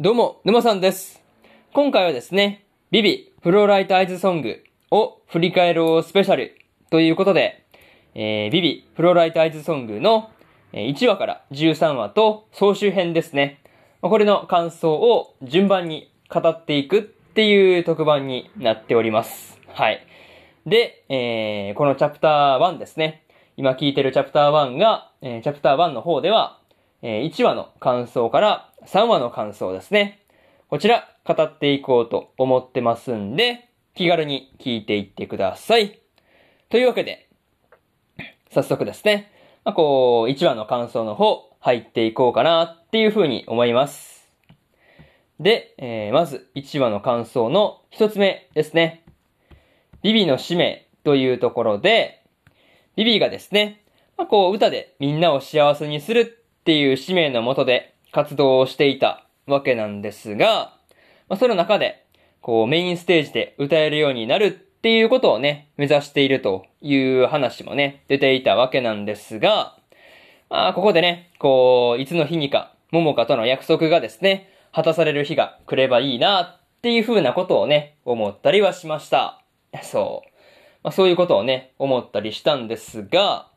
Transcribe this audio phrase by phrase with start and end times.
[0.00, 1.22] どうも、沼さんです。
[1.72, 4.60] 今回はですね、ビビフローライトアイズソング
[4.90, 6.58] を振り返ろうスペシャル
[6.90, 7.64] ということで、
[8.16, 10.30] えー、ビビフローライトアイズソングの
[10.72, 13.60] 1話から13話と総集編ですね。
[14.00, 19.60] これの感想を順番に語っていくっていう特番になっております。
[19.68, 20.04] はい。
[20.66, 23.22] で、えー、このチャプター1ですね。
[23.56, 26.58] 今聞いてるチャプター1が、えーチャプター1の方では、
[27.06, 30.22] え1話の感想から3話の感想ですね。
[30.70, 36.00] こちら、語っていこうと思ってますんで、気軽に聞いていってください。
[36.70, 37.28] というわけで、
[38.50, 39.30] 早速ですね、
[39.66, 44.26] まあ、こう、1話の感想の方、入っていこうかなっていうふうに思います。
[45.38, 49.04] で、えーまず1話の感想の1つ目ですね。
[50.00, 52.22] ビビの使命というところで、
[52.96, 53.82] ビビがですね、
[54.16, 60.72] まあ、こう歌でみんなを幸せにするっていう使命のもとで活動をしていたわけなんですが、
[61.28, 62.06] まあ、その中で、
[62.40, 69.76] こうメインステージで歌えるようになるっていうことをね、目指しているという話もね、出ていたわけなんですが、
[70.48, 79.42] まあ、ここでね、こう、いつの日にか、桃香との約束がですね、果たされる日が来ればいいなっていう風なことをね、思ったりはしました。
[79.82, 80.28] そう。
[80.82, 83.50] まあ、そういうことをね、思ったりしたんですが、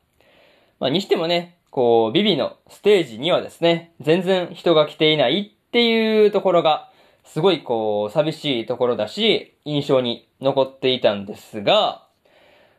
[0.80, 6.90] まあ、にしてもね、こう、ビビのステージにはですね、全然人が来ていないっていうところが、
[7.24, 12.08] すごいこう、寂しいところだし、印象に残っていたんですが、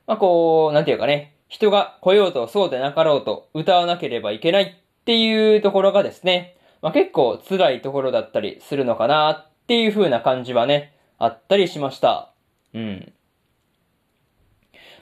[0.07, 12.33] まあこう、なんていうかね、人が来ようとそうでなかろうと歌わなければいけないっていうところがですね、まあ結構辛いところだったりするのかなっていう風な感じはね、あったりしました。
[12.75, 13.13] うん。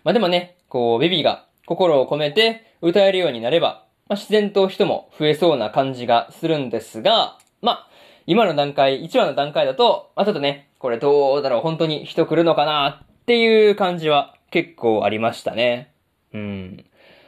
[0.03, 7.89] まあでもね、こう、ベビが心を込めて歌えるようになれば、まあ自然と人も増えそうな感じがするんですが、まあ、
[8.27, 15.93] 今の段階、1話の段階だと、まあちょっとね、これどうだろう、本当に人来るのかなっていう感じは結構ありましたね。
[16.33, 16.85] うん。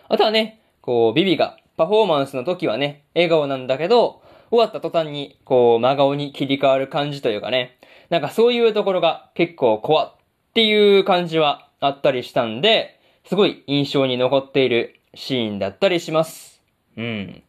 [0.09, 7.79] あとはね、こう、ビビがパフォーマンスの時はね、笑顔なんだけど、終わった途端に、こう、真顔に切り替わる感じというかね、
[8.11, 10.13] なんかそういうところが結構怖っ
[10.55, 16.63] ていう感じはあったりしたんで、すごい印象に残っているシーンだったりします。
[16.97, 17.43] うん。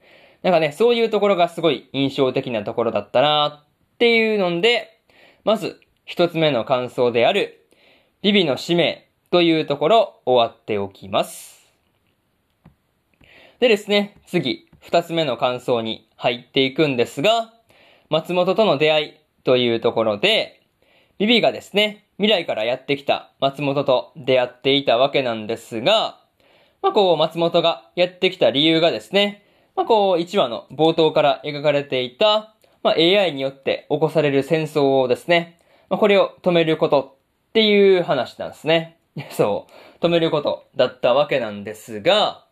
[0.44, 5.02] なんかね、そういうところがすごい印象的なところだったなっていうので、
[5.44, 7.68] まず一つ目の感想である、
[8.22, 11.60] ビビの使命というところ終わっておきます。
[13.60, 17.54] でですね、次、二つ目の感想に入っていくんですが、
[18.10, 20.62] 松本との出会いというところで、
[21.18, 26.20] ビビがですね、未来からやってきた松本と出会っていたわけなんですが、
[26.82, 29.44] まあこう、松本がやってきた理由がですね、
[29.76, 35.60] まあこう、1話の冒頭から描かれていた、まあ AI によって起こされる戦争をですね、
[35.90, 37.18] まあこれを止めること
[37.50, 38.98] っていう話なんですね。
[39.32, 39.68] そ
[40.02, 42.46] う、止めることだったわけなんですが、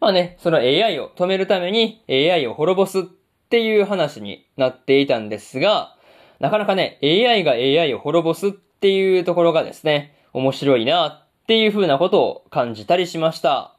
[0.00, 3.02] まあね、その AI を止めるために AI を滅ぼすっ
[3.50, 5.94] ていう話になっていたんですが、
[6.38, 13.74] なかなかね、AI が AI を滅ぼすっていうところがですね、面白いなっていう風なことを感じたりしました。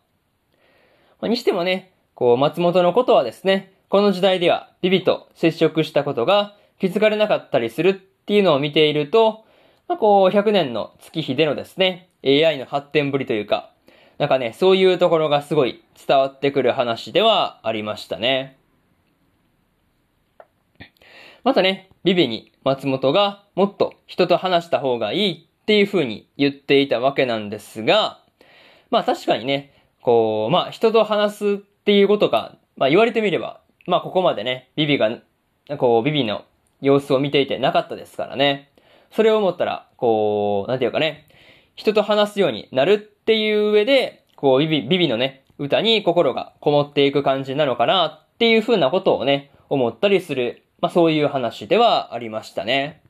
[1.22, 9.46] まあにしてもね、こう、松本のことはですね、この時代ではビビと接触したことが気づかれなかったりするっていうのを見ていると、
[9.88, 13.72] まあ、こう、100年の月日でのですね、AI の発展ぶりというか、
[14.18, 18.58] なんかね、そういうところがすごい伝わってくる話ではありましたね。
[21.46, 28.20] またね、ビビに松本がもっと人と話した方がいいっていう風に言っていたわけなんですが、
[28.90, 35.20] まあ確かにね、こう、まあ人と話すっていうことが、まあ言われてみれば、まあここまでね、ビビが、
[35.78, 36.44] こう、ビビの
[36.82, 38.70] 様子を見ていてなかったですからね。
[39.12, 41.30] それを思ったら、こう、なんていうかね、
[41.76, 53.01] 人と話すようになるっていう上で、こう、ビビ、ビビのね、歌に心がこもっていく感じなのかなっていう風なことをね、思ったりする、まあそういう話ではありましたね。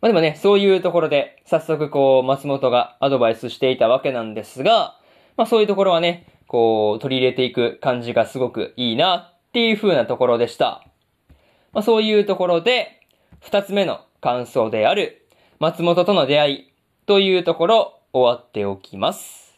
[0.00, 4.98] まあでもね、そういうところで、早速こう、松本がアドバイスしていたわけなんですが、
[5.36, 10.82] まあそういうところはね、こう、取り入れていく感じがすごくいいなっていう風なところでした。
[11.72, 13.00] まあそういうところで、
[13.40, 15.26] 二つ目の感想である、
[15.58, 16.72] 松本との出会い
[17.06, 19.54] というところ、終わっておきます。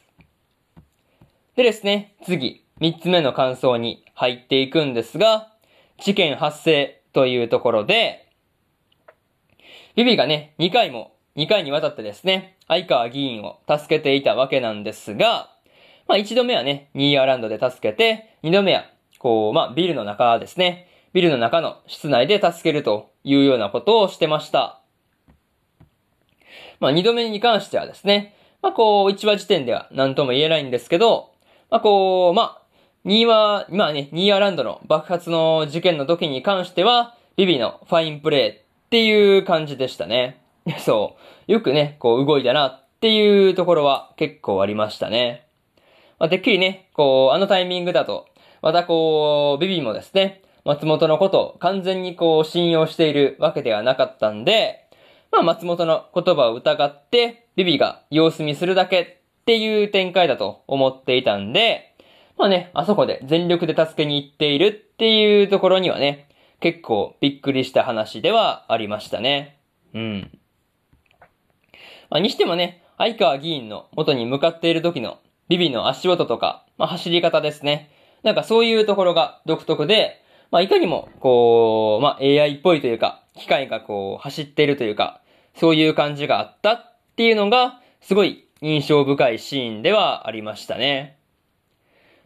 [1.54, 5.52] でですね、次、三つ目の感想に入っていくんですが、
[5.98, 8.28] 事件発生というところで、
[9.94, 15.50] ビビがね、2回も、2回にわたってですね、相川議員を助けていたわけなんですが、
[16.08, 18.86] まあ一度目はね、ニーヤーランドで助けて、二度目は、
[19.18, 24.80] こう、まあビルの中ですね、ビルの中の室内で助けるというようなことをしてました。
[26.80, 31.32] まあ、二度目に関してはですね、まあ、こう、1話時点では何とも言えないんですけど、
[31.70, 32.62] まあ、こう、まあ、
[33.04, 38.61] 2話、まあね、ニーアランドの爆発の事件の時に関しては、ビビのファインプレー
[38.92, 40.38] っていう感じでしたね。
[40.84, 41.16] そ
[41.48, 41.50] う。
[41.50, 45.46] よくね、こう動いたなっていうところは結構ありましたね。
[46.18, 48.26] まあ、てっきりね、こう、あのタイミングだと、
[48.60, 54.86] またこう、ビビもですね、松本のことを完全にこう信用しているわけではなかったんで、
[55.30, 61.96] まあ松本の言葉を疑って、ビビが様子見するだけっていう展開だと思っていたんで、
[62.36, 66.28] まあね、あそこで全力で助けに行っているっていうところにはね、
[66.62, 69.58] 結構びっくりした話ではありましたね。
[69.94, 70.38] うん。
[72.08, 75.18] まあ、にしてもね、相川議員の元に向かっている時の
[75.48, 77.90] ビビの足音とか、まあ、走り方ですね。
[78.22, 80.22] なんかそういうところが独特で、
[80.52, 85.20] まあ、いかにも、こう、まあ、AI っぽいというか、機械がこう、走っているというか、
[85.56, 91.18] そういう感じがあったっていうのが、すごい印象深いシーンではありましたね。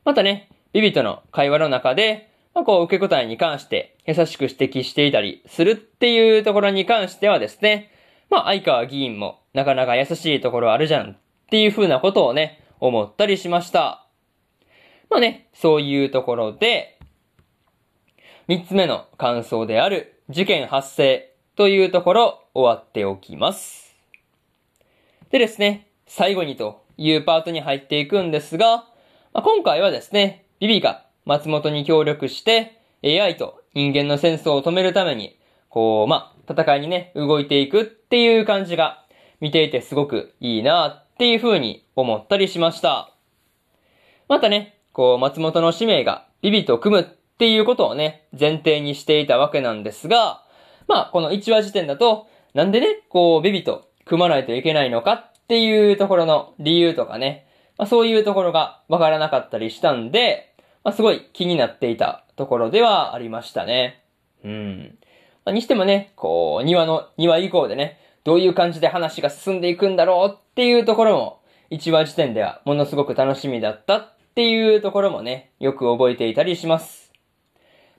[0.05, 7.93] またね、ビビとの会話の中で、まあ、こう、受け答えに関して優しく指摘していたりするっていうところに関してはですね、
[8.31, 11.17] まあ、相川議員もなかなか優しいところあるじゃんっ
[11.50, 14.06] ていう風なことをね、思ったりしました。
[15.11, 16.99] まあね、そういうところで、
[18.49, 23.94] 三つ目の感想である事件発生というところ終わっておきます。
[25.31, 28.79] でですね、最後にというパートに入っていくんですが、
[29.35, 35.38] まあ、今回はですね、ビビが松本に協力して AI と人間の戦争を止めるために、
[35.69, 39.05] こう、まあ、戦いにね、動いていくっていう感じが
[39.40, 43.12] 見ていてすごくいいなっていう風に思ったりしました。
[44.28, 50.43] またね、こう、松本の使命がビビと組むっていうことをね、前提にしていたわけなんですが、
[50.88, 57.46] まあ、この1話時点だと、なんでね、こう、ビビと組まないといけないのかっていうところの理由とかね、
[57.76, 60.55] まあ、そういうところがわからなかったりしたんで、
[60.87, 64.05] まあ、すごい気になっていたところではありましたね。
[64.44, 64.97] うん。
[65.44, 71.41] まあ、にしてもね、こう、庭の、庭以降でね、どういう感じで話が進んでいくんだろうっていうところも、
[71.73, 77.11] 1話時点ではものすごく楽しみだったっていうところもね、よく覚えていたりします。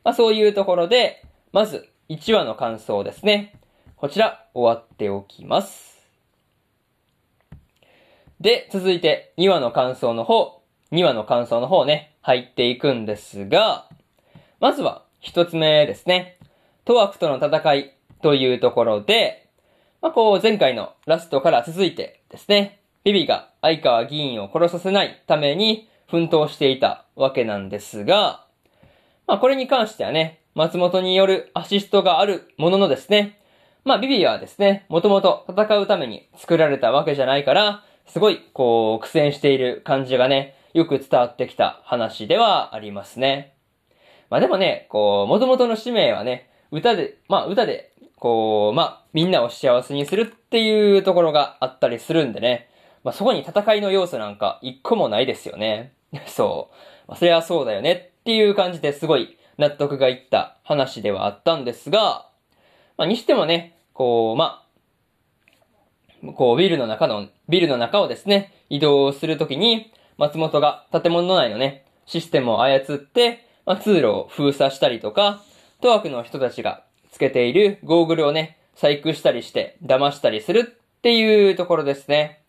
[0.05, 3.59] まあそういうところで、まず1話の感想ですね。
[3.97, 6.07] こちら終わっておきます。
[8.39, 10.61] で、続いて2話の感想の方、
[10.93, 13.87] 2話の感想の方ね、入っていくんですが、
[14.59, 16.37] まずは1つ目ですね。
[16.83, 19.47] トワクとの戦いというところで、
[20.01, 28.45] まあ、こう前回のラストから続いてですね、ビビが相川議員を殺させないために奮闘していたわけなんですが、
[29.25, 33.39] まあこれに関してはね、松本によるアシストがあるもののですね、
[33.85, 43.55] まあビビはですね、もともと戦うために作られたわけじゃないから、すごいこう苦戦している感じがね、よく伝わってきた話ではありますね。
[44.29, 52.69] まあでもね、こう、元々の使命はね、歌で、まあ歌で、こう、まあみんなを幸せにするっていうところがあったりするんでね、
[53.03, 55.93] まあそこに戦いの要素なんか一個もないですよね。
[56.27, 56.75] そう。
[57.07, 62.29] まあそれはそうだよねっていう感じですごい納得がいった話ではあったんですが、
[62.97, 64.63] まあにしてもね、こう、ま
[66.23, 75.43] あ、こうビルの中の、ビルの中をですね、移動するときに、松本が建物内のね、システムを操って、まあ、通路を封鎖したりとか、
[75.81, 82.41] トワクの人たちがつけているゴーグルをね、細工したりして騙したりするっていうところですね。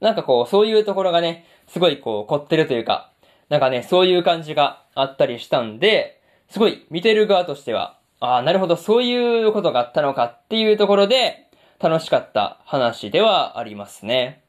[0.00, 3.10] なんかこう、そういうところがね、すごいこう、凝ってるというか、
[3.48, 11.48] なんかね、そういう感じがあったりしたんで、すごい見てる側としては、ああ、なるほど、そういうことがあったのかっていうところで、
[11.80, 14.43] 楽しかった話ではありますね。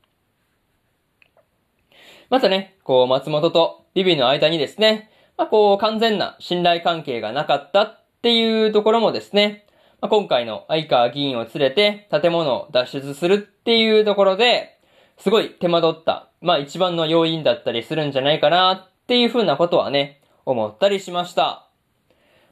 [2.29, 9.65] またね、こう、松本とビビの間にですね、まあ、こう、完全な信頼関係がなかったっていうところもですね、
[10.01, 14.79] まあ、今回の相川議員を連れて建物を脱出するっていうところで、
[15.17, 21.67] すごい手間取った、まあ一番の要因だったりするんじゃないかなっていうふうなことはね、思ったりしました。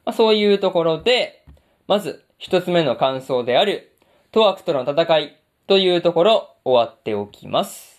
[0.04, 1.44] まあ、そういうところで、
[1.86, 3.96] まず一つ目の感想である、
[4.32, 7.93] トワクとの戦いというところ終わっておきます。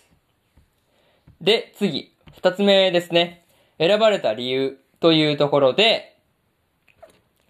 [1.40, 3.44] で、次、二つ目ですね。
[3.78, 6.18] 選ばれた理由というところで、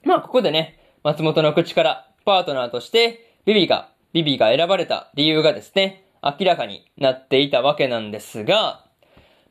[0.05, 8.85] まあ、ここでね、松本の口からパートナーとしてビビが、ビビが選ばれた理由がですね、明らかになっていたわけなんですが、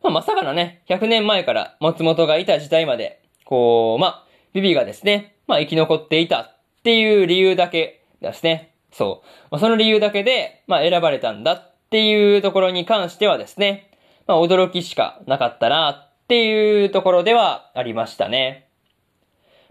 [0.04, 8.74] まあ、まさかのね、100年前から松本がいた時代まで、こう、まあ、ビビがですね、まあ生き残っていたっていう理由だけですね。
[8.92, 9.28] そう。
[9.52, 13.92] まあ、その理由だけで、まあ選ばれたんだっていうところに関してはですね、
[14.28, 18.68] まあ驚きしかなかったなっていうところではありましたね。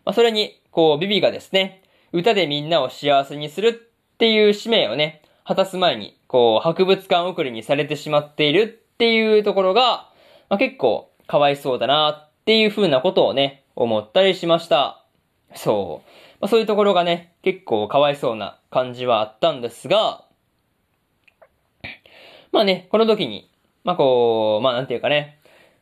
[0.04, 1.82] まあそれに、こう、ビビがですね、
[2.12, 10.08] 歌でみんなを幸せにするっていう使命をね、果たす前に、こう、博物館送りにされてしまっているっていうところが、
[10.48, 15.04] まあ、結構かわいそうだなっていう風なことをね、思ったりしました。
[15.54, 16.10] そう。
[16.40, 20.24] まあ、そういうところがね、結構かわいそうな感じはあったんですが、
[22.52, 23.50] まあね、この時に、
[23.84, 25.38] まあこう、まあなんていうかね、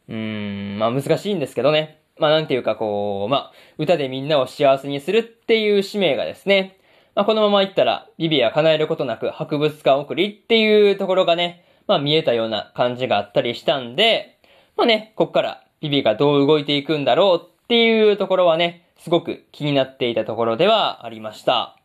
[0.08, 6.78] うーん、まあ難しいんですけどね、まあなんていうかこう、まあ歌でみんなを幸せにするっていう使命がですね、
[7.14, 14.38] まあ、このまま行ったら、ビビは叶えることなく博物館送りっていうところがね、まあ見えたような感じがあったりしたんで、
[14.76, 21.76] まあね、こっからビビがどう動いていくんだろうっていうところはね、すごく気になっていたところではありました。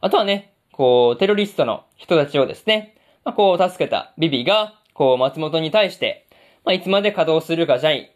[0.00, 6.26] あとはね、こう、テロリストの人たちをですね、まあ、こう、助けたビビが、こう、松本に対して、
[6.64, 8.14] まあ、いつまで稼働するかじゃい、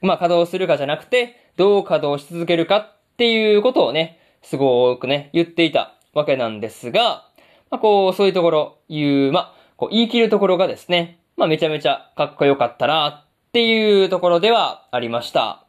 [0.00, 7.26] まあ、稼働するかじゃなくて、どう稼働し続けるかっていうことをね、すごくね、言っていたわけなんですが、
[7.70, 15.64] まあ、こう、そういうところ言う、まあ、こう言い切るところがですね、まあ、めちゃめちゃかっこよかったなっていうところではありました。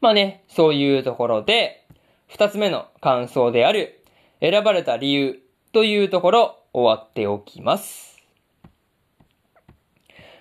[0.00, 1.86] まあね、そういうところで、
[2.28, 4.04] 二つ目の感想である、
[4.40, 5.40] 選ばれた理由
[5.72, 8.13] というところ、終わっておきます。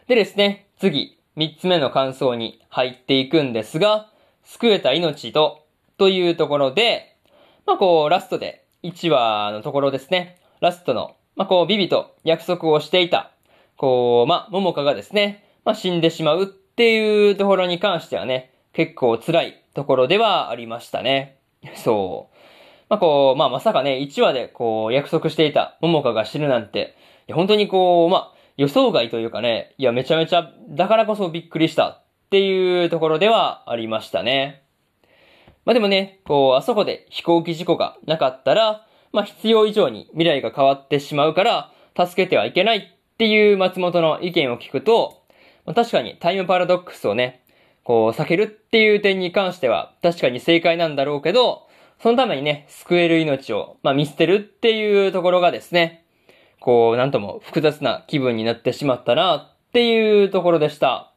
[0.08, 4.10] でですね、次、三つ目の感想に入っていくんですが、
[4.44, 5.66] 救えた命と、
[5.98, 7.16] というところで、
[7.66, 10.36] まあこう、ラストで、1話のところですね。
[10.60, 13.32] ラストの、まあこう、ビビと約束をしていた、
[13.78, 21.38] こう、まあ、桃香がですね、まあ死んでしまうっていうところに関してはね、結構辛いところではありましたね。
[21.76, 22.36] そう。
[22.90, 26.98] まあこう、まあまさかね、1話でこう、約束していた桃香が死ぬなんて、
[27.32, 34.64] 本当にこう、まあ、予想外というかね、いや、めちゃめちゃ、だからこそびっくりしたっていうところではありましたね。
[35.66, 45.24] まあでもね、こう、あそこで飛行機事故がなかったら、まあ必要以上に未来が変わってしまうから、助けてはいけないっていう松本の意見を聞くと、
[45.66, 47.44] まあ、確かにタイムパラドックスをね、
[47.84, 51.68] こう避けるっていう点に関しては確かに正解なんだろうけど、
[52.02, 56.03] そのためにね、救える命を、まあ、見捨てるっていうところがですね、
[56.64, 61.12] こう、なんとも複雑な気分になってしまったなっていうところでした。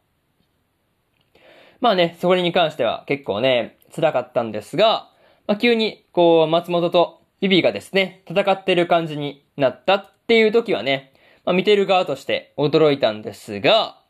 [1.81, 5.09] まあね、それに関しては結構ね、辛かったんですが、
[5.47, 11.12] まあ、急に、こう、松本とビビがですね、戦ってる感じになったっていう時はね、
[11.45, 14.00] まあ、見てる側として驚いたんですが、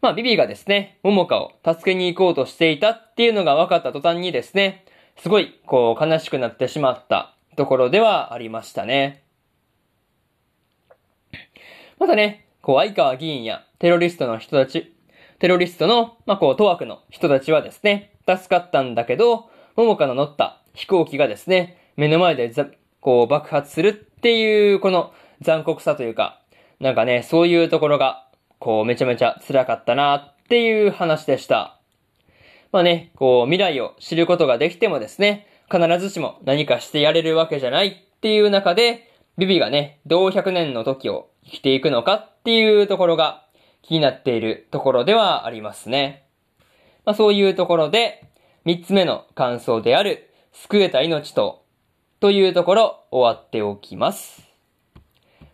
[0.00, 4.84] まあ、ビビがですね、桃香を助けに行こうとしていたっていうのが分かった途端にですね、
[5.16, 9.22] すごい、こう、悲しくなってしまったところではありましたね。
[12.02, 14.92] またね、こう、相川議員やテロリストの人たち、
[15.38, 22.66] テロリストの、まあ、こう、当枠の人たちはですね、助かったんだけど、桃香の乗った飛行機がですね、目の前でざ、
[23.00, 26.40] こう爆発するっていう、この残酷さというか、
[26.80, 28.26] なんかね、そういうところが、
[28.58, 31.78] こうめちゃめちゃ辛かったなっていう話でした。
[32.72, 43.44] まあね、こう未来を知ることができてもですね、必ずしも何かしてやれるわけじゃないっていう中で、ビビがね、どう100年の時を生きていくのかっていうところが
[43.82, 46.26] 気になっているところではありますね。
[47.04, 48.24] まあ、そういうところで、
[48.64, 51.64] 三つ目の感想である、救えた命と、
[52.20, 54.42] というところ、終わっておきます。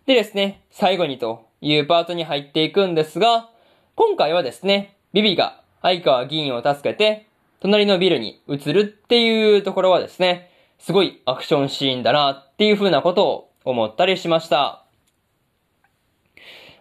[0.07, 3.51] でですね、最後にというパートに入っていくんですが、
[3.95, 7.27] 今回はですね、ビビが相川議員を助けて、
[7.61, 14.85] 隣のビルに移るっていうところはですね、すごいアクションシーンだなっていう風なことを思ったりしました。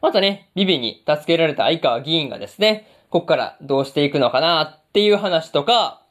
[0.02, 6.02] またね、ビビに助けられた相川議員がですね、こっからどうしていくのかなっていう話とか、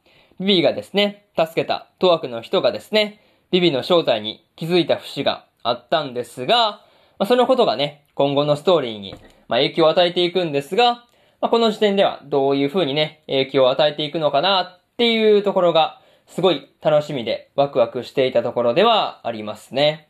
[0.41, 6.83] ビビがですね、助けたトワクの人がですね、ビビの正体に気づいた節があったんですが、
[7.19, 9.15] まあ、そのことがね、今後のストーリーに、
[9.49, 11.07] まあ、影響を与えていくんですが、
[11.41, 20.09] まあ、この時点ではどういう風にね、影響を与えていくのかなっていうところが、すごい楽しみでワクワクしていたところではありますね。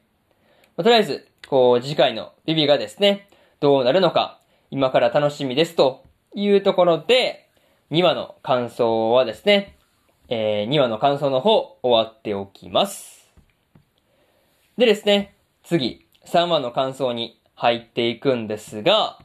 [0.77, 3.29] まあ、とりあえず、こう、次回のビビがですね、
[3.61, 7.49] どうなるのか、今から楽しみですというところで、
[7.91, 9.77] 2話の感想はですね、
[10.29, 13.31] えー、2話の感想の方終わっておきます。
[14.77, 19.19] でですね、次、3話の感想に入っていくんですが、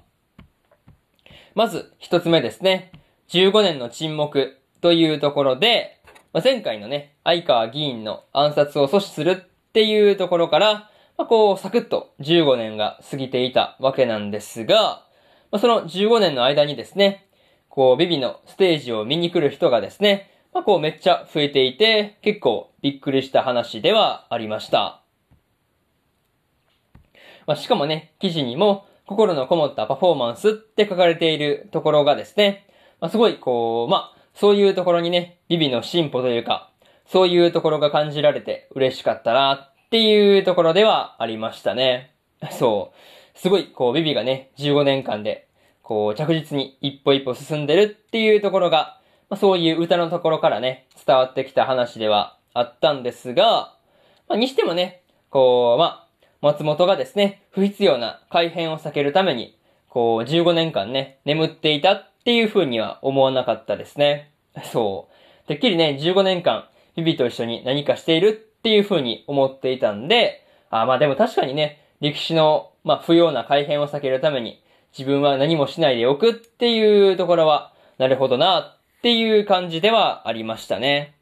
[1.55, 2.91] まず1つ目ですね、
[3.29, 5.99] 15年の沈黙というところで、
[6.33, 10.90] まあ、前回のね、相川議員の暗殺を阻止するっていうところから、
[11.21, 15.05] まあ、こう、サクッと15年が過ぎていたわけなんですが、
[15.51, 17.27] まあ、その15年の間にですね、
[17.69, 25.03] こう、ビビのステージを見に来る人がですね、まあ、こうめっちゃ増えていて、結構びっくりした話ではありました。
[27.45, 32.65] まあ、しかもね、記事にも、心のこもったパフォーマンスって書かれているところがですね、
[32.99, 36.71] まあ、すごいこう、まあ、そういうところにね、ビビの進歩というか、
[37.05, 42.15] そういうところが感じられて嬉しかったなっていうところではありましたね。
[42.57, 42.93] そ
[43.35, 43.37] う。
[43.37, 45.49] すごい、こう、ビビがね、15年間で、
[45.83, 53.75] こう、着実に一歩一歩進んでるっていうところが、まあ、そういう歌のところからね、伝わってきた話ではあったんですが、
[54.29, 59.57] まあ、にしてもね、こう、まあ、松本がですね、不必要な改変を避けるために、
[59.89, 64.31] こう、15年間ね、眠っていたっていう風には思わなかったですね。
[64.71, 65.09] そ
[65.43, 65.47] う。
[65.49, 74.61] てっきりね、15年間、ビビと一緒に何かしているっていう風に思っていたんで、あまあでも確かにね、歴史の、まあ不要な改変を避けるために、
[74.95, 81.15] 自分は何もしないでおくっていうところは、なるほどなっていう感じではありましたね。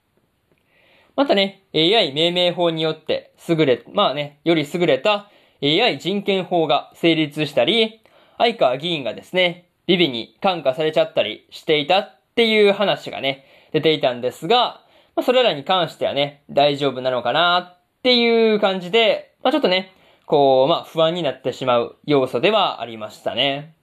[1.15, 5.29] またね、AI 命名法によって優れ、まあね、より優れた
[5.63, 8.01] AI 人権法が成立したり、
[8.37, 14.81] 相川議員がですね、ビビに感化されちゃったりしていたっていう話がね、出ていたんですが、
[15.19, 19.93] まあ、それらに関してはね、大丈夫なのかなっていう感じで、まあ、ちょっとね、
[20.25, 23.75] こう、まあ、不安になってしまう要素ではありましたね。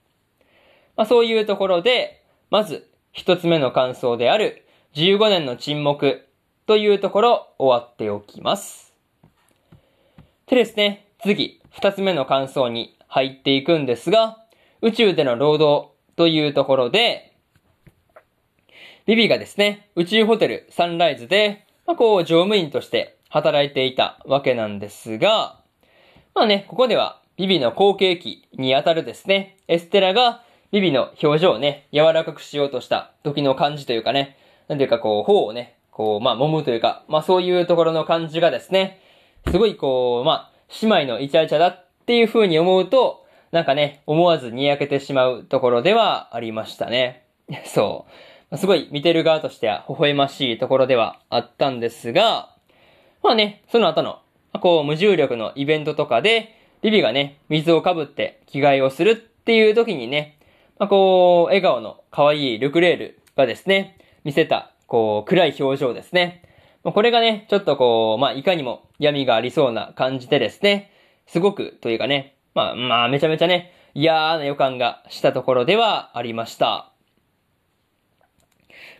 [0.96, 4.64] まあ、そういうところで、まず、一つ目の感想である、
[4.94, 6.26] 15年の沈黙
[6.64, 8.94] というところ終わっておきます。
[10.46, 14.38] でですね、次、二つ目の感想に入っていくんですが、
[14.80, 17.35] 宇宙での労働というところで、
[19.06, 25.60] ビビがですね、宇宙ホテルサンライズで、まあ、こう、乗務員として働いていたわけなんですが、
[26.34, 30.42] まあね、ここでは、ビビの後継機にあたるですね、エステラが、
[30.72, 39.00] ビビの表情をね、柔らかくしようとした時の感じというかね、なんていうかこう、頬をね、こう、まあ、揉むというか、まあ、そういうところの感じがですね、
[39.48, 47.22] すごいこう、まあ、姉妹のイチャイチャだっていう風に思うと、なんかね、思わずにやけてしまうところではありましたね。
[47.66, 48.12] そう。
[48.54, 52.54] すごい見てる側としては微笑ましいところではあったんですが、
[53.22, 54.20] まあね、その後の、
[54.60, 60.38] こう、無重力のイベントとかで、ビビがね、水をかぶって着替えをするっていう時にね、
[60.78, 66.42] まあ、こう、笑顔の可愛いルクレールがですね、見せたこう、暗い表情ですね。
[66.84, 70.92] まあこれがね、ちょっとこう、まあ、いかにも闇がありそうな感じでですね、
[71.26, 76.92] すごく、というかね、まあ、まあ、めちゃめちゃね、嫌な予感がしたところではありました。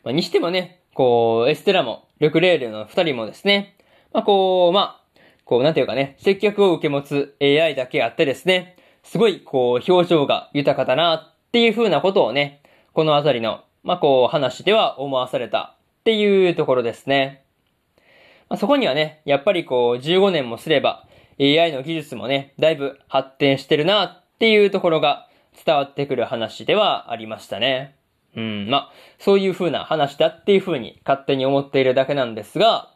[0.07, 3.77] まあ、にしてもね、こう、エステラも、ルクレールの二人もですね、
[4.13, 17.43] まあ、こう、まあ、こう、なんていうかね、接客を受け持つ AI だけあってですね、すごい、こう、表情が豊かだな、っていう風なことをね、このあたりの、まあ、こう、話では思わされたっていうところですね。
[18.49, 21.05] まあ、そこにはね、やっぱりこう15年もすれば
[21.41, 25.27] AI の技術もね、だいぶ発展してるなっていうところが
[25.65, 27.96] 伝わってくる話ではありましたね。
[28.37, 32.91] うん、まあ、そういう風な話だっていう風に勝手に思っているだけなんですが、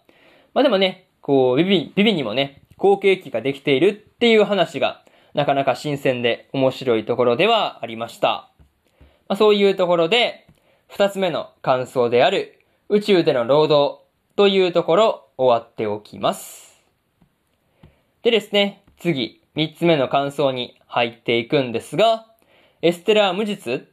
[0.52, 5.02] まあでもね、こう、ビビ、ビビにもね、後継機ができているっていう話が、
[5.34, 8.50] なかなか新鮮で面白いところではありました。
[9.28, 10.46] まあそういうところで、
[10.88, 14.00] 二つ目の感想である、宇宙での労働
[14.36, 16.82] というところ終わっておきます。
[18.22, 22.26] でですね、次、三つ目の感想に入っていくんですが、
[22.82, 23.86] エステラは無実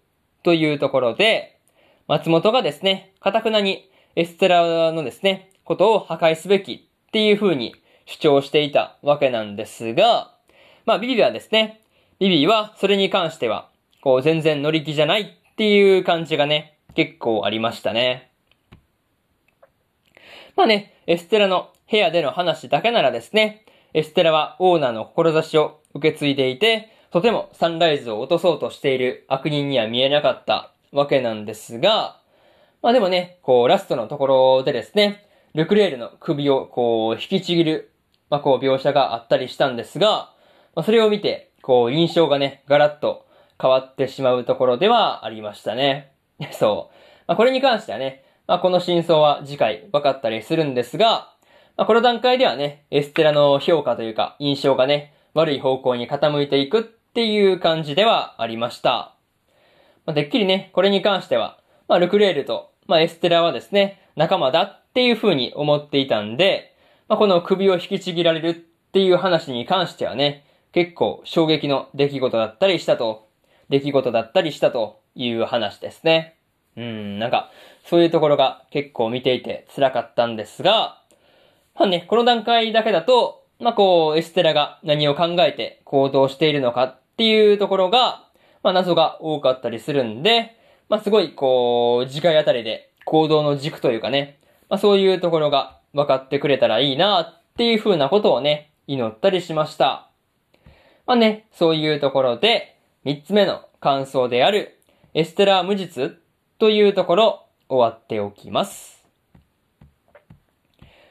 [0.43, 1.57] というところで、
[2.07, 6.73] 松本がですね、かたくなにエステラのですね、ことを破壊すべき
[7.07, 10.33] っていう風に主張していたわけなんですが、
[10.85, 11.81] まあビビはですね、
[12.19, 13.69] ビビはそれに関しては、
[14.01, 18.31] こう全然乗り気じゃないっていう感じがね、結構ありましたね。
[20.55, 32.19] まあね、エステラの部屋での話だけならですね、エステラはオーナーの志を受け継いでいて、とてもサンライズを落とそうとしている悪人には見えなかったわけなんですが、
[32.81, 37.91] まあでもね、こうラストのところでですね、ルクレールの首をこう引きちぎる、
[38.29, 40.33] まあこう描写があったりしたんですが、
[40.75, 43.25] まあそれを見て、こう印象がね、ガラッと
[43.61, 46.11] 変わってしまうところではありましたね。
[46.51, 46.95] そう。
[47.27, 51.33] まあこれに関してはね、まあ、この真相は次回分かったりするんですが、
[51.75, 59.15] まあ、この段階ではね、エステラの評価というか印象がね、悪い方向に傾いていくっていう感じではありました。
[60.05, 66.75] まあ、てっきりね、これに関しては、まあ、ルクレールと、まあ、エステラはですね、仲間だっていう風に思っていたんで、
[67.07, 73.27] まあ、この首を引きちぎられるっていう話に関してはね、結構衝撃の出来事だったりしたと、
[73.69, 76.37] 出来事だったりしたという話ですね。
[76.75, 77.51] うん、なんか、
[77.83, 81.01] そういうところが結構見ていて辛かったんですが、
[81.75, 88.27] まあね、この段階だけだと、まあこう、エステラが何を考えて行動しているのかっていうところが、
[88.63, 90.55] まあ謎が多かったりするんで、
[90.89, 94.39] まあすごいこう、次回あたりで行動の軸というかね、
[94.69, 100.09] まあそういうところが分かってくれたらいいなっていう風なことをね、祈ったりしました。
[101.05, 104.79] まあね、そういうところで、三つ目の感想である、
[105.13, 106.17] エステラ無実
[106.59, 109.03] というところ、終わっておきます。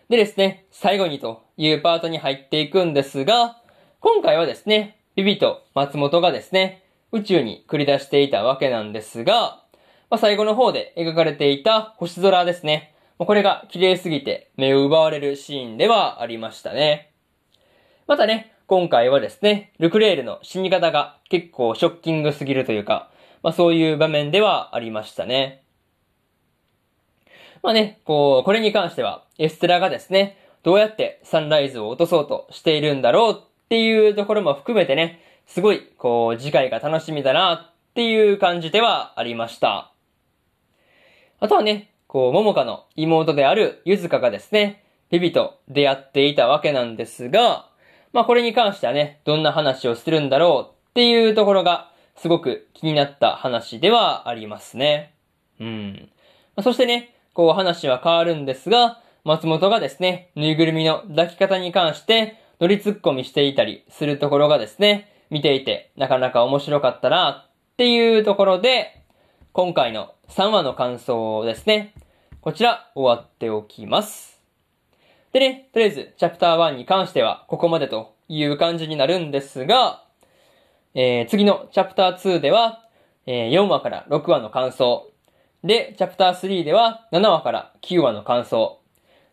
[0.09, 3.57] でですね、最後にというパートに入っていくんですが、
[4.01, 9.63] 今回はですね、ビビと松本がですね、宇宙に繰り出していたわけなんですが、
[10.11, 12.95] まあ、最後の方で描かれていた星空ですね。
[13.19, 17.13] これが綺麗すぎて目を奪われるシーンではありましたね。
[18.07, 23.11] またね、今回はですね、ルクレールの死に方が結構ショッキングすぎるというか、
[23.43, 25.63] まあそういう場面ではありましたね。
[27.63, 30.37] まあね、こう、これに関しては、エステラがですね、
[30.67, 39.93] どうやってサンライズを落とそうとしているんだろうっていうところも含めてね、すごい、こう、次回が楽しみだなっていう感じではありました。
[41.39, 47.69] あとはね、こう、桃香の妹であるゆずかがですね、ビビと出会っていたわけなんですが、
[48.13, 55.15] まあこれに関してはね、どんな話をするんだろうっていうところが、すごく気になった話ではありますね。
[55.61, 56.09] うん。
[56.57, 69.03] まあ、そしてね、こう話は変わるんですが、松本がですね、ぬいぐるみの抱き方に関して乗り突っ込みしていたりするところがですね、見ていてなかなか面白かったなっていうところで、
[69.53, 71.93] 今回の3話の感想ですね。
[72.41, 74.41] こちら終わっておきます。
[75.33, 80.05] でね、とりあえずチャプター1に関してはここまでという感じになるんですが、
[80.95, 82.85] えー、次のチャプター2では、
[83.27, 85.11] えー、4話から6話の感想。
[85.65, 88.86] で、チャプター3では7話から9話の感想。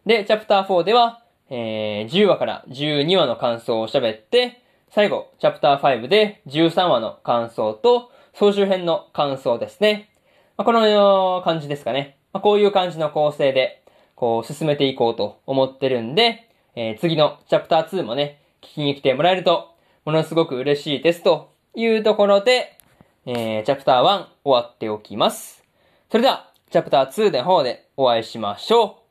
[0.06, 10.10] で、チャプター4では、えー、10話から12話の感想を喋って、最後、チャプター5で13話の感想と、総集編の感想ですね。
[10.58, 12.18] まあ、この感じですかね。
[12.32, 13.84] まあ、こういう感じの構成で、
[14.16, 22.78] こう、進めていこうと思ってるんで、えー、次のチャプター2もね、聞きに来てもらえると、ものすごく嬉しいですというところで、
[23.26, 25.64] えー、チャプター1終わっておきます。
[26.12, 29.03] それでは、チャプター2の方でお会いしましょう。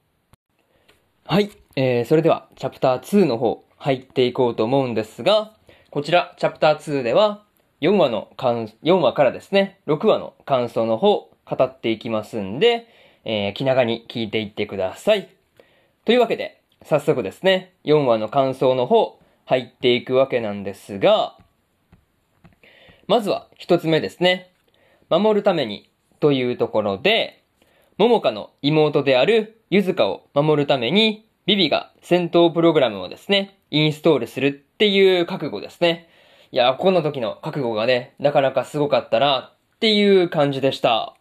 [1.24, 1.52] はい。
[1.76, 5.52] えー、それでは、チャプター2の方、入っていこうと思うんですが、
[5.90, 7.44] こちら、チャプター2では、
[7.80, 12.88] 4話の感、4話からですね、6話の感想の方、語っていきますんで、
[13.24, 15.28] えー、気長に聞いていってください。
[16.04, 21.38] というわけで、早速ですね、4話の感想の方、入っていくわけなんですが、
[23.06, 24.50] まずは一つ目ですね。
[25.08, 27.41] 守るためにというところで、
[27.98, 36.08] 桃香の妹であるゆずかを守るために、ビビが戦闘プログラムをですね、インストールするっていう覚悟ですね。
[36.52, 41.14] いや、この時の覚悟がね、なかなかすごかったなっていう感じでした。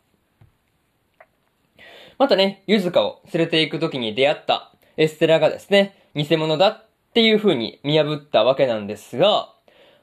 [2.18, 9.54] またね、ゆずかを連れて行く時に出会ったエステラがですね、偽物だっていう風に見破ったわけなんですが、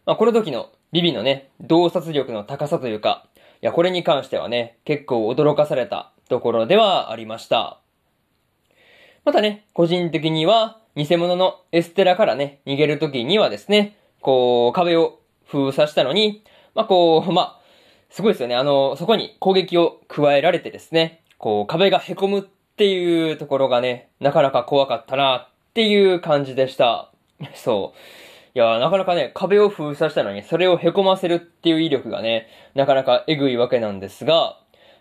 [0.04, 3.26] まあ、この時のビビのね、洞察力の高さというか、
[3.62, 7.80] いや、これに関してはね、結構驚かされたところではありました。
[9.24, 16.42] またね、個人的には、偽物のエステラからね、逃げる時にはですね、こう、壁を封鎖したのに、
[16.74, 17.60] まあ、こう、まあ、
[18.10, 18.56] すごいですよね。
[18.56, 27.12] あの、そこに攻撃を加えられてですね、こう、壁が凹むっていうところがね、なかなか怖かったなっていう感じでした。
[27.54, 27.98] そう。
[28.54, 34.58] いやなかなかね、壁を封鎖したのに、それを凹ませるっていう威力がね、なかなかエグいわけなんですが、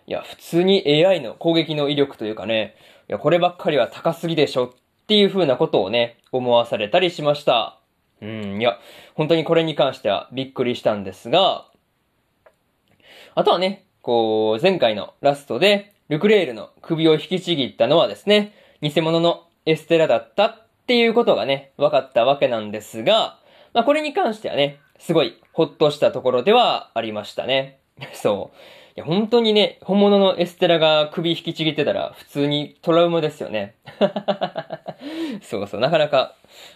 [0.08, 2.74] いや、普通に AI の攻撃の威力というかね、
[3.10, 4.70] いや、こればっかりは高すぎでしょっ
[5.06, 7.78] ていう風なことをね、思わされたりしました。
[8.22, 8.78] うん、いや、
[9.14, 11.66] 本当にこれに関してはびっくりしたんですが、
[13.34, 23.38] あとはね、こう、前回のラストで、ルクレールの首を引きちぎったのはですね、偽物のエステラだったっていうことがね、分かったわけなんですが、
[23.74, 27.80] まあこれに関してはね、すごいほっとしたところではありましたね。
[28.14, 28.56] そう。
[28.98, 33.74] や、本当にね、本物のエステラが首引きちぎってたら普通にトラウマですよね。
[35.42, 36.34] そうそう、なかなか。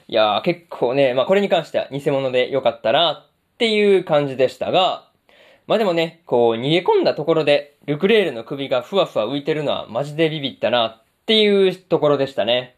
[0.09, 5.09] いやー、結構ね、まあこれに関しては偽物でよかったなっていう感じでしたが、
[5.67, 12.77] まあでもね、こう逃げ込んだところでルクレールの首がふわふわ浮いてるのはマジでビビったなっていうところでしたね。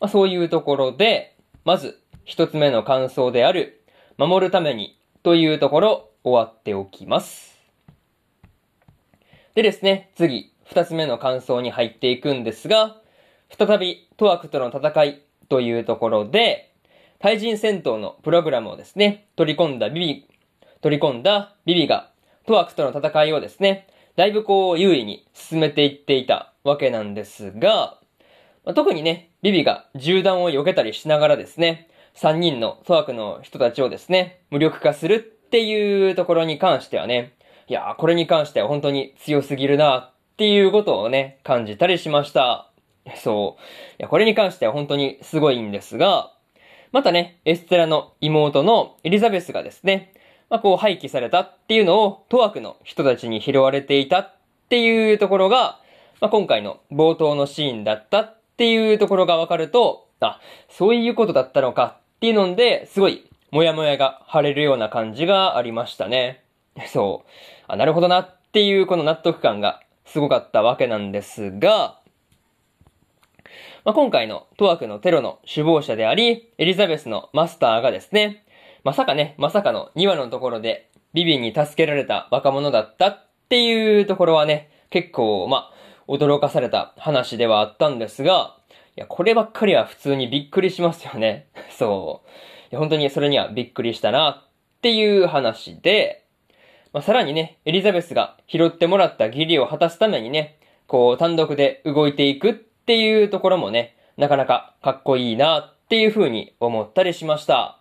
[0.00, 3.82] まあ、そういうところで、まず、一つ目の感想である、
[4.16, 7.57] 守るためにというところ、終わっておきます。
[9.58, 12.98] でですね、次、二つ目の感想に入っていくんですが、
[13.58, 16.72] 再び、トワクとの戦いというところで、
[17.18, 20.28] 対人戦闘のプログラムをですね、取り込んだビビ、
[20.80, 22.12] 取り込んだビビが、
[22.46, 27.98] トワクとの戦いをですね、だいぶこう優位に進めていっていたわけなんですが、
[28.64, 35.18] まあ、特にね、ビビが銃弾を避けたりしながらですね、3人のトワクの人たちをですね、無力化するっ
[35.48, 37.32] ていうところに関してはね、
[37.68, 42.70] いやー、これに関しては本当に強すぎるなっていうことをね、感じたりしました。
[43.16, 43.62] そう。
[43.62, 46.32] いや、これに関しては本当にすごいんですが、
[46.92, 50.14] またね、エステラの妹のエリザベスがですね、
[50.48, 54.34] まあ、こう廃棄されたっていうのを、トワクの人たちに拾われていたっ
[54.70, 55.78] ていうところが、
[56.22, 66.47] まあ、今回の冒頭のシーンだったっていうところがわかると、あ、そういうことだったのかっていうので、すごい、もやもやが晴れるような感じがありましたね。
[66.86, 67.30] そう。
[67.66, 71.98] あ、なるほどなっていうこの納得感がすごかったわけなんですが、
[73.84, 78.44] まあ、今回のトワクのテロの首謀者であり、エリザベスのマスターがですね、
[78.84, 88.56] まさかね、まさかの2話のところで、ビビンに助けられた若者だったっていうところはね、結構、まあ、驚かされた話ではあったんですが、
[88.96, 91.46] いや、こればっかりは普通にびっくりしますよね。
[91.70, 92.22] そ
[92.72, 92.76] う。
[92.76, 96.24] 本当にそれにはびっくりしたなっていう話で、
[96.92, 107.78] まあ、さらにね、エリザベスが拾ってもらった義理を果たすためにね、こう単独で動いていくっていうところもね、なかなかかっこいいなっていう風に思ったりしました。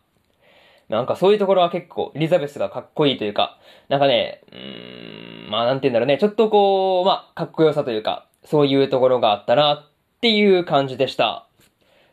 [0.89, 3.57] なんかそういうところは結構、エリザベスがかっこいいというか、
[3.89, 9.91] なんかね、うーん、まあなんて言うんだろうね、ちょっとこう、まあ、かっこよさというか、そういうところがあったなっ
[10.21, 11.47] ていう感じでした。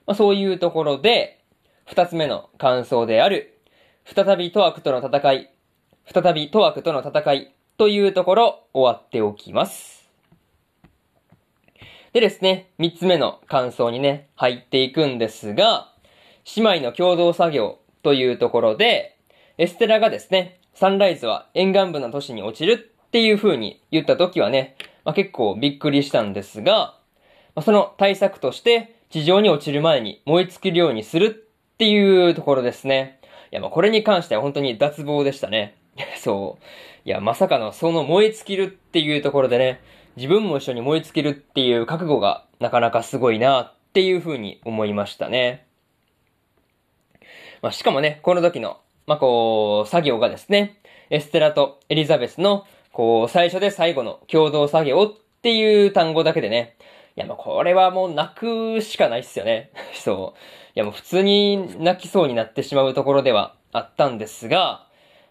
[0.06, 1.40] まあそういうところで、
[1.86, 3.58] 二つ目の感想である、
[4.04, 5.50] 再びトワクとの戦い、
[6.12, 10.10] 再びトワクとの戦いというところ終わっておきます。
[12.12, 15.92] でですね、三つ目の感想にね、入っていくんですが、
[16.56, 19.16] 姉妹の共同作業というところで、
[19.58, 26.96] エステラがですね、サンライズは沿岸部の都市に落ちるっていう風に言った時はね、まあ、結構びっくりしたんですが、
[27.54, 33.20] まあ、その対策として地上に落ちる前に燃え尽きるようにするっていうところですね。
[33.52, 35.76] いや、まあこれに関しては本当に脱帽でしたね。
[36.18, 36.64] そう。
[37.04, 39.80] いや、まさかのその燃え尽きるっていうところでね、
[40.16, 45.66] 自分も一緒に燃え尽きるっていう覚悟がなかなかすごいなっていう風に思いましたね。
[47.62, 50.78] まあ、しかもね、この時の、まあ、こう、作業がですね、
[51.10, 56.76] エステラとエリザベスの、こう、最初で最後の共同作業っていう単語だけでね、
[57.16, 59.70] いや、もうこれはもう泣くしかないっすよね。
[59.94, 60.38] そう。
[60.74, 64.86] いや、もう普通に泣きそうになってしまうところではあったんですが、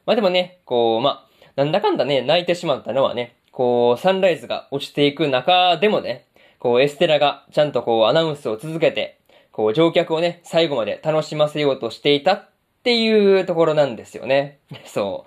[0.06, 6.26] まあでもね、こう、まあ、なんだかんだね、泣いてしまったのはね、こう、サンライズが落ちていく中でもね、
[6.60, 9.20] こう、エステラがちゃんとこう、アナウンスを続けて、
[9.54, 12.50] こう乗客をね、最後まで楽しませようとしていたっ
[12.84, 14.58] ていうところなんですよね。
[14.86, 15.26] そ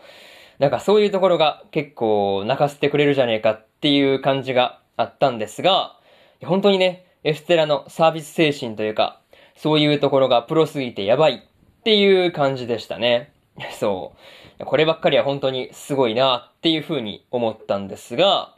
[0.58, 0.62] う。
[0.62, 5.96] なんかそういうところが結構泣かせてくれるじゃねえかっていう感じがあったんですが、
[6.44, 9.20] 本当にね、エステラのサービス精神というか、
[9.54, 13.32] そういうところがプロすぎてやばいっていう感じでしたね。
[13.78, 14.18] そう。
[14.64, 18.54] こればっかりは本当にすごいなっていう風に思ったんですが、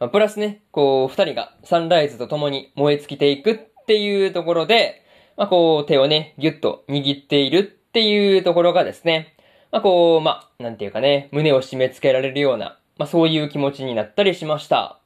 [0.00, 5.04] まあ、プラスね、こう、二人がサンライズと共に燃え尽きていくっていうところで、
[5.36, 9.34] まあ、こう、手をね、ぎゅっと握っているっていうところがですね、
[9.70, 15.00] まあ、こう、まあ、なんていうかね、胸を締め付けられるような、まあ、そういう気持ちになったりしました。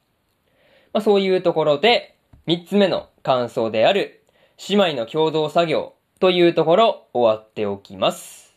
[0.93, 2.15] まあ、そういうところで、
[2.45, 4.23] 三つ目の感想である、
[4.69, 8.48] 姉妹の共同作業というところ、終わっておきます。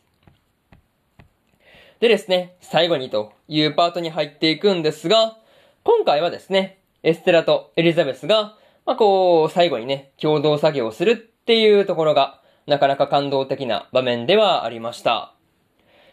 [2.02, 5.38] でですね、最後にというパートに入っていくんですが、
[5.82, 15.34] 今回はですね、エステラとエリザベスがまあ、こう、最後にね、共同作業をするっていうところが、なかなか感動的な場面ではありました。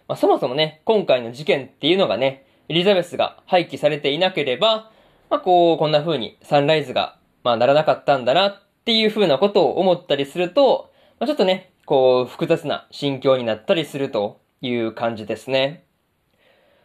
[0.07, 4.91] まあ、そもそもね、今回の事件っていうのがね、エリザベスが廃棄されていなければ、
[5.31, 15.83] まあ、こう、こんな風にサンライズが、まあ、ならなかったんだなっていう風なことを思ったりすると、まあ、ちょっとね、こう、複雑な心境になったりするという感じですね。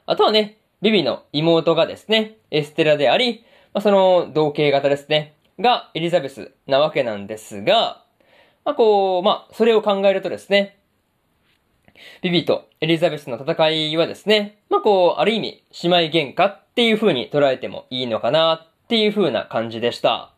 [0.06, 5.34] あとはね、ビビの妹がですね、エステラであり、まあ、その同型型ですね。
[5.58, 8.02] がエリザベスなわけなんですが、
[8.64, 10.78] まあこう、まあそれを考えるとですね、
[12.22, 20.34] ビビとエリザベスの戦いはですね、まあこう、ある意味姉妹喧嘩っていう風に捉えてもいいのかなっっていう風な感じでした。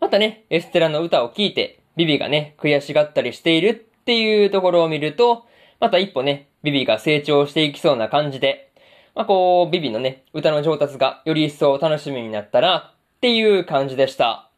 [0.00, 5.44] またね、エステラの歌を聴いて、ビビがね、悔しがったりしているっていうところを見ると、
[5.80, 8.72] また一歩ね、ビビが成長していきそうな感じで、
[9.14, 14.50] まあ、こう、ビビのね、歌の上達がより一層楽しみになったなっていう感じでした。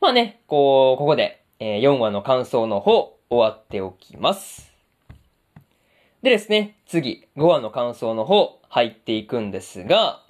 [0.00, 4.72] まあね、こう、ここで、えー4話の感想の方、終わっておきます。
[6.22, 10.22] でですね、次、5話の感想の方、入っていくんですが、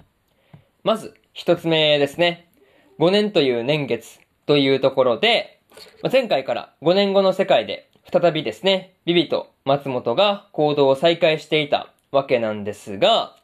[0.83, 2.49] まず、一つ目ですね。
[2.99, 5.61] 5年という年月というところで、
[6.11, 13.35] 前回から5年後の世界で、再びですね、ビビと松本が行動を再開していたわけなんですが、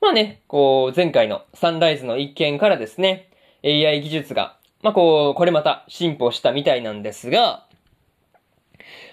[0.00, 3.28] まあね、こう、前回のサンライズの一件からですね、
[3.62, 7.66] AI 技術が、まあこう、これまた進歩したみたいなんですが、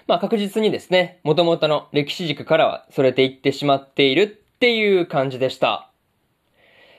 [0.06, 4.26] まあ確実にですね、元々の歴史軸からはそれていってしまっているっ
[4.58, 5.90] ていう感じでした。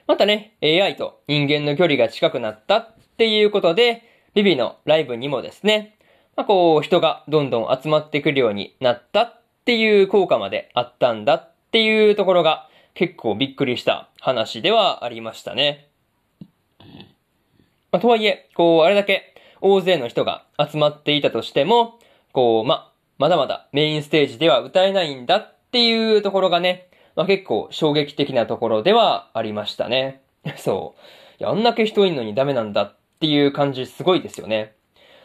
[0.08, 4.04] またね、AI と人間の距離が近くなったっていうことで、
[4.36, 5.98] ビビのライブにもですね、
[6.36, 15.88] まあこう、人がどんどん集まってくるようになったっていう効果まであったんだっていうところが結構びっくりした話ではありましたね。
[17.92, 22.00] まあ、とはいえ、こう、あれだけ大勢の人が集まっていたとしても、
[22.32, 30.22] こう、まあ、まだまだメインステージでは歌えないんだっていうところがね、まあ、結構衝撃的なところではありましたね。
[30.58, 31.02] そう。
[31.40, 34.74] いや、あんだけ人いんのにダメなんだっていう感じすごいですよね。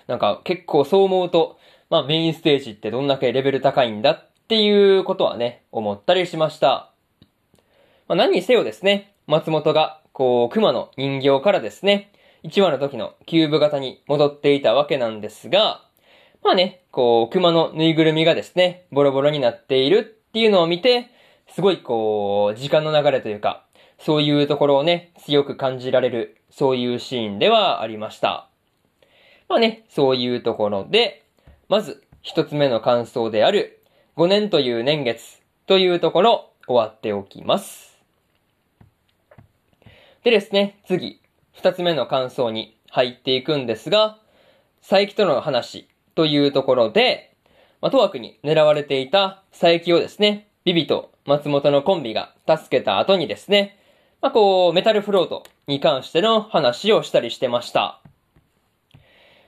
[0.06, 1.58] なんか結構そう思うと、
[1.90, 6.90] まあメインステージってどんだけレベル高いんだっていうことはね、思ったりしました。
[8.08, 12.12] まあ何にせよですね、松本が、こう、熊の人形からですね、
[12.44, 15.82] 1話の時のキューブ型に戻っていたわけなんですが、
[16.44, 21.10] まあね、こう、熊のぬいぐるみがですね、ボロボロになっているっていうのを見て、
[21.48, 23.64] すごいこう、時間の流れというか、
[23.98, 28.48] そういうところをね、強く感じられる、そういうシーンではありました。
[29.48, 31.24] まあね、そういうところで、
[31.68, 33.80] まず、一つ目の感想である、
[34.16, 37.98] 5年という年月というところ、終わっておきます。
[40.24, 41.20] でですね、次、
[41.52, 44.18] 二つ目の感想に入っていくんですが、
[44.80, 47.35] 佐伯との話というところで、
[47.80, 53.78] まあ、トワクに狙われていた佐伯をですね、ビビと松本のコンビが助けた後にですね、
[54.20, 58.00] まあ、こう、メタルフロートに関しての話をしたりしてました。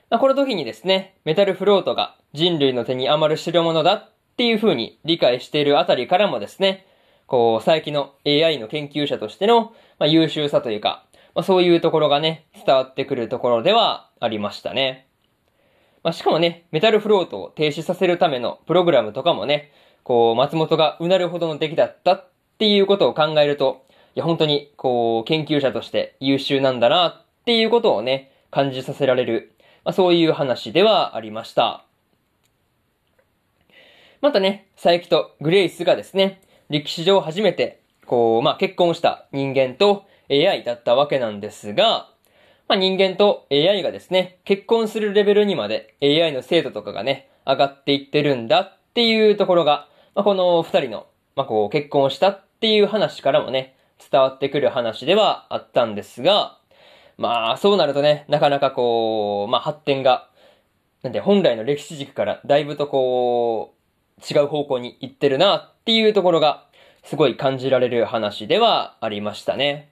[0.09, 6.87] まあ、この時にですね、メタルフロートが人類の手に余る代物だっていう風に理解しているあたりからもですね、
[7.27, 9.65] こう、佐伯の AI の研究者としての、
[9.99, 15.07] まあ、優秀さというか、まあ、そういうところがね、伝わってくるところではありましたね。
[16.03, 31.85] まあ、しかもね、メタルフロートを停止させるためのプログラムとかもね、こう、松本がうなるほどの出来だったっていうことを考えると、いや、本当に、こう、研究者として優秀なんだなっていうことをね、感じさせられる、まあ、そういう話ではありました。
[34.21, 42.09] またね、佐伯とグレイスがですね、歴史上初めて、こう、まあ、結婚した人間と AI だったわけなんですが、
[42.67, 53.75] まあ、人間と AI がですね、結婚するレベルにまで AI の精度とかがね、上がっていってるんだっていうところが、まあ、この二人の、まあ、こう、結婚したっていう話からもね、
[54.11, 56.58] 伝わってくる話ではあったんですが、
[57.19, 60.29] まあ、そうなるとね、なかなかこう、まあ、発展が、
[61.03, 63.75] なんで本来の歴史軸からだいぶとこ
[64.17, 66.65] う、違う方向に行ってるなっていうところが、
[67.03, 69.89] すごい感じられる話ではありましたね。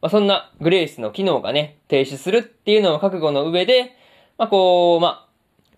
[0.00, 3.96] まあ、そんなグレイスの機能がね、停止するっていうのを覚悟の上で、
[4.36, 5.28] まあ、こう、まあ、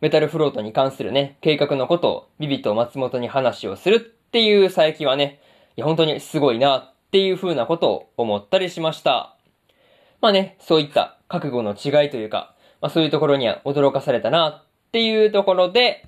[0.01, 5.43] メタルフロートに関するね、計画のことをビビと松本に話をするっていう佐伯はね、
[5.77, 9.37] いや、本当にすごいなっていう風なことを思ったりしました。
[10.21, 16.07] まあね、そういった覚悟の違いというか、まあそういうところには驚かされたなっていうところで、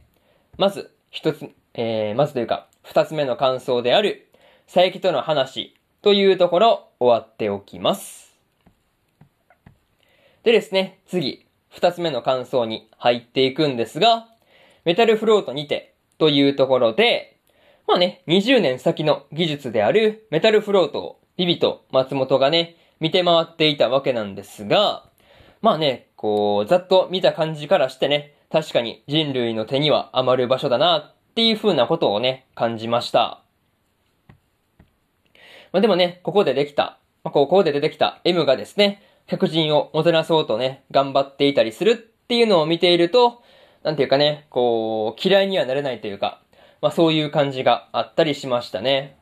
[0.58, 4.28] まず一つ、えー、まずというか、二つ目の感想である、
[4.66, 8.32] 佐伯との話というところ終わっておきます。
[10.42, 14.26] でですね、次、二つ目の感想に入っていくんですが、
[14.84, 17.38] メタルフロートにてというところで、
[17.86, 25.02] まあね、20年先の技術であるメタルフロートをビビと松本がね、見て回っていたわけなんですが、
[25.60, 33.42] まあね、こう、ざっと見た感じからしてね、確かに人類の手には余る場所だなっていう風なことをね、感じました。
[35.72, 43.42] まあでもね、ここでできた、まあ、ここで出てきた M がですね、客人をもてなそうとね、頑張っていたりするっていうのを見ていると、
[43.82, 46.40] なんていうかね、こう、嫌いにはなれないというか、
[46.80, 49.16] まあそういう感じがあったりしましたね。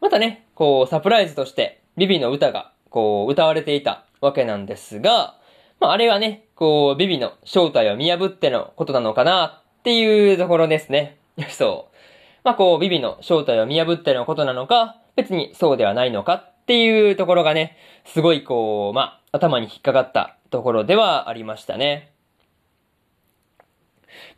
[0.00, 5.36] またね、こう、サプライズとして、ビビの歌がこう、歌われていたわけなんですが、
[5.80, 11.18] まあ、あれはね、こう、ビビの正体を見破ってのことなのかなっていうところですね。
[11.50, 11.96] そう。
[12.44, 22.12] まあ、こう、ビビの正体を見破ってのことなのか、別にそうではないのかっていうところがね、すごいこう、まあ、頭に引っかかったところではありましたね。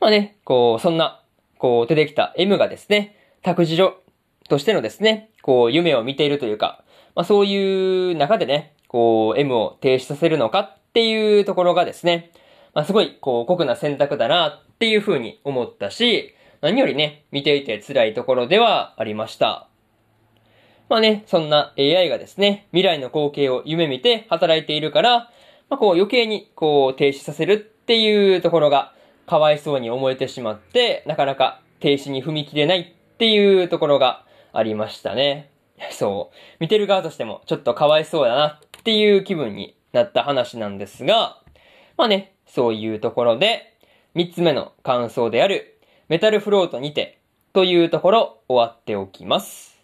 [0.00, 1.22] まあね、こう、そんな、
[1.58, 4.00] こう、出てきた M がですね、託児所
[4.48, 6.84] としてのですね、こう、夢を見ているというか、
[7.20, 12.32] まあそういう中でね、こう、M を停止させるのかっていうところがですね、
[12.72, 19.68] まあすごい、こう、酷な選択だなっていうふうに思ったし、何よりね、見ていて辛いところではありました。
[20.88, 25.18] まあね、そんな AI がですね、未来の光景を夢見て働いているから、
[25.68, 28.94] まあこう余計にこう停止させるっていうところが
[29.26, 35.50] かわいそうに思えてしまって、なかなか停止に踏み切れないっていうところがありましたね。
[35.90, 36.36] そう。
[36.60, 41.38] 見てる側としてもちょっとかわいそうだなっていう気分になった話なんですが、
[41.96, 43.74] まあね、そういうところで、
[44.14, 45.78] 三つ目の感想である、
[46.08, 47.18] メタルフロートにて、
[47.52, 49.78] というところ終わっておきます。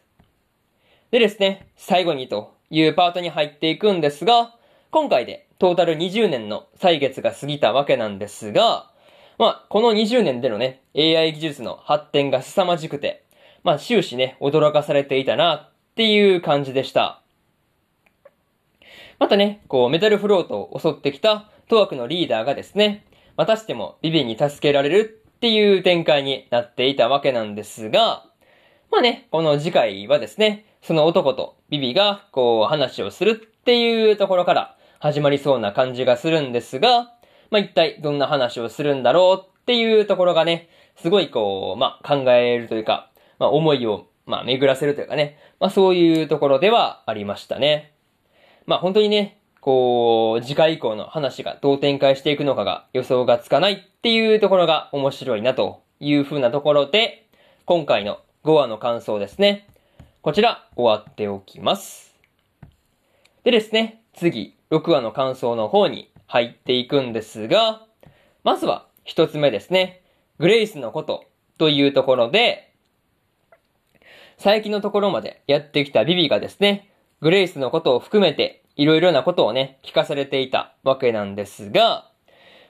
[1.11, 4.55] でですね、最後にというパートに入っていくんですが、
[4.91, 8.91] 今回でトータル20年の歳月が過ぎたわけなんですが、
[9.39, 13.25] まあ、この20年でのね、AI 技術の発展が凄まじくて、
[13.63, 17.23] まあ、終始ね、驚かされていたなっていう感じでした。
[19.19, 23.07] またね、こう、メタルフロートを襲ってきた当枠のリーダーがですね、
[23.39, 28.27] またしてもビビに助けられるっていう展開になっていたわけなんですが、
[28.93, 37.05] まあね、この次回はですね、その男とビビがこう話をするっていうところから始まりそうな感じがするんですが、
[37.51, 47.93] まあ一体どんな話をするんだろうっていうところがね、すごいこう、まあ考えるというか、まあ思いをまあ巡らせるというかね、まあそういうところではありましたね。
[48.67, 57.27] まあ本当にね、こう、次回以降の話がどう展開していくのかが予想がつかないっていうところが面白いなという風なところで、
[57.65, 59.67] 今回の5話の感想ですね。
[60.23, 62.15] こちら、終わっておきます。
[63.43, 67.85] でですね、次、6話の感想の方に入っていくんですが、
[68.45, 70.03] まずは一つ目ですね。
[70.39, 71.25] グレイスのこと
[71.59, 72.66] というところで、
[74.39, 76.91] 最近のところまでやってきたビビがですね、
[77.23, 82.11] グレイスのことを含めていろいろなことをね、聞かされていたわけなんですが、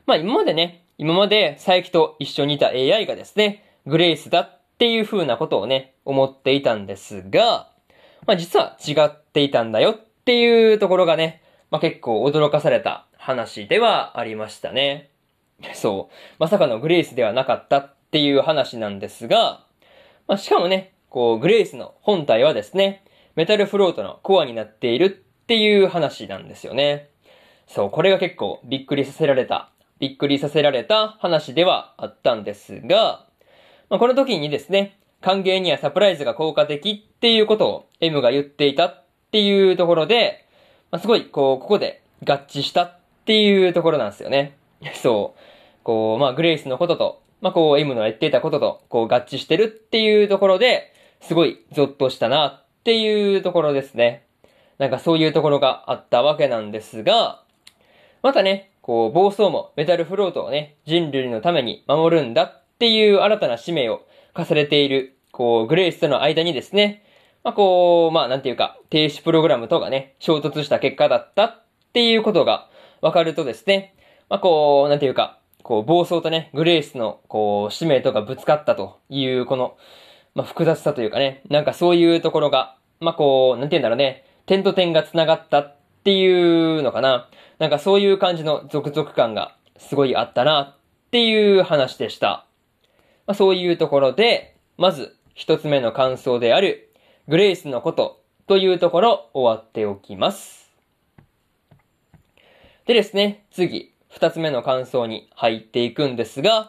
[0.07, 7.69] まあ今までね、今まで佐伯と一緒にいた AI がですね、グレイスだっていう風なことをね、思っていたんですが、
[8.27, 11.43] まあ実は違っていたんだよっていうところがね、
[11.73, 15.11] まあ結構驚かされた話ではありましたね。
[15.75, 16.15] そう。
[16.39, 19.65] まさかのグレイスではなかったっていう話なんですが、
[20.29, 23.05] まあしかもね、こう、グレイスの本体はですね、
[23.35, 25.09] メタルフロートのコアになっているっ
[25.47, 27.09] ていう話なんですよね。
[27.67, 33.27] そう、これが結構びっくりさせられた、びっくりさせられた話ではあったんですが、
[33.89, 40.47] まあ、この時にですね、歓迎にはサプライズが効果的っていうことを M が言っていたっていうところで、
[40.91, 44.57] まあ、すごい、こう、ここで合致したっていうところなんですよね。
[44.95, 45.41] そう。
[45.83, 50.93] こう、まあ、グレイスのことと、まあ、こう、M の言っていたことと、こう、合致してるっていうところで、
[51.27, 54.27] すごいゾッとしたなっていうところですね。
[54.79, 57.43] なんかそういうところがあったわけなんですが、
[58.23, 67.03] またね、こう、暴走もメタルフロートをね、人類のために守るんだっていう新たな使命を課されている、こう、グレイスとの間にですね、
[67.43, 72.69] まあこう、まあなんていうか、停止プログラムとがね、衝突した結果だったっていうことが
[73.01, 73.95] 分かるとですね、
[74.29, 79.77] まあこう、なんていうか、こう、暴走とね、グレイスの、こう、使命とかぶつかったという、この、
[80.37, 87.31] まあ複雑さというかね、なんかそういうところが、まあこう、なんて言うんだろうね、点と点が繋がったっていうのかな。
[87.59, 92.47] なんかそういう感じの続々感がすごいあったなっていう話でした。
[93.27, 96.93] まあ、そういうところで、まず一つ目の感想である
[97.29, 100.71] グレイスのことというところ終わっておきます。
[102.85, 106.69] でですね、次、二つ目の感想に入っていくんですが、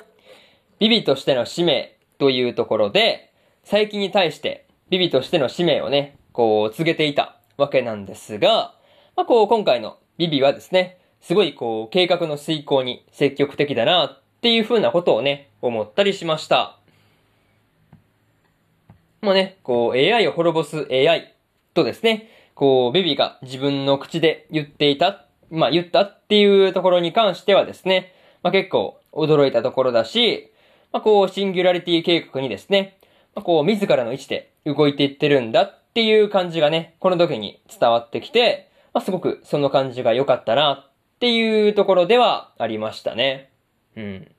[0.79, 3.26] ビビとしての使命というところで、
[3.69, 8.73] 最近に対してビビとしての使命をね、こう告げていたわけなんですが、
[9.17, 16.77] まあ、こう、今回のビビはですね、すごいこう、計画の遂行に積極的だなっていう風なことをね、思ったりしました。
[19.21, 21.33] もうね、こう、AI を滅ぼす AI
[21.73, 28.13] とですね、こう、ベビが自分の口で言っていた、まあ言ったっていうところに関してはですね、
[28.43, 30.53] まあ結構驚いたところだし、
[30.93, 32.96] まあこう、シンギュラリティ計画にですね、
[33.41, 43.51] こう、自らの位置で動いていってるんだっていう感じがね、この時に伝わってきて、まあ、すごくその感じが良かったなっていうところではありましたね。
[43.95, 44.31] うん。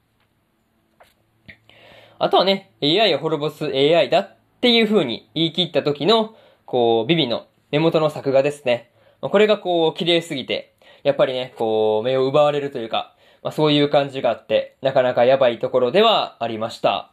[2.21, 6.35] あとはね、AI を滅ぼす AI だっていう風に言い切った時の、
[6.65, 8.91] こう、ビビの目元の作画ですね。
[9.21, 10.75] これがこう、綺麗すぎて、
[11.05, 17.13] やっぱりね、こう、目を奪われるというか、まあ、そういう感じがあって、なかなかやばいところではありました。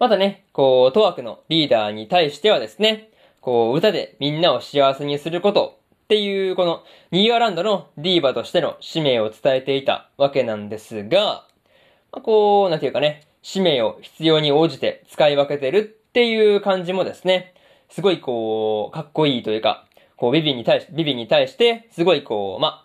[0.00, 3.10] またね、こう、トワークのリーダーに対してはですね、
[3.42, 11.44] こう、歌でみんなを幸せにすることっていう、この、ニーアランドのディーバとしての使命を伝えていたわけなんですが、
[12.12, 17.52] まあ、こう、なんていうかね、使命を必要に応じて使い分けてるっていう感じもですね、
[17.90, 19.86] すごいこう、かっこいいというか、
[20.16, 22.84] こう、ビビに対し、ビビに対して、すごいこう、まあ、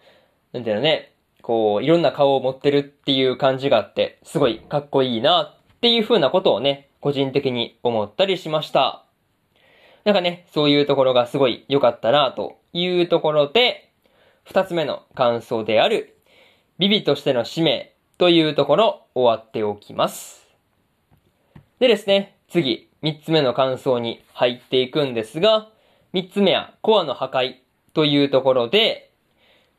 [0.52, 9.06] なんていうのね、こう、いろんな顔を持ってるっていう感じがあって、すごいかっこいいなっていう風なことをね、個人的に思ったりしました。
[10.06, 13.92] なんかね、そういうところがすごい良かったなというところで、
[14.44, 16.18] 二つ目の感想である、
[16.80, 20.48] ビビとしての使命というところ終わっておきます。
[21.80, 25.70] でですね、次、三つ目の感想に入っていくんですが、
[26.12, 27.58] 三つ目はコアの破壊
[27.94, 29.12] というところで、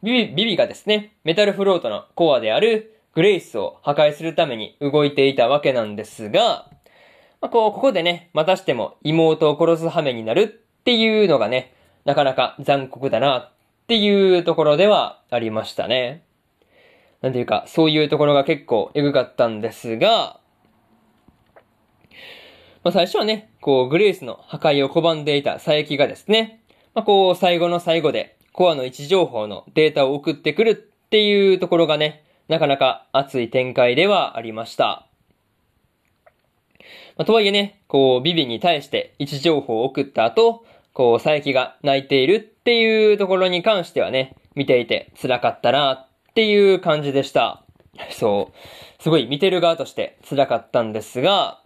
[0.05, 6.71] ビビビビがですね、メタルフロートのコアであるグレイスを破壊するために動いていたわけなんですが、
[7.47, 10.41] まあ、こう、ここでね、またしても妹を殺す羽目になる
[10.81, 11.75] っていうのがね、
[12.05, 13.53] なかなか残酷だなっ
[13.87, 16.25] ていうところではありましたね。
[17.23, 20.41] なんていうか、そういうところが結構エグかったんですが、
[22.83, 35.06] まあ最初はね、こう、グレイスの破壊を拒んでいた佐伯がですね、まあこう、最後の最後で、コアの位置情報のデータを送ってくるっていうところがね、なかなか熱い展開ではありました。
[37.17, 47.65] まあ、とはいえね、こう、ビビに対して位置情報を送った後、こう、佐伯が泣いているっていうところに関してはね、見ていて辛かったなっていう感じでした。
[48.11, 49.03] そう。
[49.03, 51.61] すごい見てる側として辛かったんですが、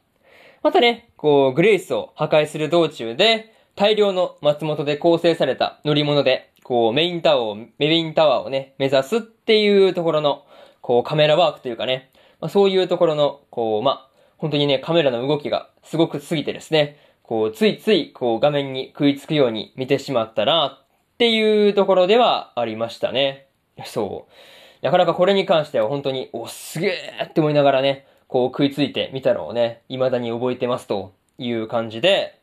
[0.62, 10.44] またね、こう、グレイスを破壊する道中で、大量の松本で構成された乗り物でこう、メインタワーを、メインタワーをね、目指すっていうところの、
[10.82, 14.09] こう、カメラワークというかね、まあ、そういうところの、こう、まあ、
[14.40, 20.86] 本当にね、カメラの動きがすごく過ぎてですね、こう、ついつい、こう、画面に食いつくように見てしまったな、っ
[21.18, 23.48] ていうところではありましたね。
[23.84, 24.84] そう。
[24.84, 32.38] なかなかこれに関しては本当に、お、すげえって思いながらね、こう食いついてみたのをね、未だに覚えてますという感じで、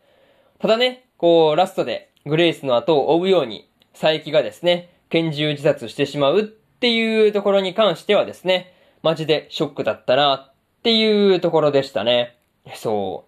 [0.60, 3.68] ただね、こう、ラストでグレイスの後を追うように、
[4.00, 12.38] 佐伯がですね、拳銃自殺してしまうっていうところに関してはですね、マジでショックだったなっていうところでしたね。
[12.76, 13.26] そ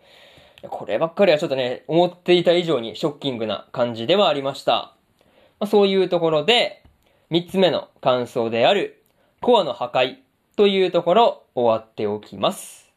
[0.64, 0.68] う。
[0.70, 4.94] こればっかりはちょっとね、思っていた以上にショッキングな感じではありました。
[5.60, 6.84] まあ、そういうところで、
[7.30, 9.04] 三つ目の感想である、
[9.42, 10.18] コアの破壊
[10.56, 12.92] というところ終わっておきます。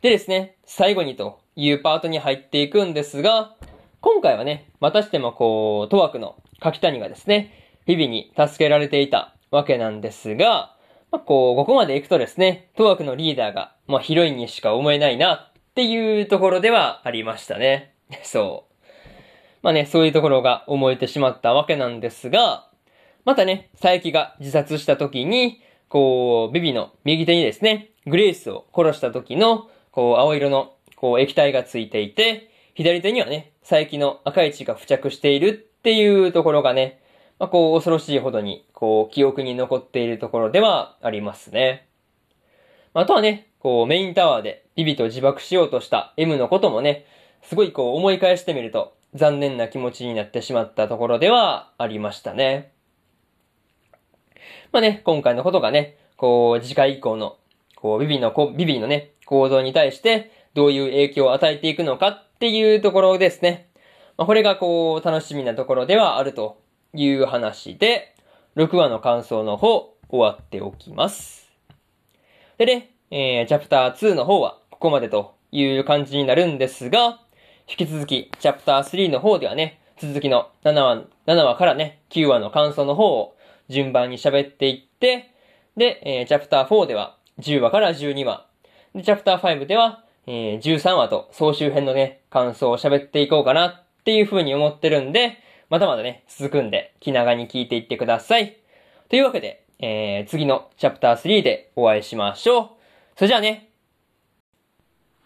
[0.00, 3.54] でですね、最後にというパートに入っていくんですが、
[4.00, 7.52] 今回はね、またしてもこう、トワクの柿谷がですね、
[7.86, 10.71] 日々に助けられていたわけなんですが、
[11.12, 17.94] まあ、こう、ここまで行くとですね、トワクのリーダーが、まあ、ヒロインにしか思えないなっていうところではありましたね。
[18.24, 18.74] そう。
[19.60, 22.66] まあね、そういうところが思えてしまったわけなんですが、
[23.26, 35.52] またね、佐伯が自殺した時に、こう、ビビの右手にですね、グレイスを殺した時の、こう、青色の、こう、液体がついていて、左手にはね、佐伯の赤い血が付着しているっ
[35.82, 37.01] ていうところがね、
[37.42, 41.88] まあ、こう、恐ろしいほどに、こう、記憶に残っているところではありますね。
[42.94, 47.04] まあとはね、こう、メインタワーでビビと自爆しようとした M のこともね、
[47.42, 52.70] すごいこう、思い返してみると、残念な気持ちになってしまったところではありましたね。
[54.70, 57.38] まあね、今回のことがね、こう、次回以降の、
[57.74, 63.68] こう、ビビの、ビビのね、行動に対して、どういう影響を与えていくのかっていうところですね。
[64.16, 66.61] まあ、これがこう、楽しみなところではあると
[66.94, 68.14] いう話で、
[68.56, 71.50] 6話の感想の方、終わっておきます。
[72.58, 77.20] でね、えー、チャプター2の方はここまでという感じになるんですが、
[77.68, 83.36] 引き続き、チャプター3の方ではね、続きの7話、7話からね、9話の感想の方を
[83.68, 85.30] 順番に喋っていって、
[85.76, 88.46] で、えー、チャプター4では10話から12話、
[88.94, 95.38] で、チャプター5ではえー、13話と総集編のね、感想を喋っていこうかなっていう風に思ってるんで、
[95.72, 98.58] まだまだね、続くんで、気長に聞いていってください。
[99.08, 102.68] というわけで、えー、次のチャプター3でお会いしましょう。
[103.16, 103.70] それじゃあね。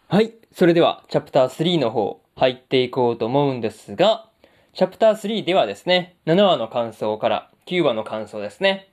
[0.07, 0.34] はい。
[0.53, 4.28] それでは、チャプター3の方、入っていこうと思うんですが、
[4.72, 8.92] チャプター3ではですね、7話の感想から9話の感想ですね。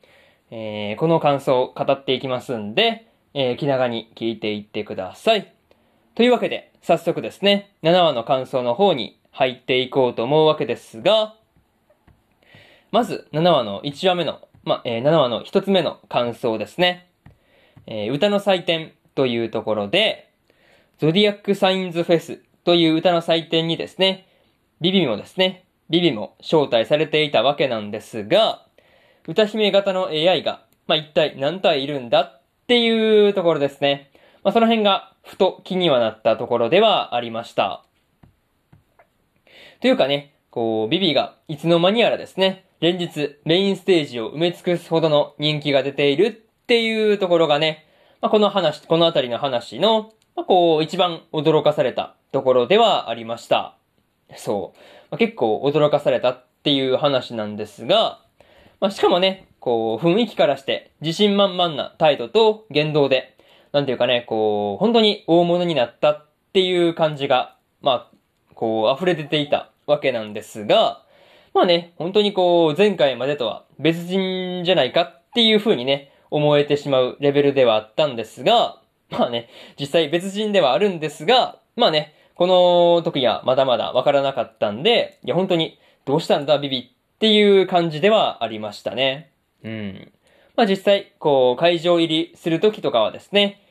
[0.49, 5.54] えー、この感想を語っていきますんで、えー、気長に聞いていってください。
[6.16, 11.36] というわけで、早速ですね、7話の感想の方に入っていこうと思うわけですが、
[12.94, 17.10] まず、7話の1話目の、まえ、7話の1つ目の感想ですね。
[17.88, 20.30] えー、歌の祭典というところで、
[21.00, 24.28] ゾディアックサインズフェスという歌の祭典にですね、
[24.80, 28.64] ビビもですね、ビビも招待されていたわけなんですが、
[29.28, 34.12] 歌姫型の AI が、まあ、一体何体いるんだっていうところですね。
[34.44, 37.84] まあ、その辺がふと気にはなったところではありました。
[39.82, 47.88] というかね、こう、ビビがいつの間にやらですね、連日メインステージを埋め尽くすほどの人気が出ているっていうところがね、
[48.19, 53.77] まあ、この話、このあたりの話の、まあ、こう、一番驚かされたところではありました。
[54.36, 54.77] そう。
[55.11, 58.19] まあ、結構驚かされたっていう話なんですが、
[58.81, 63.38] まあ、しかもね、こう、雰囲気からして自信満々な態度と言動で、
[63.71, 68.15] なんていうかね、こう、本当に大物になったっていう感じが、まあ、
[68.55, 71.03] こう、溢れ出ていたわけなんですが、
[71.54, 78.80] まあね、本当にこう、前回までとは別人じゃないかっていう風にね、思えてしまうレベルではあったんですが、
[79.12, 79.49] まあね、
[79.80, 89.32] 実際別人ではあるんですが、まあね、この時はまだまだわからなかったんで、いや本当に、どうしたんだビビっていう感じではありましたね。
[89.64, 90.12] うん。
[90.56, 93.62] まあ実際、こう、会場入りする時とかはですね、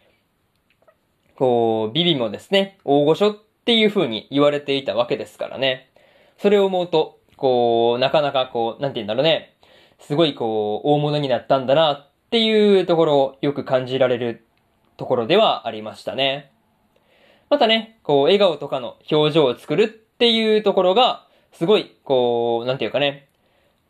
[1.36, 5.90] こう、ビビもですね、大御所っていう風に言われていたわけですからね。
[6.38, 9.56] それを思うと、こう、なかなかこう、なんて言うんだろうね。
[9.98, 14.46] すごいこう、大物になったんだなっていうところをよく感じられる
[14.96, 16.52] ところではありましたね。
[17.50, 23.26] またね、こう、笑顔とかの表情を作るっていうところが、すごい、こう、なんていうかね、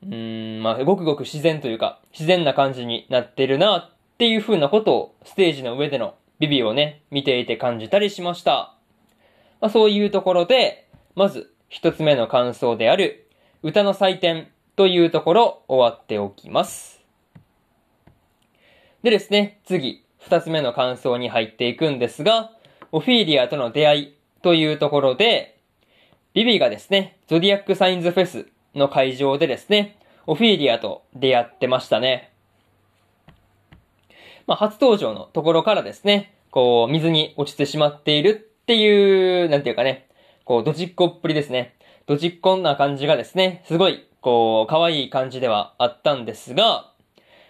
[0.03, 8.75] うーん、まあ、ごくごく自然というか、自然な感じになってるなっていう風なことを、ステージの上でのビビをね、見ていて感じたりしました。
[9.61, 13.27] まあ、そういうところで、まず、一つ目の感想である、
[13.65, 17.01] 歌の祭典というところ、終わっておきます。
[19.05, 22.51] でですね、次、二つ目の感想に入っていくんですが、
[22.91, 25.61] オフィーリアとの出会いというところで、
[26.35, 29.97] ビビがですね、ゾディアックサインズフェスの会場でですね、
[30.27, 32.33] オフィーリアと出会ってましたね。
[34.49, 40.09] まあ、初登場のところからですね、こう、水に落ちてしまっているっていう、なんていうかね、
[40.45, 41.77] こう、ドジっ子っぷりですね。
[42.13, 46.93] ドジっ子な感じがですね、すごい、こう、可愛い感じではあったんですが、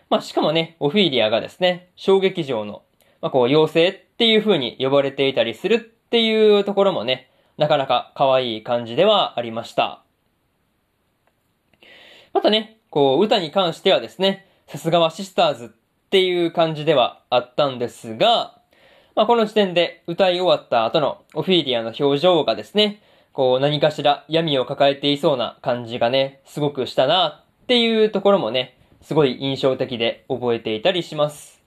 [0.09, 2.83] まあ、しかもね、オフィリアがですね、小劇場の
[3.21, 10.05] まあ、こう、妖精っていう風に呼ばれていたりするっていうところもね、なかなか可愛い感じではありました。
[12.33, 15.69] またね、こう、歌に関してはですね、さすがはシスターズっ
[16.11, 18.61] ていう感じではあったんですが、
[19.17, 23.03] まあ、この時点で歌い終わった後のオフィリアの表情がですね、
[23.33, 31.63] こう何かしら闇を抱えていそうな感じがね、すごくしたなっていうところもね、すごい印象的で覚えていたりします。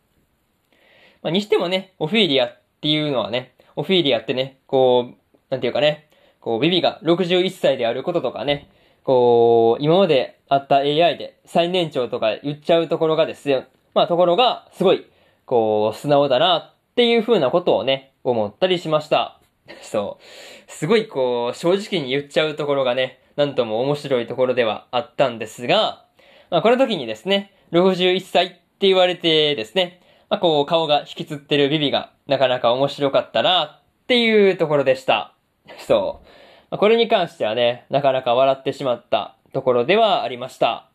[1.24, 6.07] まあ、にしてもね、オフィリアっていうのはね、オフィリアってね、こう、なんていうかね、
[6.39, 8.70] こう、ビビが61歳であることとかね、
[9.03, 13.63] こう、今まであった AI で最年長とか言っちゃうところがですよ。
[13.95, 15.07] まあ、ところが、すごい、
[15.45, 19.39] こう、素直だなっていう風なことをね、思ったりしました。
[19.82, 20.72] そう。
[20.72, 26.05] すごいこう、正直に言っちゃうところがね、なんとも面白いところではあったんですが、
[26.49, 35.34] まあ、この時にですね、61歳って言われてですね、まあ、こう、顔が引きつってるビビがなかなか面白かったなっていうところでした。
[35.80, 36.28] そう。
[36.72, 40.89] まあ、これに関してはね、なかなか笑ってしまったところではありました。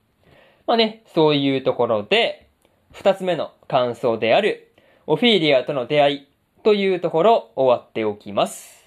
[0.66, 2.48] まあね、そういうところで、
[2.92, 4.72] 二つ目の感想である、
[5.06, 6.26] オフィーリアとの出会い
[6.62, 8.84] というところ終わっておきます。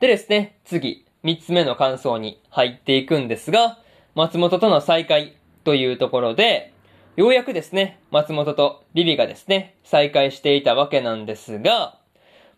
[0.00, 3.78] でですね、次、三つ目の感想に入っていくんですが、
[4.14, 6.72] 松本との再会というところで、
[7.16, 11.98] ようやくですね、松本とビビがですね、再会していたわけなんですが、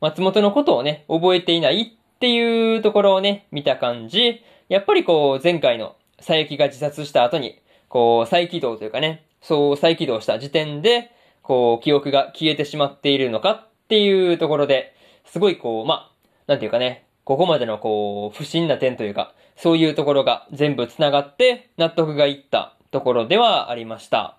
[0.01, 11.13] 松本のことをね、覚えていないっていうところをね、見た感じ、やっぱりこう、前回の佐伯が自殺した後に、こう、再起動というかね、そう再起動した時点で、
[11.47, 16.13] こう、記憶が消えてしまっているのかっていうところで、すごいこう、まあ、
[16.49, 24.37] なんていうかね、ここまでのこう、不審な点というか、そういうところが全部繋がって納得がいったところではありました。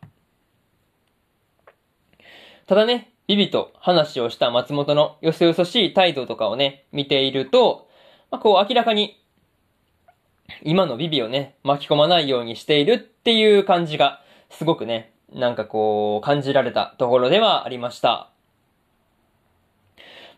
[2.68, 7.88] ただね、ビビと話をした松本のよそよそしい態度とかをね、見ていると、
[8.32, 9.24] まあ、こう明らかに、
[10.62, 18.30] 今のビビをね、巻き込まないようにしているっていう感じが、すごくね、なんかこう、感じられたところではありました。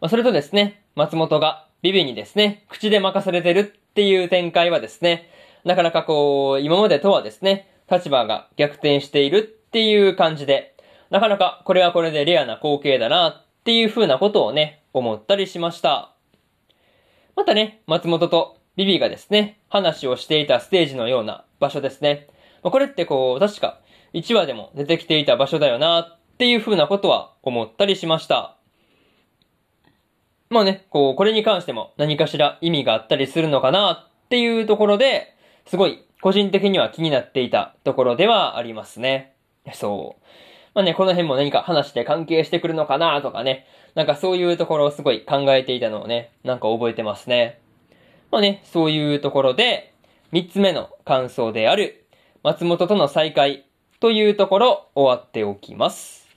[0.02, 3.64] まあ、それとですね、松本がビビにですね、口で任されてるっ
[3.94, 5.30] ていう展開はですね、
[5.64, 10.76] なかなかこう、今までとはですね、立場が逆転しているっていう感じで、
[11.10, 16.12] なかなかこれはこれでレアな光景だなっていう風なことをね、思ったりしました。
[17.36, 22.28] またね、松本とビビがですね、話をしていたステージのような場所ですね。
[22.64, 23.80] これってこう、確か
[24.14, 28.56] 1話でも出てきていた場所だよなっていう風なことは思ったりしました。
[30.50, 35.36] まあね、こう、これに関しても何かしら意味があったりするのかなっていうところで、
[35.66, 39.36] すごい個人的には気になっていたところではありますね。
[39.74, 40.26] そう。
[40.74, 47.60] まあね、この辺も何か話して関係してくるのかなとかね、なんかそういうところをすごい考えていたのをね、なんか覚えてますね。
[48.32, 49.94] まあね、そういうところで、
[50.32, 52.06] 三つ目の感想である、
[52.44, 53.66] 松本との再会
[54.00, 56.28] というところ終わっておきます。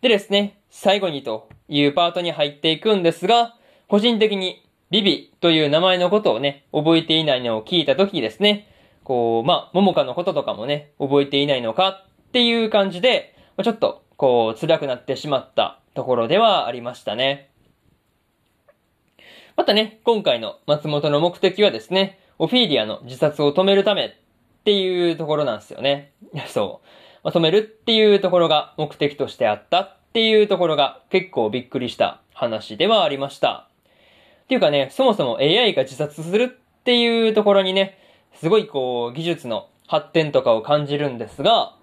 [0.00, 3.54] でですね、最後にというパートに入っていくんですが、
[3.88, 8.66] 個人的にビビという名前のことをね、覚えていないのを聞いたときですね、
[9.04, 17.50] こう、まあ、ももかのこととかもね、覚えていないのかっていう感じで、ちょっと、こう、辛くなってしまったところではありましたね。
[19.56, 24.16] またね、今回の松本の目的はですね、オフィーリアの自殺を止めるため
[24.68, 26.12] っていうところなんですよね。
[26.48, 26.86] そう。
[27.24, 33.66] まあ、止めるっていうところが目的としてあったっていうところが結構びっくりした話ではありました。
[34.42, 37.96] っていうかね、そもそも AI が自殺するっていうところにね、
[38.34, 41.74] すごいこう、技術の発展とかを感じるんですが、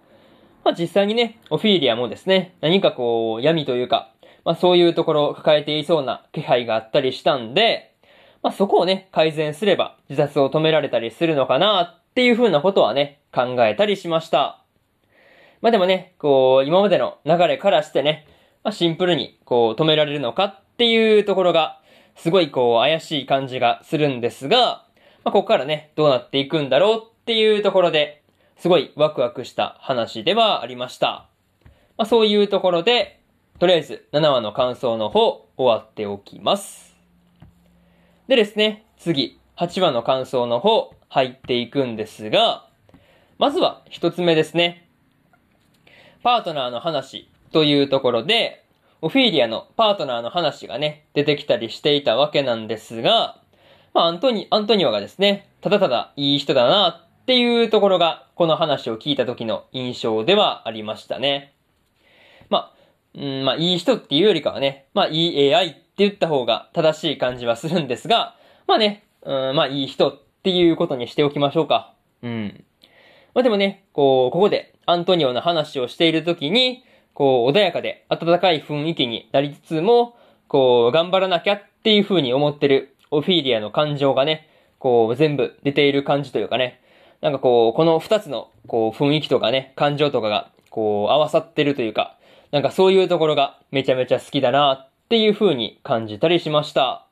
[0.64, 4.12] まあ実際にね、オフィーリアもですね、何かこう、闇というか、
[4.44, 7.96] まあそういうところを抱えていそうな気配があったりしたんで、
[8.44, 14.64] まあそこをね、改善すれば自殺を止められたりするのかなっていう風なことはね、考えたりしました。
[15.60, 18.26] まあでもね、こう、今までの流れからしてね、
[18.64, 21.82] まあシンプルにこう止められるのかっていうところが、
[22.16, 24.86] すごいこう怪しい感じがするんですが、ま
[25.26, 28.24] あここからね、どうなっていくんだろうっていうところで、
[28.56, 31.28] すごいワクワクした話ではありました。
[31.98, 33.20] まあそういうところで、
[33.60, 36.96] とりあえず7話の感想の方終わっておきます。
[38.30, 42.68] でですね、次、8話の感想の方入っていくんですが、
[43.38, 44.88] まずは一つ目ですね。
[46.24, 48.66] パートナーの話というところで、
[49.02, 53.40] オフィーリアのパートナーの話がね、出てきたりしていたわけなんですが、
[53.94, 56.90] まあ、アントニ、アントニオがですね、ただただいい人だな
[57.22, 61.54] っていうところが、この話を聞いた時の印象ではありましたね。
[62.50, 62.74] まあ、
[63.14, 68.36] うん、まあ、いい人っていうよりかはね、まあ、いい AI って言った方が正しい感じはするんですが、
[68.68, 71.96] まあね、うん、まあ、いい人っっていうことにしておきましょうか。
[72.22, 72.64] うん。
[73.34, 76.84] まあでもね、こう、ここでアントニオの話をしているときに、
[77.16, 80.16] こう、穏やかで温かい雰囲気になりつつも、
[80.48, 86.80] こう、頑張らなきゃっていう風に思ってるオフィーリアの感情がね、こう、全部出ている感じというかね、
[87.22, 92.18] なんかこう、この二つの、こう、雰囲気とかね、感情とかが、こう、合わさってるというか、
[92.52, 97.05] なんかそういうところがめちゃめちゃ好きだなっていう風に感じたりしました。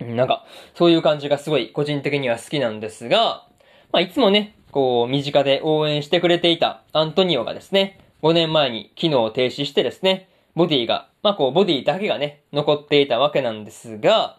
[0.00, 0.44] なんか、
[0.74, 3.46] そういう感じがすごい個人的には好きなんですが、
[3.92, 14.38] まあいつもね、こう、身近で応援してくれていたアントニオがですね、5年前に機能を停止してですね、ボディが、まあこう、ボディだけがね、残っていたわけなんですが、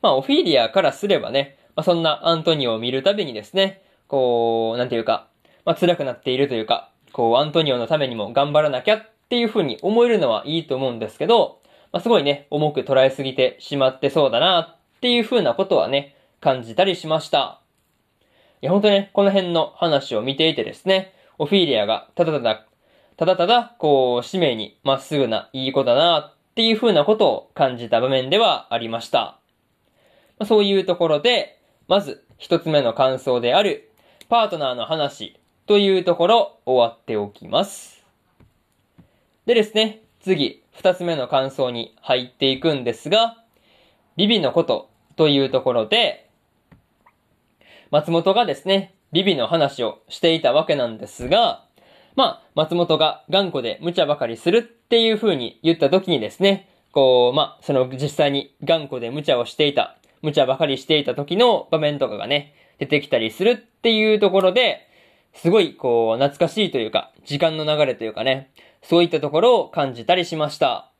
[0.00, 5.28] まあオフィリアからすればね、まあそんなアントニオを見るたびにですね、こう、なんていうか、
[5.64, 11.60] まあ辛くなっているというか、こう、アントニオのためにも頑張らなきゃっていう風に思えるのはいいと思うんですけど、
[11.92, 17.60] まあすごいね、重く捉えすぎてしまってそうだなっていう風なことはね、感じたりしました。
[18.60, 22.66] いや、ほんとね、この辺の話を見ていてですね、オフィリアがただただ、
[23.16, 29.40] ただただ、こう、使命にまっすぐないい子だなっていう風なことを感じた場面ではありました。
[30.38, 33.90] まあ、そういうところで、まず一つ目の感想である、
[34.28, 35.36] パートナーの話
[35.66, 38.04] というところ終わっておきます。
[39.46, 43.42] でですね、次、二つ目の感想に入っていくんですが、
[44.14, 46.28] ビビのことというところで、
[47.90, 51.64] 松本がですね、ビビの話をしていたわけなんですが、
[52.14, 64.88] まあ、松本が頑固で無茶ばかりするっていう風に言った時にですね、こう、まあ、その実際に頑固で無茶をしていた、無茶ばかりしていた時の場面とかがね、出てきたりするっていうところで、
[65.34, 68.50] すごい、こう、懐かしいというか、時間の流れというかね、
[68.82, 70.90] そういったところを感じたりしました。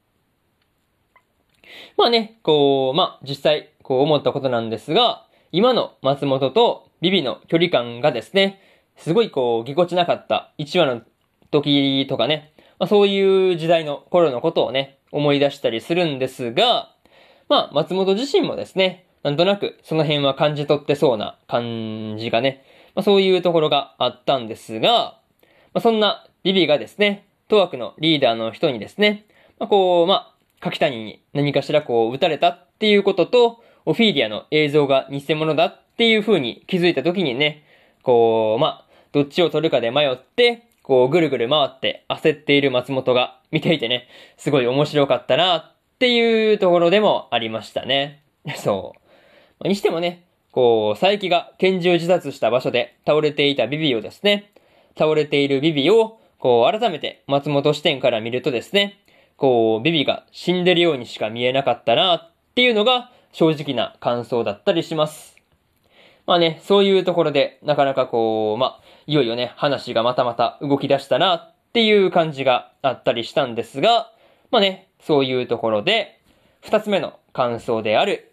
[1.96, 8.60] まあね、こう、まあ、実際、こう思ったことなんですが、今の松本とビビの距離感がですね、
[8.96, 11.02] すごいこう、ぎこちなかった1話の
[11.50, 16.94] 時とかね、まあ、そういう時代の頃のことをね、思い出したりするんですが、
[17.48, 22.64] まあ、松本自身もですね、なんとなくその辺は感じ取ってそうな感じがね、
[22.94, 25.18] まあ、そういうところがあったんですが、
[25.74, 29.26] まあ、そんなビビがですね、当枠のリーダーの人にですね、
[29.58, 37.64] まあ、こう、まあ、柿谷に何かしらこう撃たれたっていうことと、オフィリアの映像が偽物だっていう風に気づいた時にね、
[38.02, 48.22] こう、まあ、どっちを取るかで迷って、こう、ぐるぐる回って焦っている松本が見ていてね、すごい面白かったなっていうところでもありましたね。
[48.56, 48.94] そ
[49.62, 49.68] う。
[49.68, 54.50] にしてもね、こう、佐伯が拳銃自殺した場所で倒れていたビビをですね、
[54.98, 58.98] 倒れているビビを、こう、改めて松本視点から見るとですね、
[59.36, 65.36] こう、ビビが死んでるようにしか見えなかったなっていうのが正直な感想だったりします。
[66.26, 74.12] まあね、そういうところで、なかなかこう、まあ、いよいよね、話がまたまた動き出したなっていう感じがあったりしたんですが、
[74.50, 76.20] まあね、そういうところで、
[76.60, 78.32] 二つ目の感想である、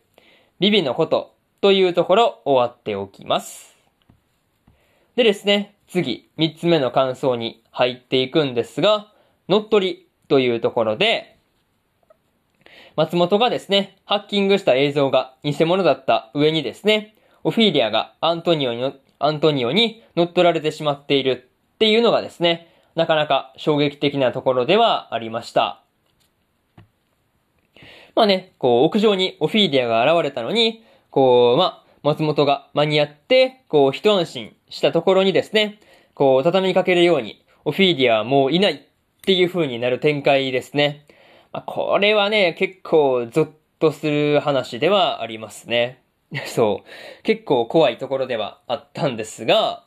[0.59, 3.75] ビビのことというところ終わっておきます。
[5.15, 9.11] でですね、次、三つ目の感想に入っていくんですが、
[9.47, 11.38] 乗っ取りというところで、
[12.99, 25.81] 松本がですね、ハッキングした映像が偽物だった上にですね、オフィリアがアントニオに、アントニオに乗っ取られてしまっているっていうのがですね、なかなか衝撃的なところではありました。
[28.15, 35.79] まあね、こう、屋上にオフィリアが現れたのに、こう、まあ、松本が間に合って、こう、一安心したところにですね、
[36.15, 38.79] こう、畳みかけるように、オフィリアはもういないっ
[39.21, 41.05] ていう風になる展開ですね。
[41.51, 46.03] まあ、これはね、結構ゾッとする話ではありますね。
[46.45, 47.23] そう。
[47.23, 49.83] 結構怖いところではあったんですが、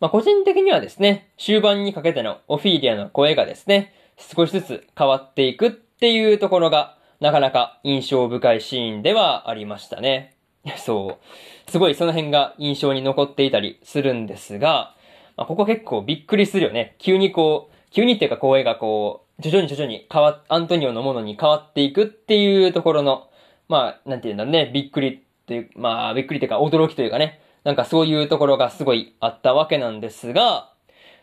[0.00, 10.34] まあ、個人的にはですね、終盤にかけてのオフィリアの声がですね、少しずつ変わっていくっていうところが、なかなか印象深いシーンではありましたね。
[10.76, 11.70] そう。
[11.70, 14.94] すごいその辺が印象に残っていたりするんですが、
[15.36, 16.94] まあ、ここ結構びっくりするよね。
[16.98, 23.28] 急にこう、急にっていうか声がこう、徐々に徐々に変わ、アントニオのものに変わっていくっていうところの、
[23.68, 30.72] まあ、なんていうんだろうね、びっくりっていう、まあ、びっくりというか驚きというかね、なんかそういうところがすごいあったわけなんですが、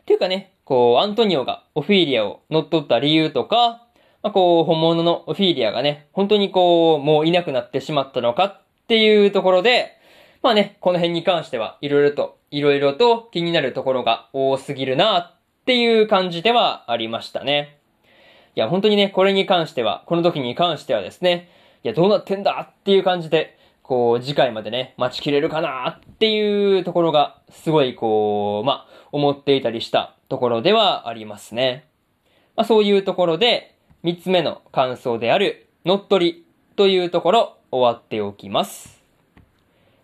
[0.02, 3.88] っていうかね、こう、アントニオがオフィリアを乗っ取った理由とか、
[4.22, 9.98] まあ、こう、本物のオフィリアがね、本当にこう、もういなくなってしまったのかっていうところで、
[10.42, 15.32] まあね、この辺に関しては、いろいろと、いろいろと気になるところが多すぎるなっ
[15.66, 17.80] ていう感じではありましたね。
[18.56, 21.50] いや、本当にね、これに関しては、この時に関してはですね、
[21.84, 31.88] いや、どうなってんだっていう感じで、こう、次回までね、待ちきれるかなっていうところが、すごいこう、ま、思っていたりしたところではありますね。
[32.56, 36.46] まあ、そういうところで、三つ目の感想である、乗っ取り
[36.76, 39.02] というところ、終わっておきます。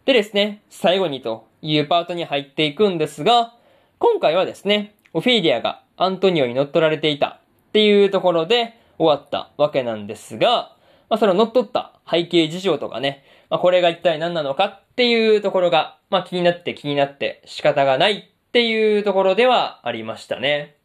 [0.05, 3.53] でですね、最後にというパートに入っていくんですが、
[3.99, 7.38] 今回はですね、オフィリアがアントニオに乗っ取られていた
[7.69, 10.75] っていうところで終わったわけなんですが、
[11.09, 20.75] まあ、その乗っ取った背景事情とかね、まあ、これが一体何なのかっていうところが、まあ、気になって気になって仕方がないっていうところではありましたね。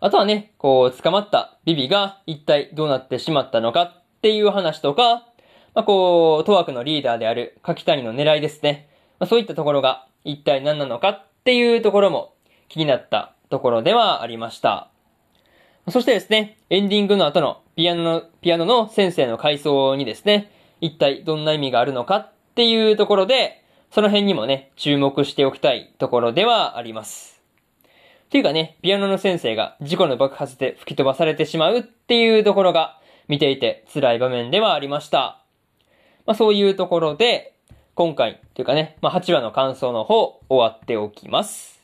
[0.00, 5.26] あとはね、こう、捕まったビビが一体どうなってしまったのかっていう話とか、
[5.74, 8.88] まあ、こう、当枠のリーダーである柿谷の狙いですね。
[9.18, 12.34] まあ、そういったところが一体何なのかっていうところも
[12.68, 14.88] 気になったところではありました。
[15.90, 20.50] そしてですね、エンディングの後のピアノの、ピアノの先生の回想にですね、
[20.80, 27.42] 一体どんな意味があるのかっていうところで、その辺にもね、注目しておきたいところではあります。
[28.24, 32.98] っていうかね、ピアノの先生が事故の爆発で吹き飛ばされてしまうっていうところが、
[33.28, 35.44] 見ていて辛い場面ではありました。
[36.24, 37.52] まあそういうところで、
[37.94, 41.81] 今回、というかね、まあ8話の感想の方、終わっておきます。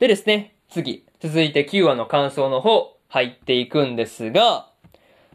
[0.00, 4.68] でですね、次、続いて9話の感想の方、入っていくんですが、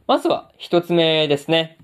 [0.06, 1.78] まずは一つ目ですね。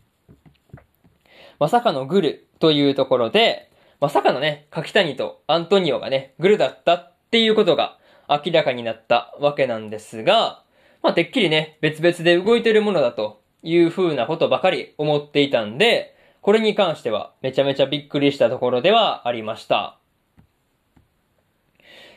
[1.57, 3.71] まさかのグルというところで、
[4.01, 7.97] まさかのね、柿谷とアントニオがね、グルだったっていうことが
[8.27, 10.61] 明らかになったわけなんですが、
[11.01, 19.97] まあ、てっきりね、別々で動いてるものだという風なことばかり思っていたんで、これに関してはめちゃめちゃびっくりしたところではありました。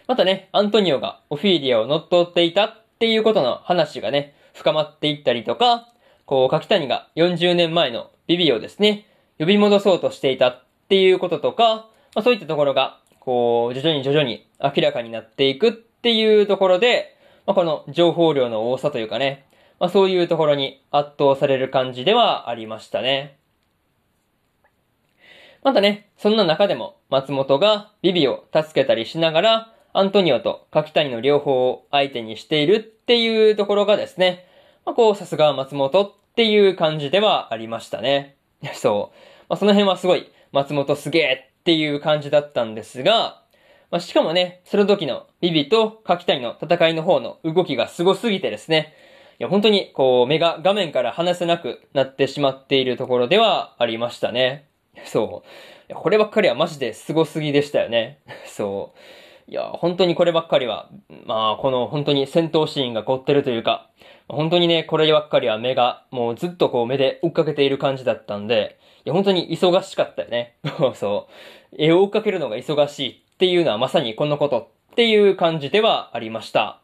[0.09, 5.87] またね、アントニオがオフィーリアを乗っ取っていたっていうことの話がね、深まっていったりとか、
[6.25, 9.07] こう、柿谷が40年前のビビをですね、
[9.39, 17.15] 呼び戻そうとしていたっていうこととか、まあそういったところが、こう、徐々に徐々に明らかになっていくっていうところで、
[17.47, 19.45] まあこの情報量の多さというかね、
[19.79, 23.37] まあそういうところに圧倒される感じではありましたね。
[25.63, 34.47] またね、そんな中でも松本がビビを助けたりしながら、アントニオと柿谷の両方を相手にしているっていうところがですね、
[34.85, 38.37] まあ、こう、さすが松本っていう感じではありましたね。
[38.75, 39.17] そう。
[39.49, 43.43] まあ、その辺はすごい、松本すげえっていう感じだったんですが、
[43.91, 48.95] まあ、しかもね、その時のビビと柿谷の戦いの方の動きが凄すぎてですね、
[49.41, 54.69] いや、本当に、こう、目が画面から離せなくなってしまっているところではありましたね。
[55.07, 55.45] そ
[55.89, 55.95] う。
[55.95, 58.19] こればっかりはマジで凄すぎでしたよね。
[58.47, 58.99] そう。
[59.49, 60.91] いや、本当にこればっかりは、
[61.25, 63.89] まあ、この本当に戦闘シーンが凝ってるというか、
[64.29, 70.57] 本当にね、こればっかりは目が、もうずっとこう目で追っかけている感じだったんで、いや、本当に忙しかったよね。
[70.95, 71.29] そ
[71.73, 71.77] う。
[71.79, 76.81] 絵を追っかけるのが忙しいっていうのはまさにこのことっていう感じではありました。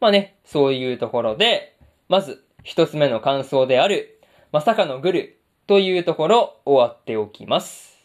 [0.00, 1.76] まあね、そういうところで、
[2.08, 4.18] まず、一つ目の感想である、
[4.50, 7.98] まさかのグルというところ終わっておきます。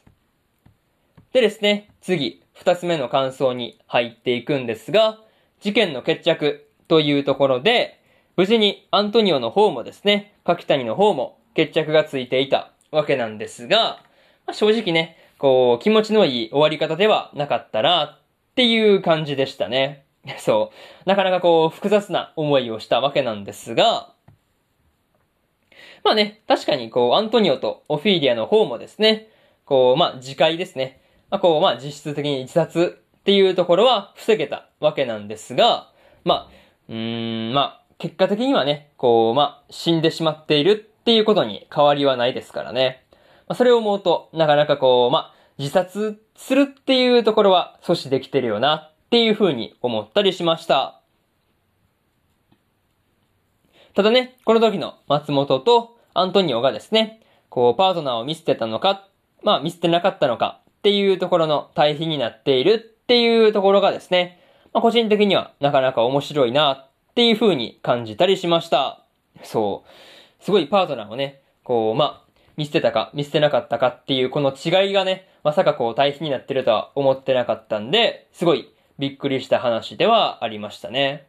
[1.32, 5.20] でですね、次、二つ目の感想に入っていくんですが、
[5.62, 8.02] 事件の決着というところで、
[8.36, 14.00] 無事にアントニオの方もですね、柿谷の方も決着がついていたわけなんですが、
[14.46, 18.20] まあ、正直ね、こう、気持ちのいい終わり方ではなかったなっ
[18.56, 20.06] ていう感じでしたね。
[20.40, 20.72] そ
[21.06, 21.10] う。
[21.10, 24.14] なかなかこう、複雑な思いをしたわけなんですが、
[26.04, 29.28] まあね、確かにこう、アントニオとオフィーリアの方もですね、
[29.66, 31.02] こう、まあ、自戒ですね。
[31.30, 35.92] まあ、こう、まあ、実質的に自殺っていうところは防げたわけなんですが、
[36.24, 36.50] まあ、
[36.90, 43.04] うーん、まあ、結果的にはね、こう、まあ、死んでしまっているっていうことに変わりはないですからね。
[43.48, 51.02] まあ、それを思うと、なかなかこう、まあ、自殺するっていうところは阻止できてるよなっていうふうに思ったりしました。
[53.96, 59.08] ただね、この時の松本とアントニオがですね、こう、パートナーを見捨てたのか、
[59.44, 64.40] まあ、見捨てなかったのかっていうところの対比になっているっていうところがですね、
[64.74, 69.04] まあ、個人的にはなかなか面白いなっていう風に感じたりしました。
[69.44, 70.44] そう。
[70.46, 81.28] すごいパートナーをね、こう、まあ、見捨てたか見捨てなかったかっていうこの違いがね、まさかこう対比になってるとは思ってなかったんで、すごいびっくりした話ではありましたね。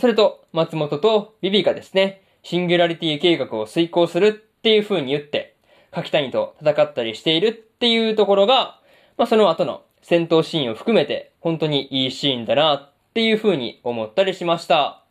[0.00, 5.56] それと、松本とビビがですね、シンギュラリティ計画を遂行するっていう風に言って、
[5.90, 8.78] 柿谷と戦ったりしているっていうところが、
[9.18, 15.02] まあその後の戦闘シーンを含めて本当にいいシーンだなっていう風に思ったりしました。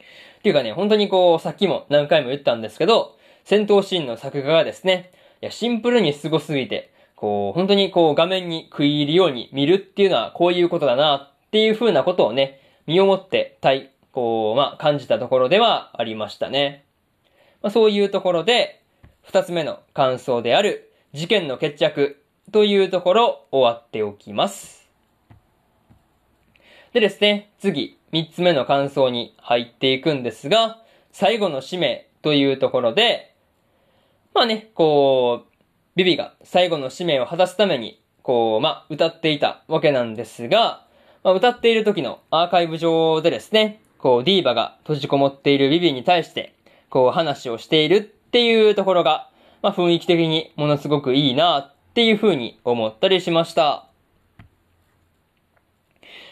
[0.00, 16.86] っていうかね、本当にこう、さっきも何回も言ったんですけど、戦闘シーンの作画がですね、いや、シンプルに凄すぎて、こう、本当にこう画面に食い入るように見るっていうのはこういうことだなっていう風なことをね、身をもって体、こう、まあ、感じたところではありましたね。
[17.62, 18.82] まあ、そういうところで、
[19.22, 24.88] 二つ目の感想である、事件の決着というところ終わっておきます。
[26.92, 30.78] でですね、次、三つ目の感想に入っていくんですが、
[31.12, 33.34] 最後の使命というところで、
[34.34, 35.50] まあね、こう、
[35.96, 40.86] ビビが最後の使命を果たすために、こう、まあ、歌っていたわけなんですが、
[41.24, 46.54] まあ、歌っている時のアーカイブ上でですね、こう、ディーバが閉じこもっているビビに対して、
[46.88, 49.29] こう、話をしているっていうところが、
[49.62, 53.88] まあ、雰囲気的にものすごくいいなっていう風に思ったりしました。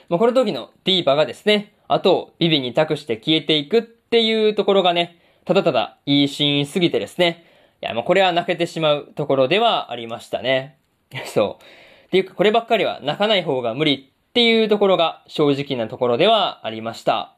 [0.08, 7.44] まあ、この時のディーバがですね、後をビビに託して消えていくっていうところがね、ただただいいシーンすぎてですね、
[7.82, 10.78] いや、もうこれは泣けてしまうところではありましたね。
[11.26, 11.64] そう。
[12.06, 17.34] っていうか、こればっかりは泣かない方が無理っていうところが正直なところではありました。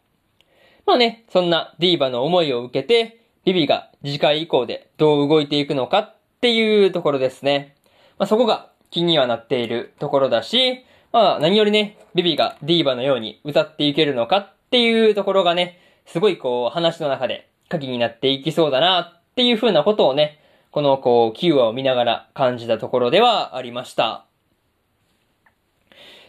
[0.86, 7.76] まあね、そんなディーバの思いを受けて、ビビが次回以降でどう動いていくのかっていうところですね。
[8.18, 24.26] まあそこが気にはなっているところだし、まあ何よりね、ビビがディーバのように歌っていけるのかっていうところがね、すごいこう話の中で鍵になっていきそうだなっていう風なことをね、このこう、9話を見ながら感じたところではありました。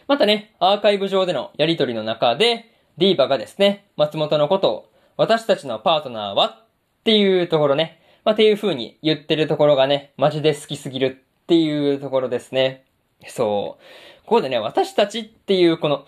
[0.08, 6.61] またね、アーカイブ上でのやりとりの中で、ディーバがですね、松本のことを、私たちのパートナーは
[7.02, 12.84] っていうところね、まあ、っていう風に言ってるところがね、マジで好きすぎるっていうところですね。
[13.26, 14.22] そう。
[14.24, 16.04] ここでね、私たちっていうこの、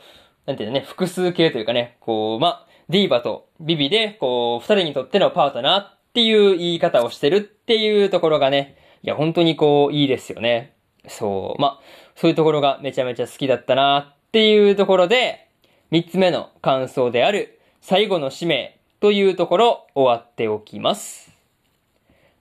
[0.46, 10.76] なんていうのね、複数形というかね、こう、まあ、ディーバとビビで、こう、二人にとってのパートナーっていう言い方をしてるっていうところがね、いや、本当にこう、いいですよね。
[11.08, 11.60] そう。
[11.60, 11.80] まあ、
[12.14, 15.48] そういうところがめちゃめちゃ好きだったなっていうところで、
[15.90, 21.32] 三つ目の感想である、最後の使命というところ終わっておきます。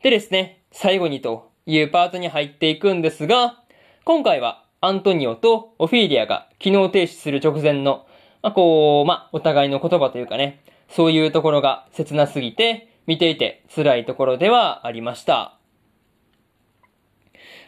[0.02, 3.62] でですね、最後にというパートに入っていくんですが、
[4.04, 8.06] 今回はアントニオとオフィーリアが機能停止する直前の、
[8.42, 15.58] まあ、こう、まあ、お互いの言葉というかね、そういうところが切なすぎて、見ていて辛いところではありました。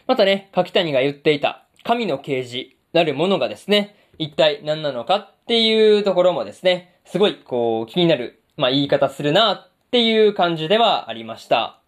[0.06, 11.80] またね、柿谷が言っていた神の啓示なるものがですね、一体何なのかっていうところもですね、すごいこう気になる、まあ言い方するなっていう感じではありました。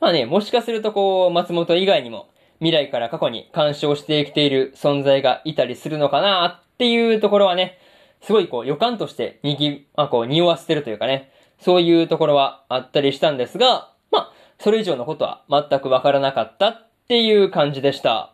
[0.00, 2.28] まあね、もしかするとこう、松本以外にも
[2.58, 7.78] 未来から過去に干渉してきている存在がいたりするのかなっていうところはね、
[8.22, 18.32] すごいこう予感としてにぎ、まあこう匂わせてるというかね、そういうところはあったりしたんですが、まあ、それ以上のことは全くわからなかったっていう感じでした。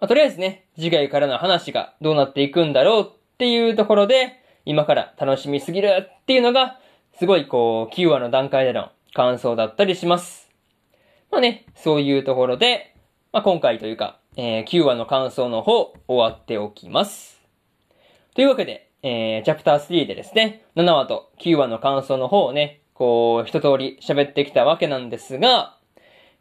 [0.00, 3.06] まあ、とりあえずね、次回からの話がどうなっていくんだろうっ
[3.38, 6.80] ていうところで、今から楽しみすぎるっていうのが、
[7.18, 10.50] すごいこう、9話の段階での感想だったりします。
[11.30, 12.94] まあね、そういうところで、
[13.32, 17.40] まあ今回というか、えー、9話の感想の方、終わっておきます。
[18.34, 25.76] というわけで、えー、チャプター3でですね、7話と9話の感想の方をね、こう、一通り喋ってきたわけなんですが、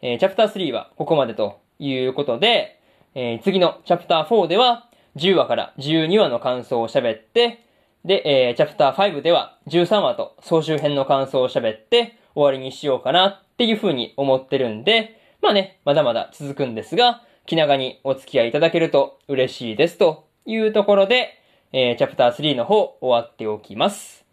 [0.01, 2.81] えー、チャプター3はここまでということで、
[3.13, 7.64] えー、次のチャプター4では、10話から12話の感想を喋って、
[8.05, 21.41] で、えー、チャプター5では13話と総集編の感想を喋って終わりにしようかなっていう風に思ってるんで、まあね、まだまだ続くんですが、気長にお付き合いいただけると嬉しいですというところで、
[21.73, 24.23] えー、チャプター3の方終わっておきます。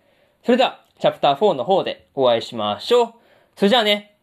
[0.44, 3.12] それでは、チャプター4の方でお会いしましょう。
[3.56, 4.16] それじゃあね。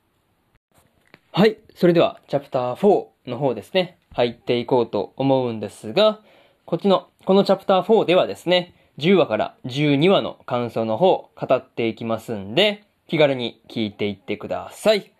[1.31, 1.57] はい。
[1.75, 3.97] それでは、チャプター4の方ですね。
[4.13, 6.19] 入っていこうと思うんですが、
[6.65, 15.13] こっちの、このチャプター4ではですね、10話から12話の感想の方、語っていきますんで、気軽に聞いていってください。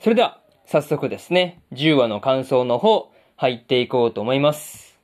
[0.00, 4.98] それでは、早速ですね、10話の感想の方、入っていこうと思います。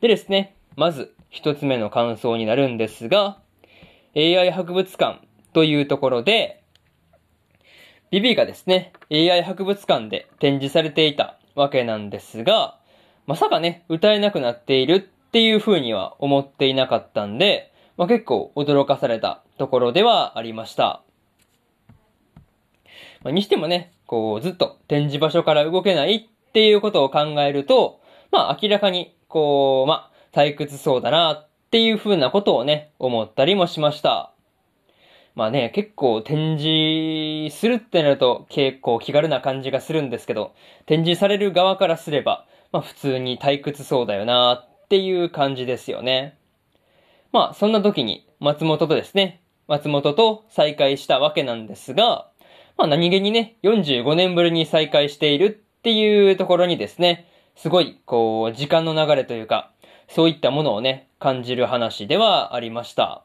[0.00, 3.40] でですね、まず、一つ目の感想になるんですが、
[4.14, 5.20] AI 博物館
[5.52, 6.62] というところで、
[8.12, 12.78] ビビがですね、AI 博物館で展示されていたわけなんですが、
[13.26, 21.02] まさかね、歌えなくなっているっていう風には思っていなかったんで、まあ、結構驚かされたところではありました。
[23.24, 34.30] まあ、にしてもね、こう、ずっと展示場所から動けないっていうことを考えると、まあ明らかに、こう、まあ、退屈そうだなっていう風なことをね、思ったりもしました。
[35.34, 40.54] まあね、結構展示するってなると結構気軽な感じがするんですけど、
[40.86, 46.36] 展示される側からすれば、まあ普通に退屈そうだよなっていう感じですよね。
[47.32, 52.28] まあそんな時に松本とですね、松本と再会したわけなんですが、
[52.76, 55.50] まあ何気にね、45年ぶりに再会しているっ
[55.82, 59.70] ていうところにですね、すごい、こう、時間の流れというか、
[60.08, 63.24] そういったものをね、感じる話ではありました。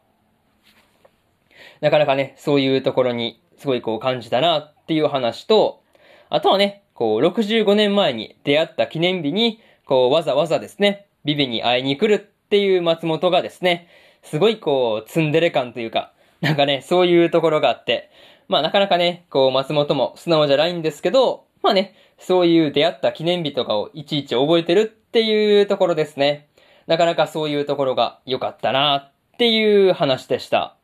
[1.82, 5.82] なかなかね、そういうところにすごいこう感じたなっていう話と、
[6.30, 13.88] あとはね、こう65年前に出会った記念日に、こうわざわざですね、ビビに会いに来るっていう松本がですね、
[14.24, 18.10] すごいこうツンデレ感というか、なんかね、そういうところがあって、
[18.48, 26.48] まあなかなかね、こう松本も素直じゃないんですけど、まあね、そういう出会った記念日とかをいちいち覚えてるっていうところですね。
[26.88, 30.76] なかなかそういうところが良かったなっていう話でした。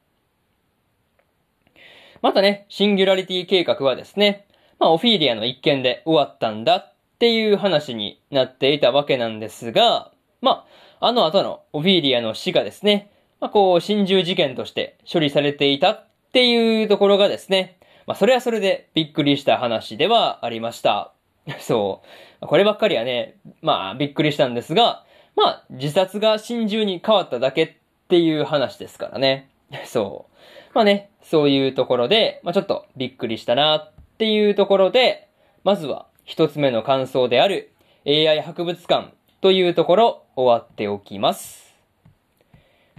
[2.21, 4.45] またね、シンギュラリティ計画はですね、
[4.79, 10.11] まあ、オフィーリアの一件で終わったんだっていう話になっていたわけなんですが、
[10.45, 10.67] ま
[11.01, 13.09] あ、あの後のオフィーリアの死がですね、
[13.39, 21.11] まあ、こう、心中事件として処理されていたっていうところがですね、まあ、それはそれでびっくりした話ではありました。
[21.59, 22.03] そ
[22.41, 22.45] う。
[22.45, 25.03] こればっかりはね、まあ、びっくりしたんですが、
[25.35, 27.71] まあ、自殺が心中に変わっただけっ
[28.07, 29.49] ていう話ですからね。
[29.85, 30.35] そう。
[30.75, 35.27] まあね、そういうところで、まあちょっとびっくりしたなっていうところで、
[35.63, 37.71] まずは一つ目の感想である
[38.05, 41.75] AI 博物館というところ終わっておきます。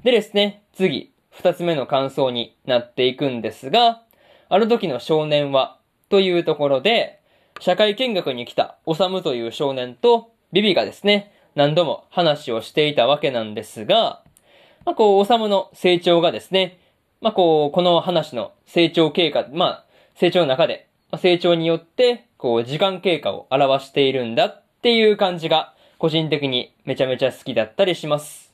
[0.03, 4.03] でですね、次、二つ目の感想になっていくんですが、
[4.49, 7.21] ある時の少年はというところで、
[7.61, 14.23] 社会見学に来たおさむという少年とビビがですね、何度も話をしていたわけなんですが、
[14.85, 16.79] まあ、こう、おさむの成長がですね、
[17.21, 19.85] まあ、こう、この話の成長経過、まあ、
[20.15, 20.89] 成長の中で、
[21.19, 28.53] 成長によって、こう、時間経過を表しているんだっていう感じが、個人的にめちゃめちゃ好きだったりします。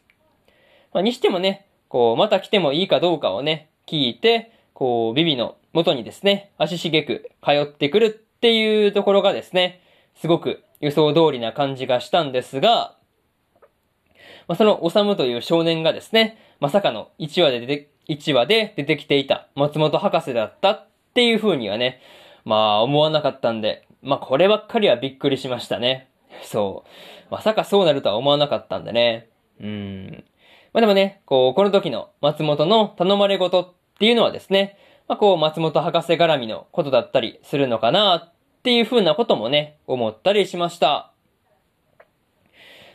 [0.93, 9.81] まあ、にしてもね、こう、また来てもいいかどうかをね、聞いて、こう、ビビの元にですね、足しげく通ってくるっていうところがですね、
[10.15, 12.97] すごく予想通りな感じがしたんですが、
[14.49, 22.01] まあ、その、おさむという少年がですね、まさかの1話で出て、1話で出てきていた松本博士だったっていう風にはね、
[22.45, 26.09] まあ思わなかったんで、まあこればっかりはびっくりしましたね。
[26.43, 26.89] そう。
[27.31, 29.29] まさかそうなるとは思わなかったんでね。
[29.61, 30.25] うん。
[30.73, 34.79] まあでもね、こう、この時の松本の頼まれ事っていうのはですね、
[35.09, 38.33] まあこう、松本博士絡みのことだったりするのかなっ
[38.63, 41.13] ていう風なこともね、思ったりしました。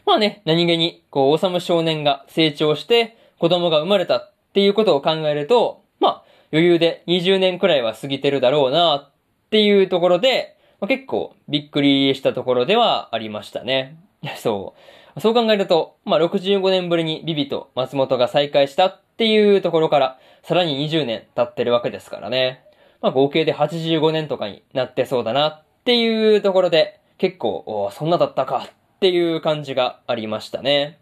[0.06, 6.24] まあね、何気に、こう、おさむ少年が成長して子供が生まれたっていうことを考えると、まあ、
[6.54, 9.12] 余裕で20年くらいは過ぎてるだろうなっ
[9.50, 13.98] ていうところで、まあ、結構びっくりしたところではありましたね。
[14.38, 14.76] そ
[15.16, 15.20] う。
[15.20, 22.64] そう考えると、まあ、65年ぶりにビビと松本が再会したっていうところから、さらに20年経ってるわけですからね。
[23.02, 31.00] まあ、合計で85年とかになってそうだなっていうところで、結構、おそんなだったかっていう感じがありましたね。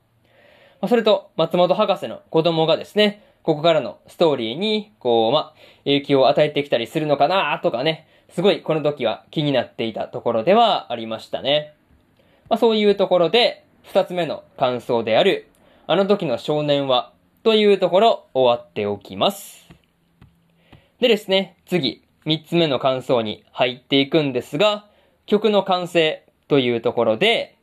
[0.81, 11.73] まあ、それと、松本博士の子供がですね、ここからのストーリーに、こう、まあ、影響を与えてきたりするのかなとかね、すごいこの時は気になっていたところではありましたね。
[12.49, 15.47] まあ、そういうところで、二つ目の感想である、
[15.87, 17.13] あの時の少年は、
[17.43, 19.69] というところ終わっておきます。
[20.99, 24.85] でですね、次、三つ目の感想に入っていくんですが、
[25.27, 27.55] 曲の完成というところで、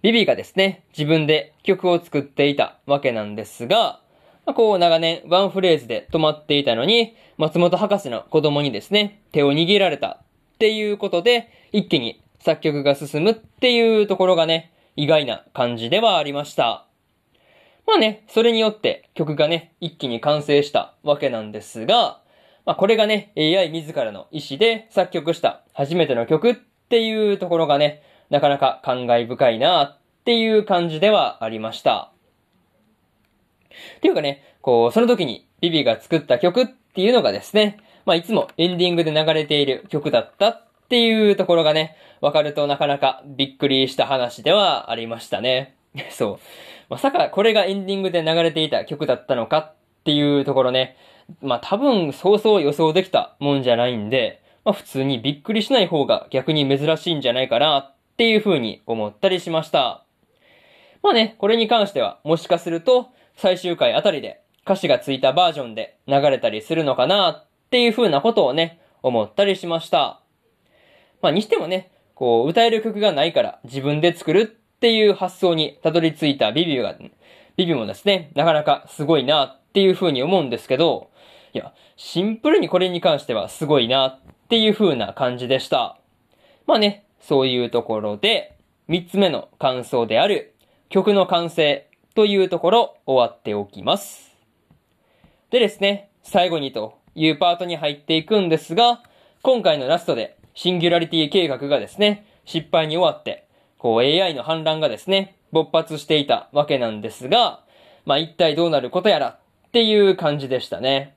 [0.00, 4.00] ビビがですね、自分で曲を作っていたわけなんですが、
[4.46, 10.20] まあ、こう長年ワンフレーズで止まっていたのに、松本博士の子供にですね、手を握られた
[10.54, 16.86] っていうことで、一気に作曲が進むっていうところがね、意外な感じではありました。
[17.88, 22.20] まあね、それによって曲がね、一気に完成したわけなんですが、
[22.64, 26.54] まあこれがね、AI 自らの意思で作曲した初めての曲っ
[26.88, 28.00] ていうところがね、
[28.30, 32.12] なかなか感慨深いなっていう感じではありました。
[33.98, 45.74] っていうかね、こう、その時にビビが作った曲っていうのがですね、まあいつもエンディングで流れている曲だったっていうところがね、わかるとなかなかびっくりした話ではありましたね。
[46.10, 46.38] そう。
[46.88, 49.74] まさかこれがエンディングで流れていた曲だったのかっ
[50.04, 50.96] ていうところね、
[51.42, 60.04] まあ多分そうそう予想できたもんじゃないんで、まあ普通にびっくりしない方が逆に珍しいんじゃないかなっていう風に思ったりしました。
[61.02, 70.20] まあね、これに関してはもしかすると最終回あたりで歌詞がついたバージョンで流れたりするのかなっていう風なことをね、思ったりしました。
[71.22, 76.96] まあにしてもね、こう歌える曲がないから自分で作るっていう発想にたどり着いたビビュが、
[77.56, 81.10] ビビもですね、なかなかすごいなっていう風に思うんですけど、
[81.52, 85.98] いや、シンプルにこれに関してはすごいなっていう風な感じでした。
[86.66, 88.56] まあね、そういうところで、
[88.88, 90.54] 三つ目の感想である
[90.88, 94.34] 曲の完成というところ終わっておきます。
[95.50, 99.02] でですね、最後にというパートに入っていくんですが、
[99.42, 107.60] 今回のラストでシンギュラリティ計画がですね、失敗に終わって、こう AI の反乱がですね、勃発していたわけなんですが、
[108.06, 109.38] まあ一体どうなることやら
[109.68, 111.16] っていう感じでしたね。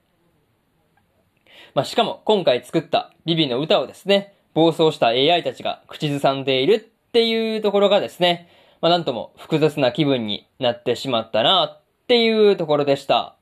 [1.76, 6.80] まあしかも今回作ったビビの歌をですね、暴走した AI たちが口ずさんでいるっ
[7.14, 8.50] ていうところがですね、
[8.82, 13.36] まあなんとも複雑な気分になってしまったなっていうところでした。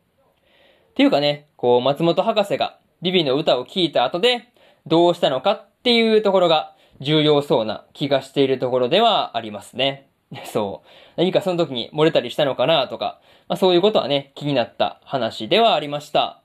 [0.92, 4.52] っていうかね、こう松本博士がビビの歌を聴いた後で
[4.88, 10.10] どうしたのかっていうところが重要そうな気がしているところではありますね。
[10.46, 10.88] そう。
[11.16, 16.42] 何かその時に漏れたりしたのかなとか、まあそういうことはね、気になった話ではありました。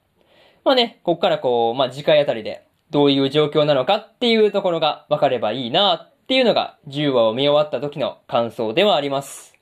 [0.65, 9.53] まあね、こっからこう、まあ次回あたりでどういう状況なのかっていうところが分かればいいなっていうのが10話を見終わった時の感想ではあります。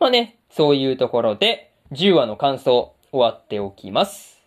[0.00, 4.42] まあね、そういうところで10話の感想終わっておきます。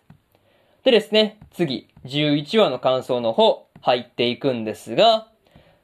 [0.84, 5.28] でですね、次11話の感想の方入っていくんですが、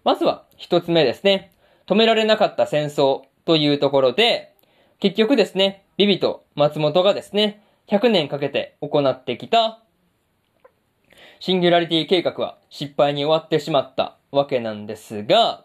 [0.05, 1.53] まずは一つ目ですね。
[1.87, 4.53] 止められなかった戦争というところで、
[5.01, 9.83] 結局ですね、ビビと松本がですね、100年かけて行ってきた
[11.41, 15.65] シンギュラリティ計画は失敗に終わってしまったわけなんですが、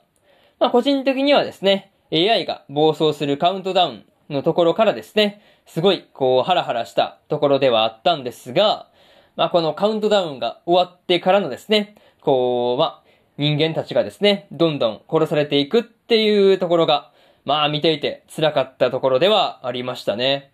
[0.60, 8.89] まあ個人的にはですね、AI が暴走するカウントダウンのところからですね、すごいこうハラハラしたところではあったんですが、
[9.38, 13.07] まあ、このカウントダウンが終わってからのですね、こう、まあ、
[13.38, 17.11] 人間たちがですね、どんどん殺されていくっていうところが、
[17.45, 20.52] まあ見ていて辛かったところではありましたね。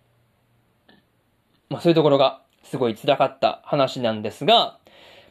[1.68, 4.78] まあそういうところがすごい辛かった話なんですが、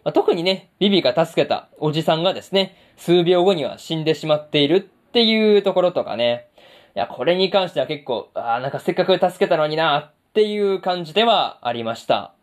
[0.04, 6.48] まあ、特にね、ビビが助けたおじさんがですね、数秒後には死んでしまっているっていうところとかね、
[6.96, 12.34] いや、これに関しては結構、ああ、なんかせっかく助けたのになっていう感じではありました。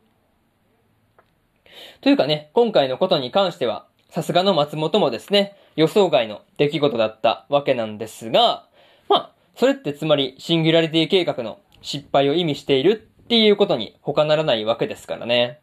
[2.00, 8.66] というかね、今回のことに関しては、さすがの松本もですね、予想外の出来事だったわけなんですが、
[9.08, 15.60] まあ、それってつまりシンギュラリティ計画の失敗を意味しているっていうことに他ならないわけですからね。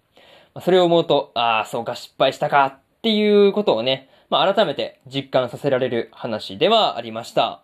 [0.62, 7.64] それを思うと、ああ、そうか、失敗したかっていうことをね、まあ改めて実感させられる話ではありました。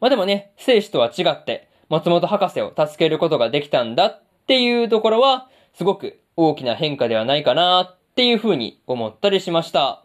[0.00, 10.04] まあでもね、生死とは違って、松本博士を助けることができたんだっていうところは、すごく大きな変化ではないかなっていうふうに思ったりしました。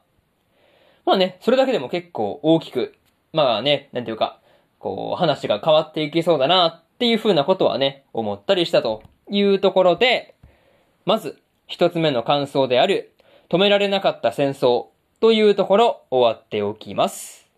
[1.05, 2.95] まあね、それだけでも結構大きく、
[3.31, 4.39] まあね、なんていうか、
[4.79, 10.35] こう、話が変わっていきそうだなっていうふうなことはね、思ったりしたというところで、
[11.05, 13.13] まず、一つ目の感想である、
[13.49, 14.87] 止められなかった戦争
[15.19, 17.49] というところ、終わっておきます。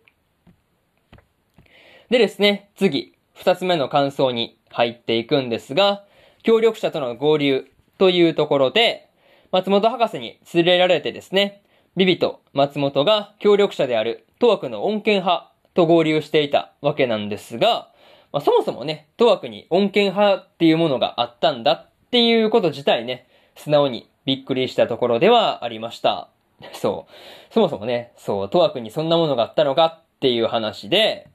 [2.10, 6.04] でですね、次、二つ目の感想に入っていくんですが、
[6.42, 9.08] 協力者との合流というところで、
[9.52, 11.62] 松本博士に連れられてですね、
[11.96, 17.90] ビビと松本が協力者であるトワクの恩恵派と合流していたわけなんですが、
[18.32, 23.28] まあ、そもそもね、トワクに恩恵派っていうものがあったんだっていうこと自体ね、
[23.60, 26.28] 素直にびっくりしたところではありました。
[26.72, 27.52] そう。
[27.52, 29.84] そもそもね、そう、トワクにそんなものがあったのか
[30.16, 31.28] っていう話で、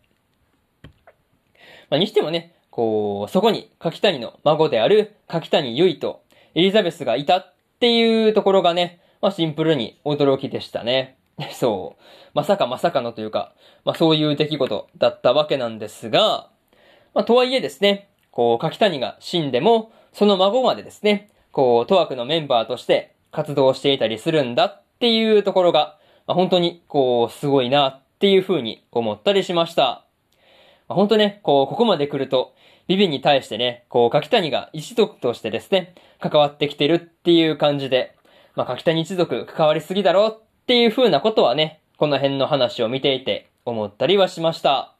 [1.90, 6.24] まあ、にしてもね、こう、そこに柿谷の孫である柿谷結衣と
[6.56, 11.18] エリザベスがいたっていうところがね、まあ、シンプルに驚きでしたね。
[11.54, 12.04] そう。
[12.34, 13.54] まさかまさかのというか、
[13.84, 16.50] まあ、そういう出来事だったわけなんですが、
[17.14, 30.04] まあ、とはいえですね、こう、柿谷が死んでも、その孫までですね、こう、トワクのメンバーとして活動していたりするんだっていうところが、まあ、本当に、こう、すごいなっていう風に思ったりしました。
[30.90, 32.54] まあ、本当ね、こう、ここまで来ると、
[32.88, 38.18] ビビに対してね、こう、柿谷が一族としてですね、関わってきてるっていう感じで、
[38.58, 44.94] まあ、柿谷一族関わりすぎだろっていう風なことはね、この辺の話を見ていて思ったりはしました。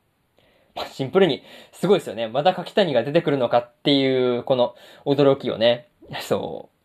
[0.74, 2.30] まあ、シンプルに、すごいですよね。
[2.30, 4.76] また柿谷が出てくるのかっていう、この
[5.06, 5.90] 驚きをね、
[6.22, 6.76] そう。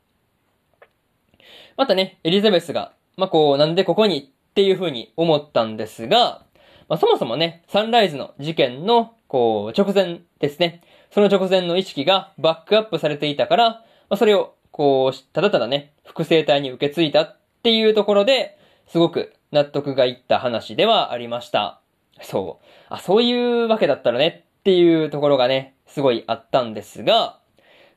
[1.77, 6.45] またね、エリザベスが、まあ、こう、なんでここにっていう風に思ったんですが、
[6.89, 10.83] まあ、そもそもね、サンライズの事件の、こう、直前ですね。
[11.11, 21.81] その直前の意識がバックアップされていたから、まあ、それを、こう、ただただね、複製体に受け継いだっていうところで、すごく納得がいった話ではありました。
[22.23, 22.67] そう。
[22.89, 27.39] あ、そういうわけだったらねっていうところがね、すごいあったんですが、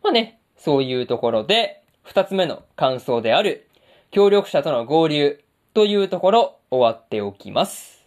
[0.03, 3.67] まあね、そういうところで、二つ目の感想である、
[4.11, 8.05] 協力者との合流というところ、終わっておきます。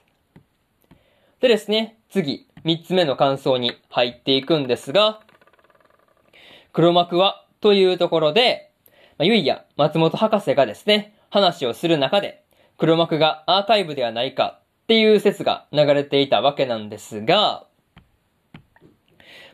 [1.43, 5.21] でですね、次、三つ目の感想に入っていくんですが、
[6.73, 8.71] 黒幕はというところで、
[9.19, 12.43] まあ、ゆいや松本博士がですね、話をする中で、
[12.79, 17.67] 黒幕がアーカイブではないかっていう説が流れていたわけなんですが、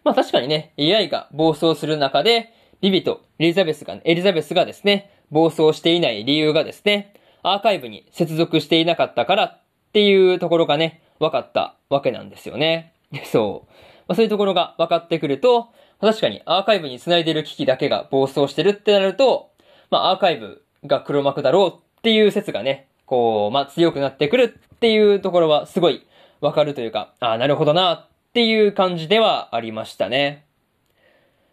[0.04, 7.14] まあ確かにね、AI が暴走する中で、ビビとエリザベスが、エリザベスがですね、暴走していない理由がですね、
[7.44, 9.60] アーカイブに接続していなかったからっ
[9.92, 12.92] ていうところがね、分かったわけなんですよね。
[13.24, 13.72] そう。
[14.08, 15.68] まあ、そういうところが分かってくると、
[16.00, 19.52] 確かにアーカイブに繋いでる機器だけが暴走してるってなると、
[19.90, 21.68] まあアーカイブが黒幕だろう
[21.98, 26.04] っていう説がね、こう、まあ強くなってくるっていうところはすごい
[26.40, 30.46] わかるというか、ああ、なるほどなっていう感じではありましたね。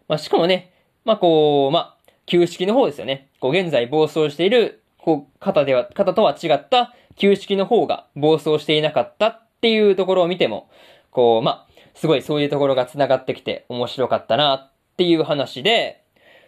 [0.08, 0.69] まあしかもね、
[1.04, 1.96] まあこう、まあ、
[2.26, 3.28] 旧式の方ですよね。
[3.40, 10.70] こう、現在暴走している、こう、方では、方とは違った旧式の方が暴走していなかったっていうところを見ても、
[11.10, 16.02] こう、まあ、すごいそういうところが繋がってきて面白かったなっていう話で、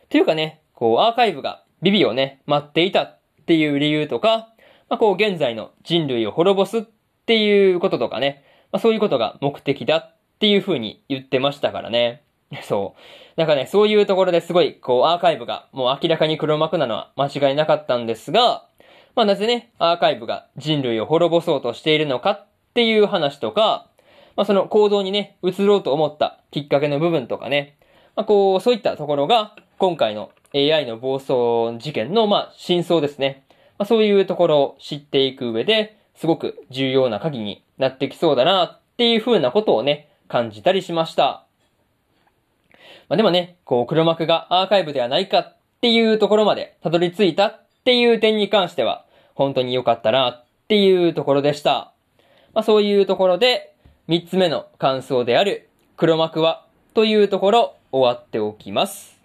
[0.09, 4.49] というかね、こう、アーカイブがビビをね、待っていたっていう理由とか、
[4.89, 6.83] まあ、こう、現在の人類を滅ぼすっ
[7.27, 12.22] ていうこととかね、まあ、そういうことが目的だっていう風に言ってましたからね。
[12.63, 13.01] そう。
[13.37, 18.67] なんかね、そういうところですごい、こう、アーカイブがもう明らかに黒幕なのは間違いなかったんですが、
[19.15, 23.87] まあなぜね、アーカイブが人類を滅ぼそうとしているのかっていう話とか、
[24.37, 27.77] まあその行動にね、移ろうと思ったきっかけの部分とかね、
[28.17, 33.45] まあこう、そういったところが、今回の AI の暴走事件の、まあ、真相ですね。
[33.79, 41.47] まあ、そういうところを知っていく上で、すごく重要な鍵になってきそうだなっていう風なことをね、感じたりしました。
[43.13, 51.93] まあ、でもね、こう黒幕がアーカイブではないかっていうところまでたどり着いたっていう点に関しては、本当に良かったなっていうところでした。
[52.55, 53.75] まあ、そういうところで、
[54.09, 55.69] 三つ目の感想である
[55.99, 56.65] 黒幕は
[56.95, 59.21] というところ終わっておきます。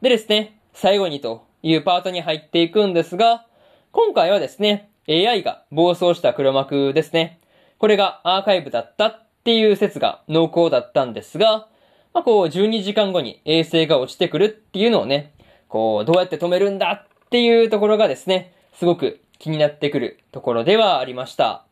[0.00, 3.46] でですね、最後にというパートに入っていくんですが、
[3.92, 7.38] 今回はですね、AI が暴走した黒幕ですね。
[7.78, 11.68] これがアーカイブだったっていう説が濃厚だったんですが、
[12.14, 15.32] まあ、こう、12時間後に衛星が落ちてくるっていうのをね、
[15.68, 21.64] こう、どうやって止めるんだっていうところがですね、すごく気になってくるところではありました。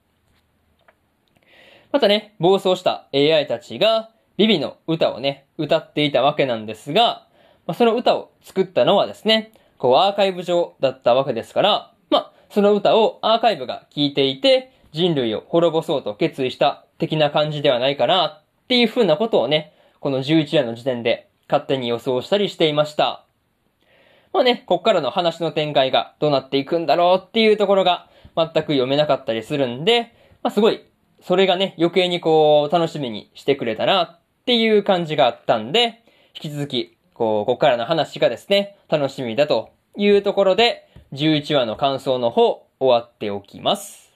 [1.92, 7.26] またね、暴走した AI たちが、ビビの歌をね、歌っていたわけなんですが、
[7.66, 23.26] まあ、その歌を作ったのはですね、こう、アーカイブ上だったわけですから、まあ、その歌をアーカイブが聴いていて、人類を滅ぼそうと決意した的な感じではないかなっていう風なことをね、この11話の時点で勝手に予想したりしていました。
[24.32, 30.84] まあね、こっからの話の展開がどうなっていくんだろうっていうところが全く読めなかったりするんで、まあすごい、
[31.20, 36.02] それがね、余計にこう、楽しみにしてくれたなっていう感じがあったんで、
[36.34, 44.12] 引き続き、こう、こっからの話がですね、楽しみだというところで、11話の感想の方、終わっておきます。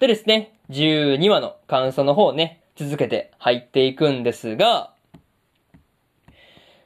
[0.00, 4.92] でですね、12話の感想の方ね、続けて入っていくんですが、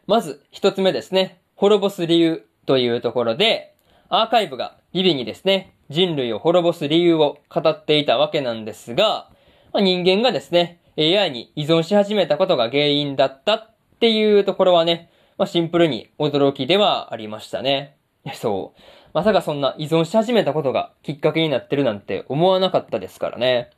[0.07, 3.75] まず一つ目ですね、滅ぼす理由というところで、
[4.09, 9.29] アーカイブがビビにですね、人類を滅ぼす理由を語っていたわけなんですが、
[9.73, 17.97] まあ、人間がですね、AI に依存し始めたことが原因だったっていうところはね、まあ、シンプルに驚きではありましたね。
[18.35, 18.81] そう。
[19.13, 23.71] まさかそんな依存し始めたことがきっかけになってるなんて思わなかったですからね。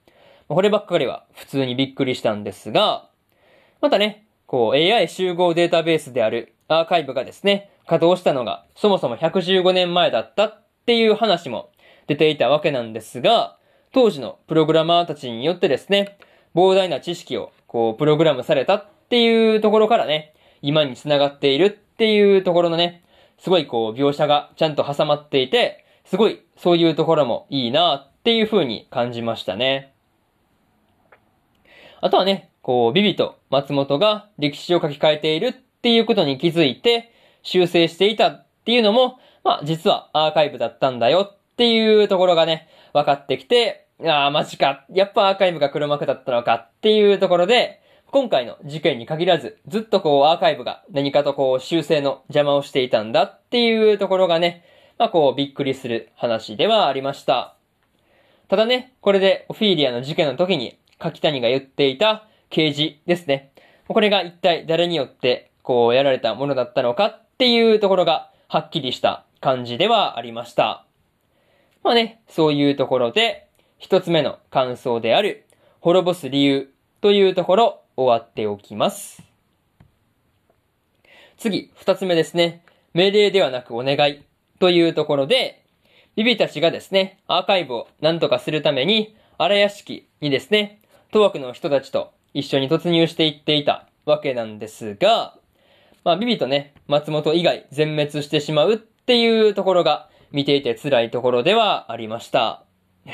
[0.55, 3.09] こればっかりは普通にびっくりしたんですが、
[3.81, 11.71] またね、こう AI 集合データベースであるアーカイブがですね、稼働したのがそもそも115年前だったっていう話も
[12.07, 13.57] 出ていたわけなんですが、
[13.93, 16.19] 当時のプログラマーたちによってですね、
[16.55, 23.05] 膨大な知識をこうプログラムされたっていうところからね、今に繋がっているっていうところのね、
[23.39, 29.92] すごいこう描写がちゃんと挟まっていて、すごいそういうところもいいなっていう風に感じましたね。
[32.03, 37.13] あとはね、こう、ビビと松本が歴史を書き換えているっていうことに気づいて、
[37.45, 44.85] 修正していたっていうのも、まあ、実はアーカイブだったんだよっていうところがね、分かってきて、ああ、マジか。
[44.93, 54.65] やっぱアーカイブが黒幕だったのかっていうところで、今回の事件に限らず、ずっとこうアーカイブが何かとこう修正の邪魔をしていたんだっていうところがね、
[54.99, 57.55] まあこうびっくりする話ではありました。
[58.49, 63.53] ただね、これでオフィーリアの事件の時に柿谷が言っていた刑事ですね。
[63.89, 70.87] これが一体誰によってこうやられたものだったのかっていうところがはっきりした感じではありました。
[71.83, 73.49] まあね、そういうところで
[73.79, 75.45] 一つ目の感想である
[75.81, 79.23] 滅ぼす理由というところ終わっておきます。
[81.37, 82.65] 次、二つ目ですね。
[82.95, 84.23] 命令ではなくお願い
[84.61, 85.65] というところで、
[86.15, 90.82] ビビたちがですね、アーカイブを何とかするために、荒屋敷にですね、
[91.13, 95.37] 当枠の人たちと一緒に突入していっていたわけなんですが、
[96.05, 102.65] まあ、ビビとね、松本以外全滅してしまうっていうところが見ていて辛いところではありました。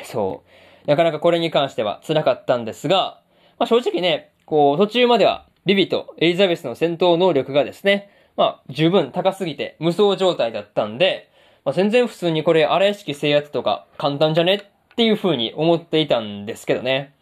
[0.05, 0.45] そ
[0.87, 0.89] う。
[0.89, 3.21] なかなかこれに関しては辛かったんですが、
[3.59, 11.33] まあ、正直ね、こう、途中まではビビとエリザベスの戦闘能力がですね、まあ、十分高すぎて無双状態だったんで、
[11.65, 17.18] まあ、全然普通にこれ荒屋敷制圧とか簡単じゃねっていう風に思っていたんですけどね。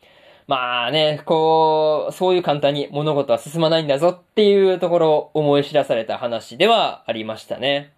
[0.47, 7.93] まあね、こう、そういう簡単に物事は進まないんだぞっていうところを思い知らされた話ではありましたね。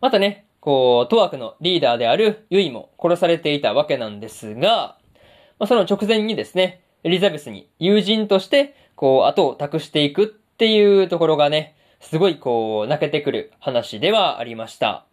[0.00, 4.96] またね、こう、トワクのリーダーであるユイも殺されていたわけなんですが、
[5.58, 15.04] まあ、その直前にですね、エリザベスに友人として、こう、後を託していくっていうところがね、すごいこう、泣けてくる話ではありました。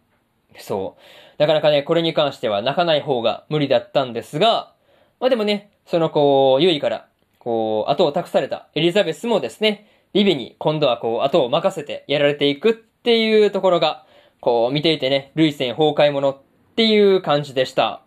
[0.58, 1.00] そう。
[1.38, 4.72] なかなかね、これに関しては泣かない方が無理だったんですが、
[5.20, 14.04] まあでもね、そのこう、ユイから、こう、後を託されたエリザベスもですね、リビに今度はこう、後を任せてやられていくっていうところが、
[14.40, 16.38] こう、見ていてね、類戦崩壊者っ
[16.76, 18.02] ていう感じでした。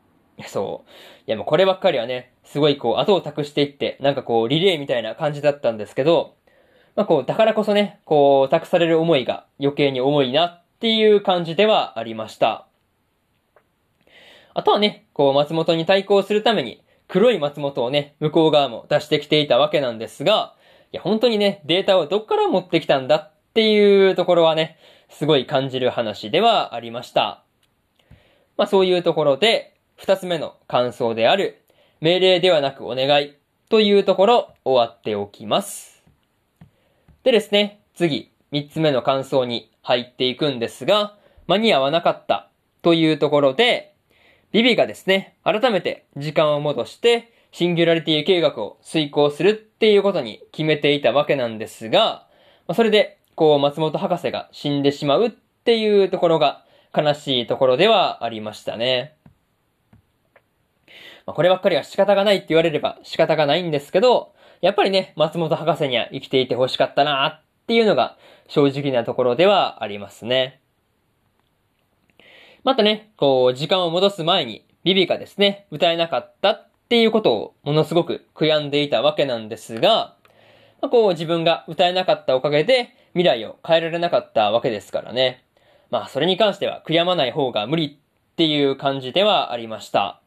[0.47, 0.89] そう。
[1.27, 6.35] いやもうこればっかりはね、すごいこう、後を託していって、なんかこう、リレーみたいな感じだったんですけど、
[6.95, 12.67] まあこう、だからこそね、こう、託される思いが余計に重いなっていう感じではありました。
[14.53, 20.53] あとはね、こう、松本に対抗するために、黒い松本をね、向こう側も出してきていたわけなんですが、
[20.93, 24.77] いや、本当にね、データをどっから持ってきたんだっていうところはね、
[25.09, 27.43] すごい感じる話ではありました。
[28.57, 31.63] まあそういうところで、二つ目の感想である、
[31.99, 33.33] 命令ではなくお願い
[33.69, 36.03] というところ終わっておきます。
[37.23, 41.17] でですね、次、三つ目の感想に入っていくんですが、
[41.47, 42.49] 間に合わなかった
[42.83, 43.95] というところで、
[44.51, 52.27] ビビがですね、改めて時間を戻して、シンギュラリティ計画を遂行するっていうことに決めていたわけなんですが、
[52.73, 56.65] それで、こう、松本博士が死んでしまうっていうところが
[56.95, 59.15] 悲しいところではありましたね。
[61.25, 68.17] まあ、こればっかりは仕方がないって言われれば仕方がないんですけど、やっぱりね、松本博士には生きていて欲しかったなっていうのが
[68.47, 70.58] 正直なところではありますね。
[72.63, 80.15] またね、こう、時間を戻す前に、ビビがですね、歌えなかったっていうことをものすごく悔やんでいたわけなんですが、
[80.81, 85.43] まあ、こう自分が歌えなかったおかげで未来を変えられなかったわけですからね。
[85.91, 87.99] まあそれに関しては悔やまない方が無理
[88.31, 90.21] っていう感じではありました。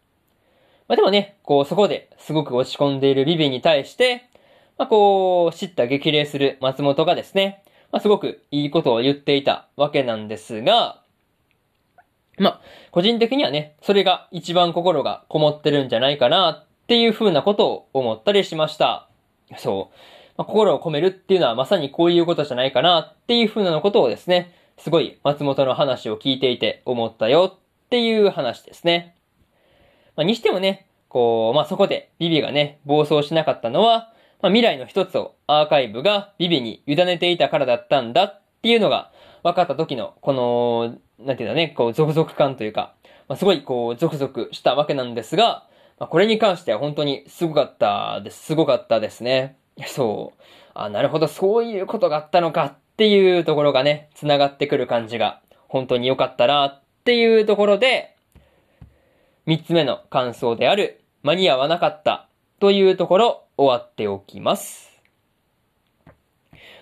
[0.88, 4.28] まあでもね、こうそこですごく落ち込んでいるビビに対して、
[4.78, 11.01] まあこう、知った激励する松本がですね、まあすごくいいことを言っていたわけなんですが、
[12.38, 12.60] まあ、
[12.90, 19.08] 個人的にはね、それが一番心がこもってるんじゃないかなっていう風なことを思ったりしました。
[19.58, 19.96] そう。
[20.36, 29.14] まあ、心を込めるっていうのはまさにこういうことじゃないかなっていう風なことをですね、すごい松本の話を聞いていて思ったよっていう話ですね。
[30.16, 42.94] まあ、にしてもね、こう、まあ、そこでビビがね、暴走しなかったのは、まあ、未来の一つをアーカイブがビビに委ねていたからだったんだっていうのが分かった時の、この、なんていうんだね、こう、続々感というか、
[43.28, 45.66] まあ、すごいこう、続々したわけなんですが、
[45.98, 48.46] まあ、これに関しては本当にすごかったです。
[48.46, 49.56] すごかったですね。
[49.86, 50.42] そう。
[50.74, 58.14] あ、なるほど、そういうことがあったのかっていうところがね、繋がってくる感じが、本当に良かったなっていうところで、
[59.46, 62.28] 三つ目の感想である、間に合わなかった
[62.60, 64.92] というところ、終わっておきます。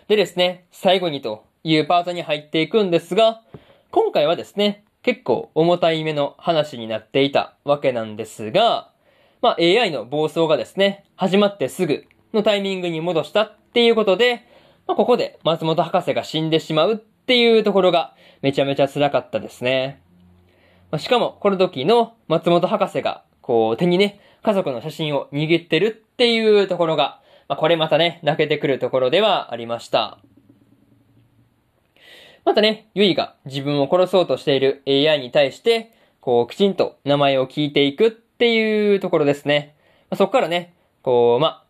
[0.09, 3.43] でですね、最後にというパートに入っていくんですが、
[3.91, 8.91] 今回はですね、結構重たい目の話になっていたわけなんですが、
[9.43, 12.05] まあ AI の暴走がですね、始まってすぐ
[12.35, 14.47] のタイミングに戻したっていうことで、
[14.87, 20.03] まあここで松本博士が死んでしまうっていうところがめちゃめちゃ辛かったですね。
[20.91, 30.19] まあ、しかもこの時の松本博士がこう手にね、家族の写真を握ってるっていうところが、まあこれまたね、泣けてくるところではありました。
[32.45, 39.75] またね、ゆいが自分を殺そうとしている AI に対して、こう、きちんと名前を聞いていくっていうところですね。
[40.11, 41.65] まあ、そこからね、こう、まあ、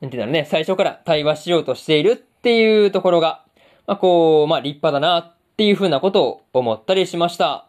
[0.00, 3.44] なんていうんだろうね、最初から対話しようとしているっていうところが、
[3.86, 7.66] まあ、こう、まあ、立派だなっていうふうなことを思ったりしました。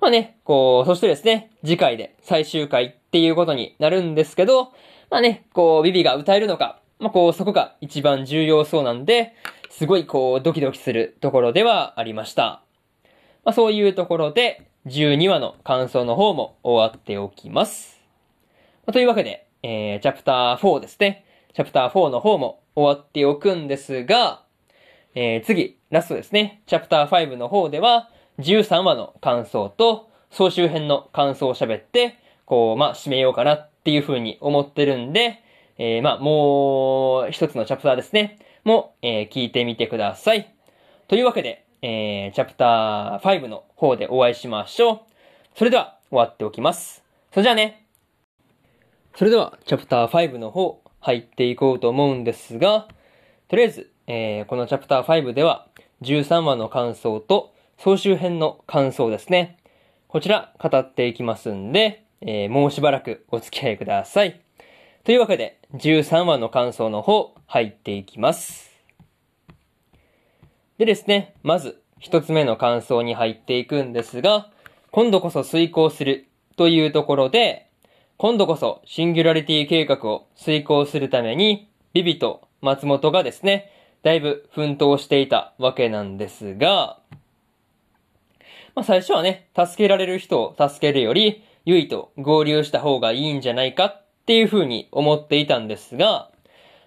[0.00, 4.72] まあね、こう、そしてですね、次回で最終回っていうことになるんですけど、
[5.10, 9.34] まあね、こう、ビビが歌えるのか、まあこう、そこが一番重要そうなんで、
[9.76, 12.62] すごいこう、ドキドキするところではありました。
[13.44, 18.00] まあそういうところで、12話の感想の方も終わっておきます。
[18.86, 21.26] まあ、というわけで、えー、チャプター4ですね。
[21.52, 24.44] チャプター4の方も終わっておくんですが、
[25.14, 26.62] えー、次、ラストですね。
[26.64, 28.08] チャプター5の方では、
[28.38, 32.16] 13話の感想と、総集編の感想を喋って、
[32.46, 35.42] こう、まあ、締めようかなっていう風に思ってるんで、
[35.76, 38.38] えー、まあ、もう、一つのチャプターですね。
[38.66, 40.52] も、えー、聞いてみてください。
[41.06, 45.00] というわけで、えー、チャプター5の方でお会いしましょう。
[45.54, 47.04] それでは、終わっておきます。
[47.30, 47.86] それじゃあね。
[49.14, 52.88] それでは、チャプター5の方、入っていこうと思うんですが、
[53.46, 55.68] とりあえず、えー、このチャプター5では、
[56.02, 59.58] 13話の感想と、総集編の感想ですね。
[60.08, 64.40] こちら、語っていきますんで、えー、もうしばらくお付き合いください。
[65.04, 68.70] というわけで、13話の感想の方、入っていきます。
[70.78, 74.50] でですね、まず、一つ目の感想に入っていくんですが、
[74.90, 77.70] 今度こそ遂行するというところで、
[78.18, 83.70] 今度こそシンギュラリティ計画を遂行するために、ビビと松本がですね、
[84.02, 86.98] だいぶ奮闘していたわけなんですが、
[88.74, 96.30] まあ最初はね、助けられる人を助けるより、ユイと合流した方がいいんじゃないかっていう風に思っていたんですが、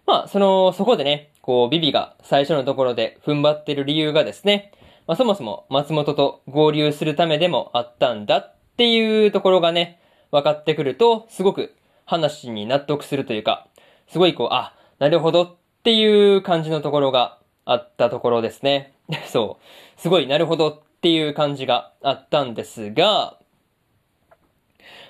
[0.09, 4.71] まあ、その、そこでね、こう、ビビが最初のところで踏ん張ってる理由がですね、
[5.05, 9.99] まあ、そもそも松本と合流するためでもあったんだっていうところがね、
[10.31, 11.75] 分かってくると、すごく
[12.05, 13.67] 話に納得するというか、
[14.07, 18.95] すごいこう、あ、なるほどっていう感じのところがあったところですね。
[19.29, 20.01] そう。
[20.01, 23.37] すごいなるほどっていう感じがあったんですが、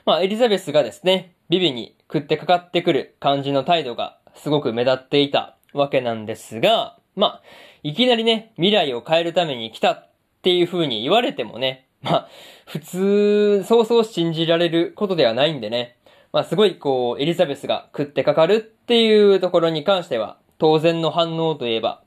[0.06, 7.42] まあ、エリザベスがですね、ビビに食ってかかってくる感じの態度がすごく目立っていたわけなんですが、まあ、
[7.84, 10.10] いきなりね、未来を変えるために来たっ
[10.42, 12.30] ていう風に言われてもね、まあ、
[12.66, 15.98] 普通、そうそう信じられることではないんでね、
[16.32, 22.04] まあすごいこう、エリザベスが食ってかかるっていうところに関しては、当然の反応といえば、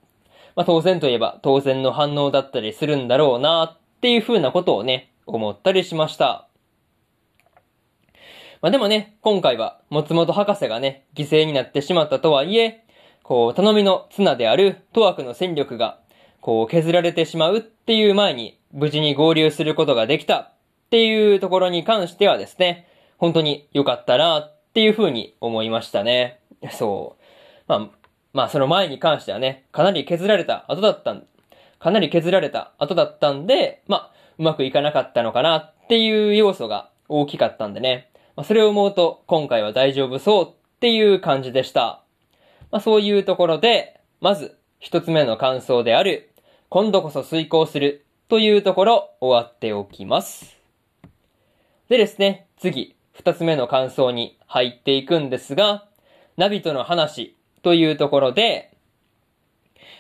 [0.54, 6.48] まあ当然といえば当然の反応だったりするんだろうなっていう風なことをね、思ったりしました。
[8.62, 12.84] まあでもね、今回は松本博士がね、犠牲になってしまったとはいえ、
[13.24, 15.98] こう、頼みの綱であるトワクの戦力が、
[16.40, 20.52] こう、削られてしまうっていう前に、無事に合流することができたっ
[20.90, 22.86] ていうところに関してはですね、
[23.18, 26.38] 本当に良かったなっていう風に思いましたね。
[26.70, 27.22] そう。
[27.66, 27.88] まあ、
[28.32, 31.26] まあその前に関してはね、かなり削られた後だったん、
[31.80, 38.11] かなり削られた後だったんで、まあ、うまくいかなかったのかなっていう要素が大きかったんでね。
[38.36, 42.02] まあ、それを思うと今回は大丈夫そうっていう感じでした。
[42.70, 46.30] まあそういうところで、まず一つ目の感想である、
[46.70, 50.56] 今度こそ遂行するというところ終わっておきます。
[51.88, 55.84] でですね、次、二つ目の感想に入っていくんですが、
[56.38, 58.74] ナビとの話というところで、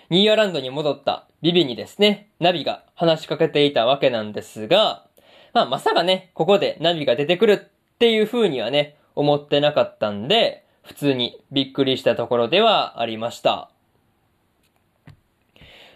[0.08, 5.06] ニーアランドに戻ったビビにですね、ナビが話しかけていたわけなんですが、
[5.52, 7.71] まあまさかね、ここでナビが出てくる
[8.02, 13.70] っていう風にはね、思ってなかったんで、普通にびっくりしたところではありました。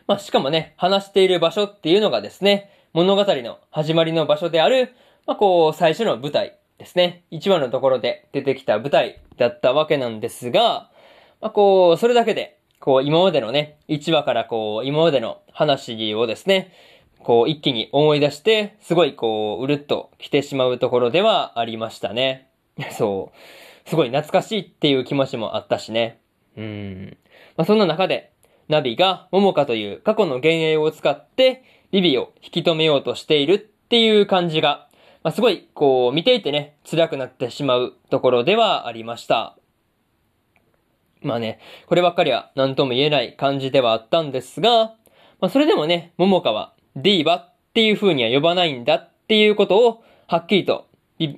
[0.07, 4.95] まあしかもね、話している場所っていうのがですね、物語の始まりの場所である、
[5.27, 10.89] まあこう、最初の舞台ですね、1話のところで出てきた舞台だったわけなんですが、
[11.41, 16.71] まあ、こう、それだけで、こう、今までのね、1話からこう、今までの話をですね、
[17.27, 22.49] こう、一気に思い出して、すごいこう、うるっと来てしまうところではありましたね。
[22.93, 23.89] そう。
[23.89, 26.21] すごい懐かしいっていう気持ちもあったしね。
[26.57, 27.17] うん。
[27.57, 28.31] まあ、そんな中で、
[28.69, 34.87] ナビが、モモカという過去の幻影を使って、ビビを引き止めようとしているっていう感じが
[35.27, 39.59] まあ、すごい、こう、見ていてね、辛くなってしまうところではありました。
[41.21, 41.59] まあね、
[41.89, 44.95] こればっかりは何とも言えない感じではあったんですが、
[45.41, 50.89] まあ、それでもね、桃香はディーバっていう風には呼ばないんだっていうことを、はっきりと、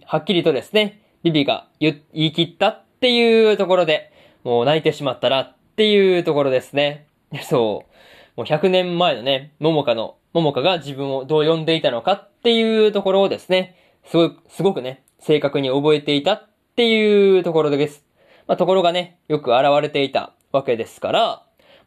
[0.07, 4.13] はっきりとですね、ビビが言い切ったっていうところで、
[4.45, 7.07] もう泣いてしまったらっていうところですね。
[7.43, 8.39] そう。
[8.39, 13.75] もう100年前のね、桃香の桃香が自分をどう呼んでいたのかっていうところをですね、
[14.05, 18.05] すごく、すごくね、正確に覚えていたっていうところです。
[18.47, 21.21] まあ、ところがね、よく現れていたわけですから、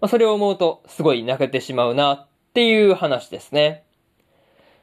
[0.02, 3.86] まあ、それを思うとすごい泣けてしまうなっていう話ですね。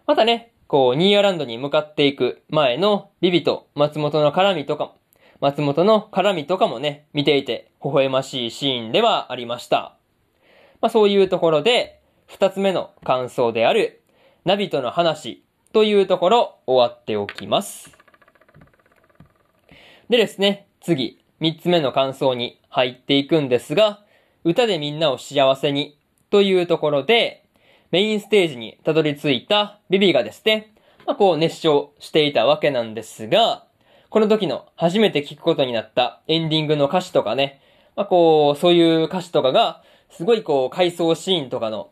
[0.07, 4.95] またね、こう、ニーアランドに向かっていく前のビビと松本の絡みとか、
[5.43, 9.99] 松本の絡みとかもね、見ていて微笑ましいシーンではありました。
[10.81, 14.01] まあそういうところで、二つ目の感想である、
[14.47, 17.95] ナビとの話というところ終わっておきます。
[20.09, 24.03] でですね、次、三つ目の感想に入っていくんですが、
[24.43, 25.99] 歌でみんなを幸せに
[26.31, 27.45] というところで、
[27.91, 30.75] メインステージにたどり着いたビビがですね、
[31.07, 33.65] まあ、こう熱唱していたわけなんですが、
[34.11, 37.61] この時の初めて聞くことになったエンディングの歌詞とかね、
[37.97, 41.91] まあ、こう、そういう歌詞とかが、すごいこう、回想シーンとかの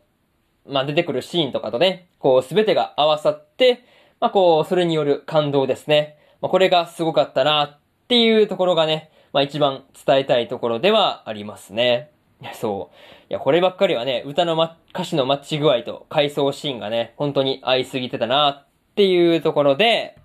[0.67, 3.85] まあ、出てくるシーンとかとね、こう、すべてが合わさって、
[4.19, 6.17] まあ、こう、それによる感動ですね。
[6.41, 12.11] まあ、これがすごかったなっていうところがね、まあ、一番伝えたいところではありますね。
[12.41, 12.95] いや、そう。
[13.29, 20.17] いや、こればっかりはね、歌の、ま、歌詞のマッチ具合と回想シーンがね、本当に合いすぎてたなっていうところで、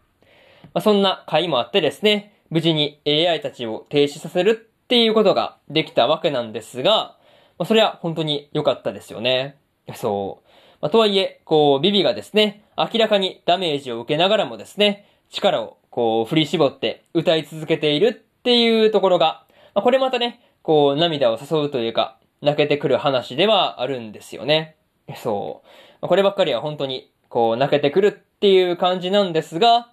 [0.75, 7.17] まあ、そんな回もあってですね、無事に AI たちを停止させるっていうことができたわけなんですが、
[7.59, 9.57] まあ、それは本当に良かったですよね。
[9.95, 10.49] そう。
[10.83, 18.13] まあ、とはいえ、こう、ビビがですね、明らかにダメージを受けながらもですね、力をこう、振り絞って歌い続けているっ
[18.43, 19.45] ていうところが、
[19.75, 24.77] まあ、これまたね、こう、涙を誘うというか、泣けてくる話ではあるんですよね。
[25.17, 25.63] そ
[26.03, 26.09] う。
[26.09, 29.89] こればっかりは本当に、こう、泣けてくるっていう感じなんですが、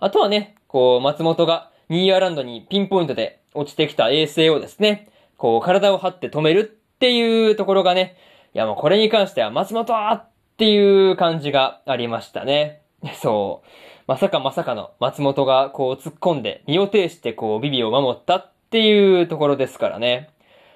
[0.00, 8.16] あとはね、こう、松本がニーアランドにピンポイントで落ちてきた衛星をですね、こう、体を張って止めるっっっていうところがね、
[8.54, 12.80] いやもうこれに関しては松本っていう感じがありましたね。
[13.20, 13.68] そう。
[14.06, 20.30] まさかまさかの松本がこう突っ込んで身を挺してこうビビを守ったっていうところですからね。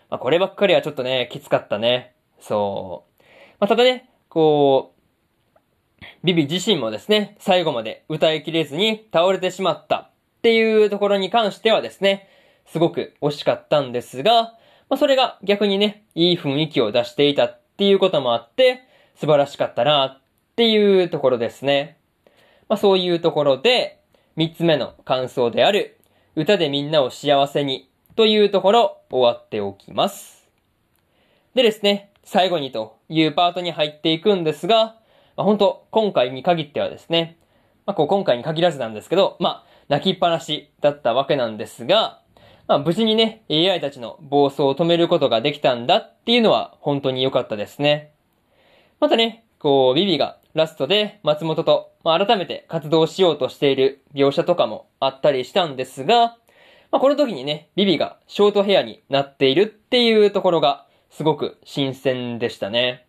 [0.08, 2.14] まあこればっかりはちょっとね、きつかったね。
[2.38, 3.22] そう。
[3.58, 4.94] まあただね、こ
[6.00, 10.10] う、ビビ自身もですね、最後まで歌いきれずに倒れてしまったっ
[10.42, 12.28] ていうところに関してはですね、
[12.66, 14.54] すごく惜しかったんですが、
[14.88, 18.84] まあそれが逆にね、いい雰囲気を出していたっていうこともあって、
[19.16, 20.20] 素晴らしかったなっ
[20.54, 21.98] ていうところですね。
[22.68, 23.98] まあそういうところで、
[24.36, 25.96] 三つ目の感想である、
[26.36, 27.87] 歌でみんなを幸せに
[28.18, 30.50] というところ終わっておきます。
[31.54, 34.96] でですね、最後にというパートに入っていくんですが、
[35.36, 37.38] まあ、本当今回に限ってはですね、
[37.86, 42.20] まあ、こう今回に限らずなんですけど、まあ、泣きっぱなしだったわけなんですが、
[42.66, 48.10] まあ、無事にね、AI たちの暴走を止めることができたんだっていうのは本当に良かったですね。
[48.98, 56.36] またね、こう、ビビがラストで松本と、まあ、改めて活動しようとしている描写とかもあったりしたんですが、
[56.90, 63.06] まあ、この時にね、ビビがショートヘアになっているっていうところがすごく新鮮でしたね。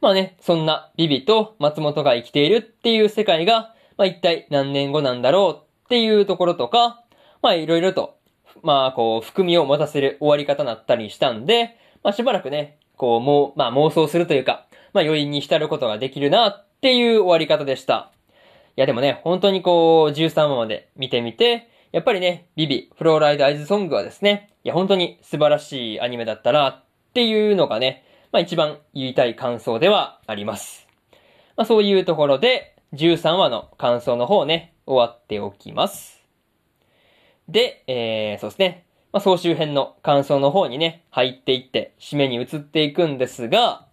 [0.00, 7.04] まあね、そんなビビと松本が生きているっていう世界が、まあ一体何年後なんだろうっていうところとか、
[7.42, 8.16] まあいろいろと、
[8.62, 18.10] まあこう、含みを持たせる終わり方だったりしたんで、まあしばらくね、こう、もう、まあ妄想するというか、まあ余韻に浸ることができるなっていう終わり方でした。
[18.76, 30.88] いやでもね、本当にこう、13話まで見てみて、やっぱりね、ビビ、フローライドアイズソングはですね、いや本当に素晴らしいアニメだったなっていうのがね、まあ一番言いたい感想ではあります。
[31.56, 36.22] まあそういうところで、13話の感想の方ね、終わっておきます。
[37.48, 38.84] で、えー、そうですね。
[39.12, 43.86] まあ、総集編の感想の方にね、入っていって、締めに移っていくんですが、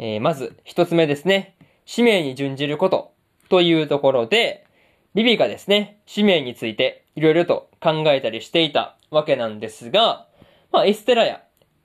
[0.00, 1.54] えー、まず、一つ目ですね。
[1.86, 3.12] 使命に準じること、
[3.48, 4.66] というところで、
[5.14, 10.26] ビビがですね、使命について、いろいろと考えたりしていたわけなんですが、
[10.72, 11.42] まあ、エステラや、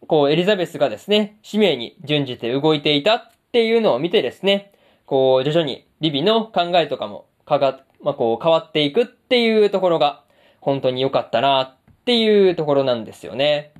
[0.07, 4.72] こう、エリザベスがですね、使命に準じて動いていたっていうのを見てですね、
[5.06, 10.23] こう、徐々にビビの考えとかも、かが、まあ、こう、変わっていくっていうところが、
[10.61, 11.76] 本当に良かったなっ
[12.06, 13.73] ていうところなんですよね。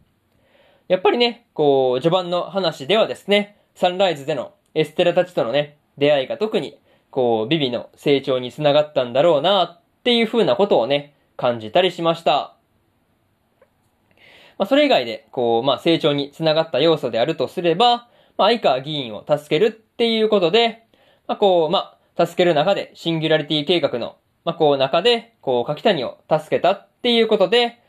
[0.88, 6.78] やっぱりね、こう、序盤の話ではですね、サンライズでのエステラたちとのね、出会いが特に、
[7.12, 12.56] こう、ビビの成長につながったんだろうなっていう風なことをね、感じたりしました。
[14.58, 20.86] まあ、それ以外で、こう、まあ、成長につながった要素であるとすれば、まあ、相川議員を助けるっていうことで、
[21.28, 27.80] まあ、こう、まあ、助ける中でシンギュラリティ計画のまあ、こう中で、こう、柿谷を助けたっていうことで、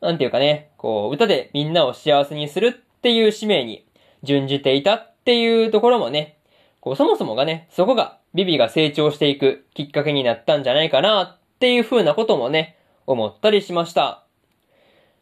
[0.00, 3.86] なんていうかね、こう、歌でみんなを幸せにするっていう使命に
[4.22, 6.38] 準じていたっていうところもね、
[6.80, 12.77] こう、そもそもがね、そこがビビが成長していくきっかけになったんじゃないかなっていう風なこともね、
[13.08, 14.24] 思ったりしました。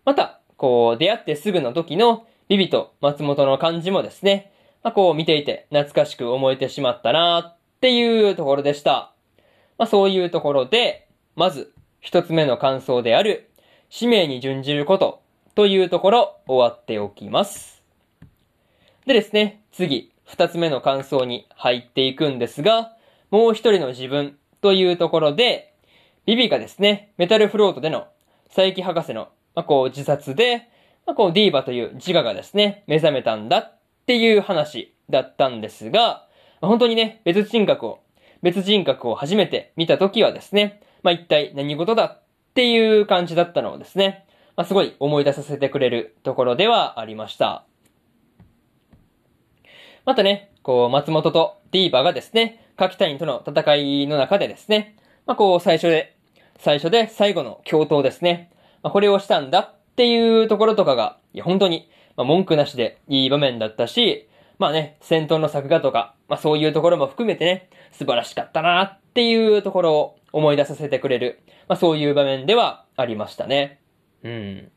[0.04, 4.52] また、こう、出会ってすぐの時のビビと松本の感じもですね、
[4.82, 9.12] まあ、こう見ていて懐かしく思えてしまったなっていうところでした。
[9.78, 13.50] まあそういうところで、まず一つ目の感想である、
[13.88, 15.22] 使命に準じること
[15.54, 17.82] というところ終わっておきます。
[19.06, 22.92] でですね、次、二つ目の感想に入っていくんですが、
[23.30, 25.74] もう一人の自分というところで、
[26.26, 28.08] ビビがですね、メタルフロートでの
[28.54, 30.68] 佐伯博士の、まあ、こう自殺で、
[31.06, 36.26] まあ、こうディーバという自我がですね、目覚めたんだっていう話だったんですが、
[36.60, 38.00] 本当にね、別人格を
[38.42, 42.22] 別人格を初めて見た時はですね、まあ、一体何事だっ
[42.54, 44.26] ていう感じだったのをですね、
[44.56, 47.64] まあ、すごい思い出させてくれるところではありました。
[50.04, 54.96] またね、こう、松本とディーバがですね、柿谷との戦いの中でですね、
[55.26, 56.15] まあ、こう、最初で、
[56.58, 58.50] 最初で最後の共闘ですね。
[58.82, 64.28] まあ、これをしたんだっていうところとかが、いや、本当に、まあ、文句なしでいい場面だったし、
[64.58, 73.80] まあね、戦闘の作画とか、まあそういうところも含めてね、素晴らしかったなっていうところを思い出させてくれる、まあそういう場面ではありましたね。
[74.22, 74.70] うん。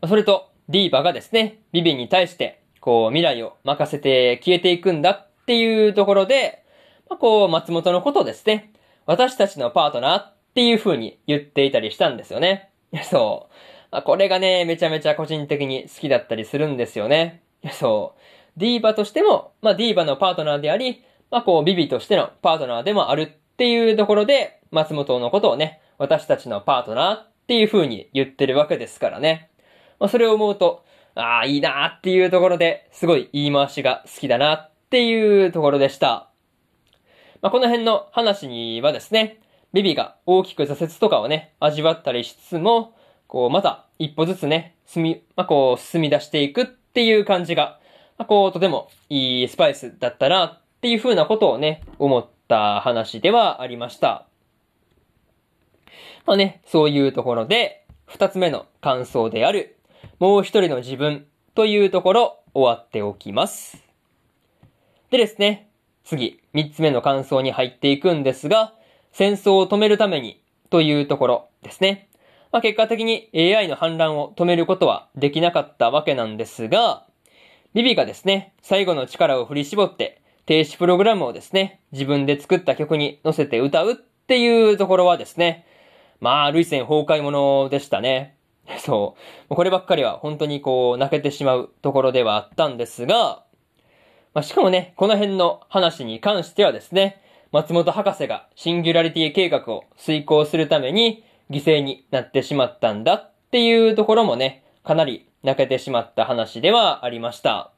[0.00, 6.64] まそれと、ディーバがですね、ビビンに対して、こう、未来を任せて消えていくんだっていうところで、
[7.10, 8.72] まあこう、松本のことをですね、
[9.08, 12.68] 私たちのパートナーっていう風に言っていたりしたんですよね。
[13.10, 13.48] そ
[13.90, 14.02] う。
[14.02, 17.42] これがね、めちゃめちゃ個人的に好きだったりするんですよね。
[17.72, 18.60] そう。
[18.60, 29.48] ディーバとしても、まあディーバのパートナーであり、まあこうビビとしてのパートナーでもあるっていうところで、松本のことをね、私たちのパートナーっていう風に言ってるわけですからね。
[29.98, 36.28] まあ、それを思うと、ああ、いいなーっていうところで、すごい言い回しが好きだなっていうところでした。
[37.40, 39.40] まあ、この辺の話にはですね、
[39.72, 42.94] ビビが大きく挫折とかをね、味わったりしつつも、
[43.26, 47.78] こう、また一歩ずつね、進み、まあ、こう、進み出していくっていう感じが、
[48.16, 54.26] まあ、こう、とてもいいスパイスだったなっていう風なことをね、思った話ではありました。
[56.26, 59.76] まあね、そういうところで、二つ目の感想である、
[60.18, 63.82] もう一人の自分というところ終わっておきます。
[65.10, 65.67] でですね、
[66.08, 68.72] 次、三つ目の感想に入っていくんですが、
[69.12, 72.08] 戦争を止めるためにというところですね。
[72.50, 77.04] まあ、結果的に AI の反乱を止めることはできなかったわけなんですが、
[77.74, 85.66] ビビがですね、最後の力を振り絞って停止プログラムをですね、自分で作った曲に乗せて歌うっていうところはですね、
[86.20, 88.34] まあ、類線崩壊者でしたね。
[88.80, 89.14] そ
[89.50, 89.54] う。
[89.54, 93.44] こればっかりは本当にこう泣けてしまうところではあったんですが、
[94.34, 107.72] まあ、しかもね、この辺の話に関してはですね、松本博士がシンギュラリティ計画を遂行するために犠牲になってしまったんだっていうところもね、かなり泣けてしまった話ではありました。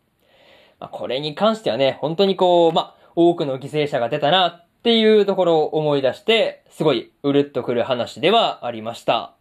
[0.81, 9.35] まあ、これに関してはね、本当にこう、まあ、多くの犠牲者が出たなっていうところを思い出して、すごいうるっとくる話ではありました。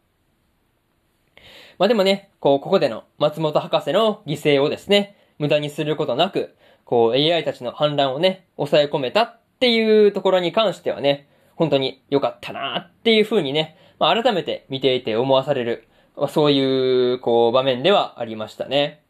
[1.78, 6.56] まあでもね、こう、ここでの松本博士の犠牲をですね、無駄にすることなく、
[6.90, 15.88] こう AI たちの反乱をね、抑え込めたっていうところに関してはね、本当に良かったなっていう風にね、まあ、改めて見ていて思わされる、
[16.18, 19.04] まあ、そういう、こう、場面ではありましたね。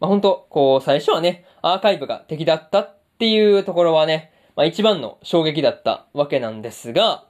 [0.00, 7.26] まあ、本当こう、最初はね、アーカイブが敵だったっていうところはね、まあ、一番の衝撃だったわけなんですが、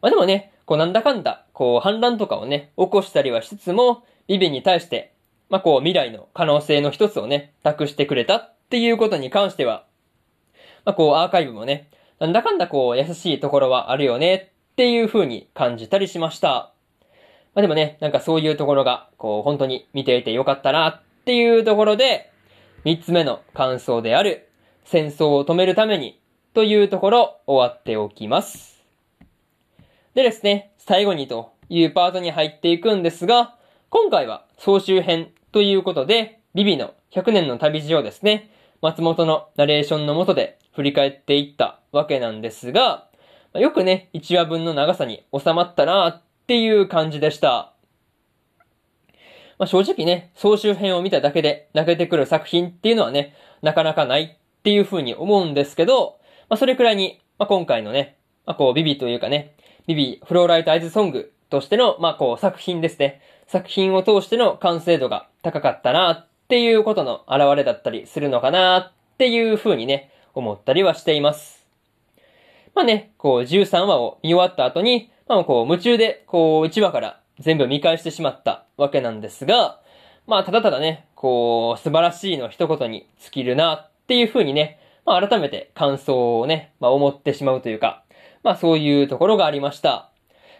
[0.00, 5.12] まあ、でもね、こうなんだかんだ、こう反乱とかをね、起こしたりはしつつも、ビビに対して、
[5.50, 9.84] まあこう未来の可能性の一つをね、託してくれたっていうことに関しては、
[10.84, 11.88] まあこうアーカイブもね、
[12.18, 16.72] なんだかんだこう優しいところはあるよねっていう風に感じたりしました。
[17.54, 22.32] まあでもね、なんかそういうところが、こう本当に見ていてよかったなっていうところで、
[22.84, 24.48] 三つ目の感想である、
[24.84, 26.20] 戦争を止めるために
[26.52, 28.84] というところ終わっておきます。
[30.14, 33.56] でですね、最後にというパートに入っていくんですが、
[33.90, 38.50] 今回は総集編ということで、ビビの100年の旅路をですね、
[38.82, 43.08] 松本のナレーションのもとで振り返っていったわけなんですが、
[43.54, 47.72] よくね、1話分の長さに収まったなっていう感じでした。
[49.58, 56.18] まあ、正直ね、総集編を見ただけで泣けてくる作品っていうのはね、なかなかないっていう風に思うんですけど、
[56.48, 59.54] まあ、それくらいに、まあ、今回のね、まあ、こう、ビビというかね、
[59.86, 63.20] ビビフローライトアイズソングとしての、まあ、こう、作品ですね。
[63.46, 71.66] 作品を通しての完成度が高かったなっっていうことの表れだったりするのかなっていう風にね、思ったりはしています。
[72.76, 79.80] まあね、こう、13話を見終わった後に、まあこう、夢中で、こう、1話から全部見返してしまったわけなんですが、
[80.28, 88.04] まあ、ただただね、こう、素晴らしいの一言に尽きるなっていう風にね、まあ、改めて感想をね、まあ、思ってしまうというか、
[88.44, 90.12] まあそういうところがありました。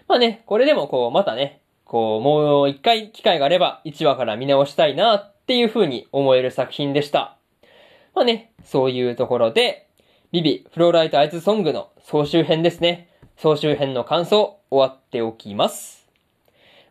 [0.08, 7.36] まあね、これでもこう、またね、こう、もう一回機会があれば1話から見直したいなっっていう風に思える作品でした。
[8.14, 9.86] まあね、そういうところで、
[10.32, 13.10] ビビフローライトアイズソングの総集編ですね。
[13.36, 16.06] 総集編の感想終わっておきます。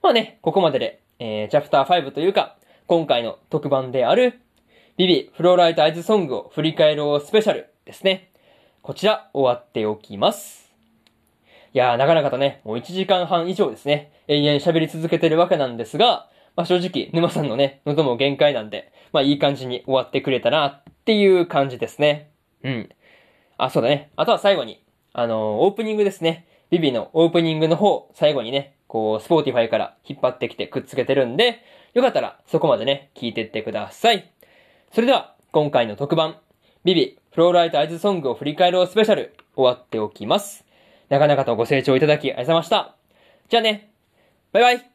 [0.03, 2.55] まあね、ここまでで、えー、チャプター5というか、
[2.85, 4.39] 今回の特番である、
[4.97, 8.30] ビビフローライトアイズソングを振り返ろうスペシャルですね。
[8.84, 10.71] こちら終わっておきます。
[11.73, 22.31] いやー、なかなかとね、もう1時間半以上ですね、永遠喋り続けてるわけなんですが、まあ正直、沼さんのね、喉も限界なんで、まあいい感じに終わってくれたなっていう感じですね。
[22.63, 22.89] うん。
[23.57, 24.11] あ、そうだね。
[24.15, 26.47] あとは最後に、あのー、オープニングですね。
[26.69, 31.61] Vivyのオープニングの方、最後にね、こう、 Spotify から引っ張ってきてくっつけてるんで、
[31.93, 34.31] よかったらそこまでね、聞いてってください。
[34.91, 36.38] それでは、今回の特番、
[36.84, 40.65] Vivy、Fluorite Eye's Song を振り返ろうスペシャル、終わっていきます。
[41.09, 42.95] なかなかとご清聴いただきありがとうございました。
[43.49, 43.91] じゃあね、
[44.51, 44.92] バイバイ